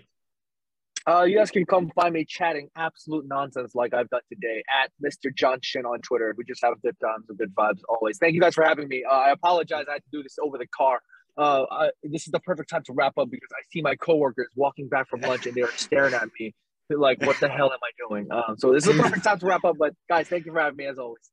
Uh, 1.07 1.23
you 1.25 1.37
guys 1.37 1.51
can 1.51 1.67
come 1.67 1.91
find 1.95 2.15
me 2.15 2.25
chatting 2.25 2.69
absolute 2.77 3.27
nonsense 3.29 3.75
like 3.75 3.93
I've 3.93 4.09
done 4.09 4.23
today 4.33 4.63
at 4.83 4.91
Mr. 5.05 5.35
John 5.35 5.59
Shin 5.63 5.85
on 5.85 6.01
Twitter. 6.01 6.35
We 6.37 6.45
just 6.45 6.65
have 6.65 6.81
good 6.81 6.97
times 6.99 7.27
and 7.29 7.37
good 7.37 7.55
vibes 7.55 7.81
always. 7.89 8.17
Thank 8.17 8.35
you 8.35 8.41
guys 8.41 8.55
for 8.55 8.65
having 8.65 8.89
me. 8.89 9.05
Uh, 9.05 9.15
I 9.15 9.31
apologize. 9.31 9.85
I 9.89 9.95
had 9.95 10.05
to 10.05 10.11
do 10.11 10.23
this 10.23 10.37
over 10.43 10.57
the 10.57 10.67
car. 10.67 11.01
Uh, 11.37 11.67
I, 11.71 11.91
this 12.03 12.27
is 12.27 12.33
the 12.33 12.41
perfect 12.41 12.71
time 12.71 12.83
to 12.87 12.95
wrap 12.95 13.19
up 13.19 13.29
because 13.31 13.51
I 13.53 13.61
see 13.71 13.83
my 13.83 13.97
coworkers 13.97 14.49
walking 14.57 14.89
back 14.89 15.09
from 15.09 15.21
lunch 15.21 15.47
and 15.47 15.55
they're 15.55 15.71
staring 15.77 16.15
at 16.15 16.29
me 16.41 16.55
like, 16.91 17.21
what 17.23 17.39
the 17.41 17.49
hell 17.49 17.73
am 17.73 17.79
I 17.83 18.09
doing? 18.09 18.29
Um, 18.31 18.57
so 18.57 18.73
this 18.73 18.87
is 18.87 18.97
the 18.97 19.03
perfect 19.03 19.25
time 19.25 19.39
to 19.41 19.47
wrap 19.47 19.65
up. 19.65 19.77
But 19.79 19.95
guys, 20.09 20.29
thank 20.29 20.47
you 20.47 20.53
for 20.53 20.61
having 20.61 20.77
me 20.77 20.87
as 20.87 20.99
always. 20.99 21.31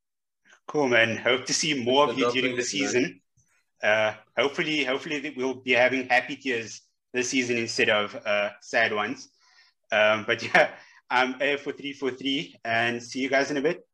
Cool, 0.66 0.88
man. 0.88 1.16
Hope 1.16 1.46
to 1.46 1.54
see 1.54 1.82
more 1.82 2.10
of 2.10 2.18
you 2.18 2.30
during 2.32 2.56
the 2.56 2.62
season. 2.62 3.20
Uh, 3.82 4.14
hopefully, 4.36 4.84
hopefully 4.84 5.32
we'll 5.36 5.54
be 5.54 5.72
having 5.72 6.08
happy 6.08 6.36
tears 6.36 6.82
this 7.12 7.30
season 7.30 7.56
instead 7.56 7.88
of 7.88 8.14
uh, 8.24 8.50
sad 8.60 8.92
ones. 8.92 9.28
Um, 9.92 10.24
but 10.26 10.42
yeah, 10.42 10.70
I'm 11.10 11.34
AF4343 11.34 12.54
and 12.64 13.02
see 13.02 13.20
you 13.20 13.28
guys 13.28 13.50
in 13.50 13.58
a 13.58 13.60
bit. 13.60 13.86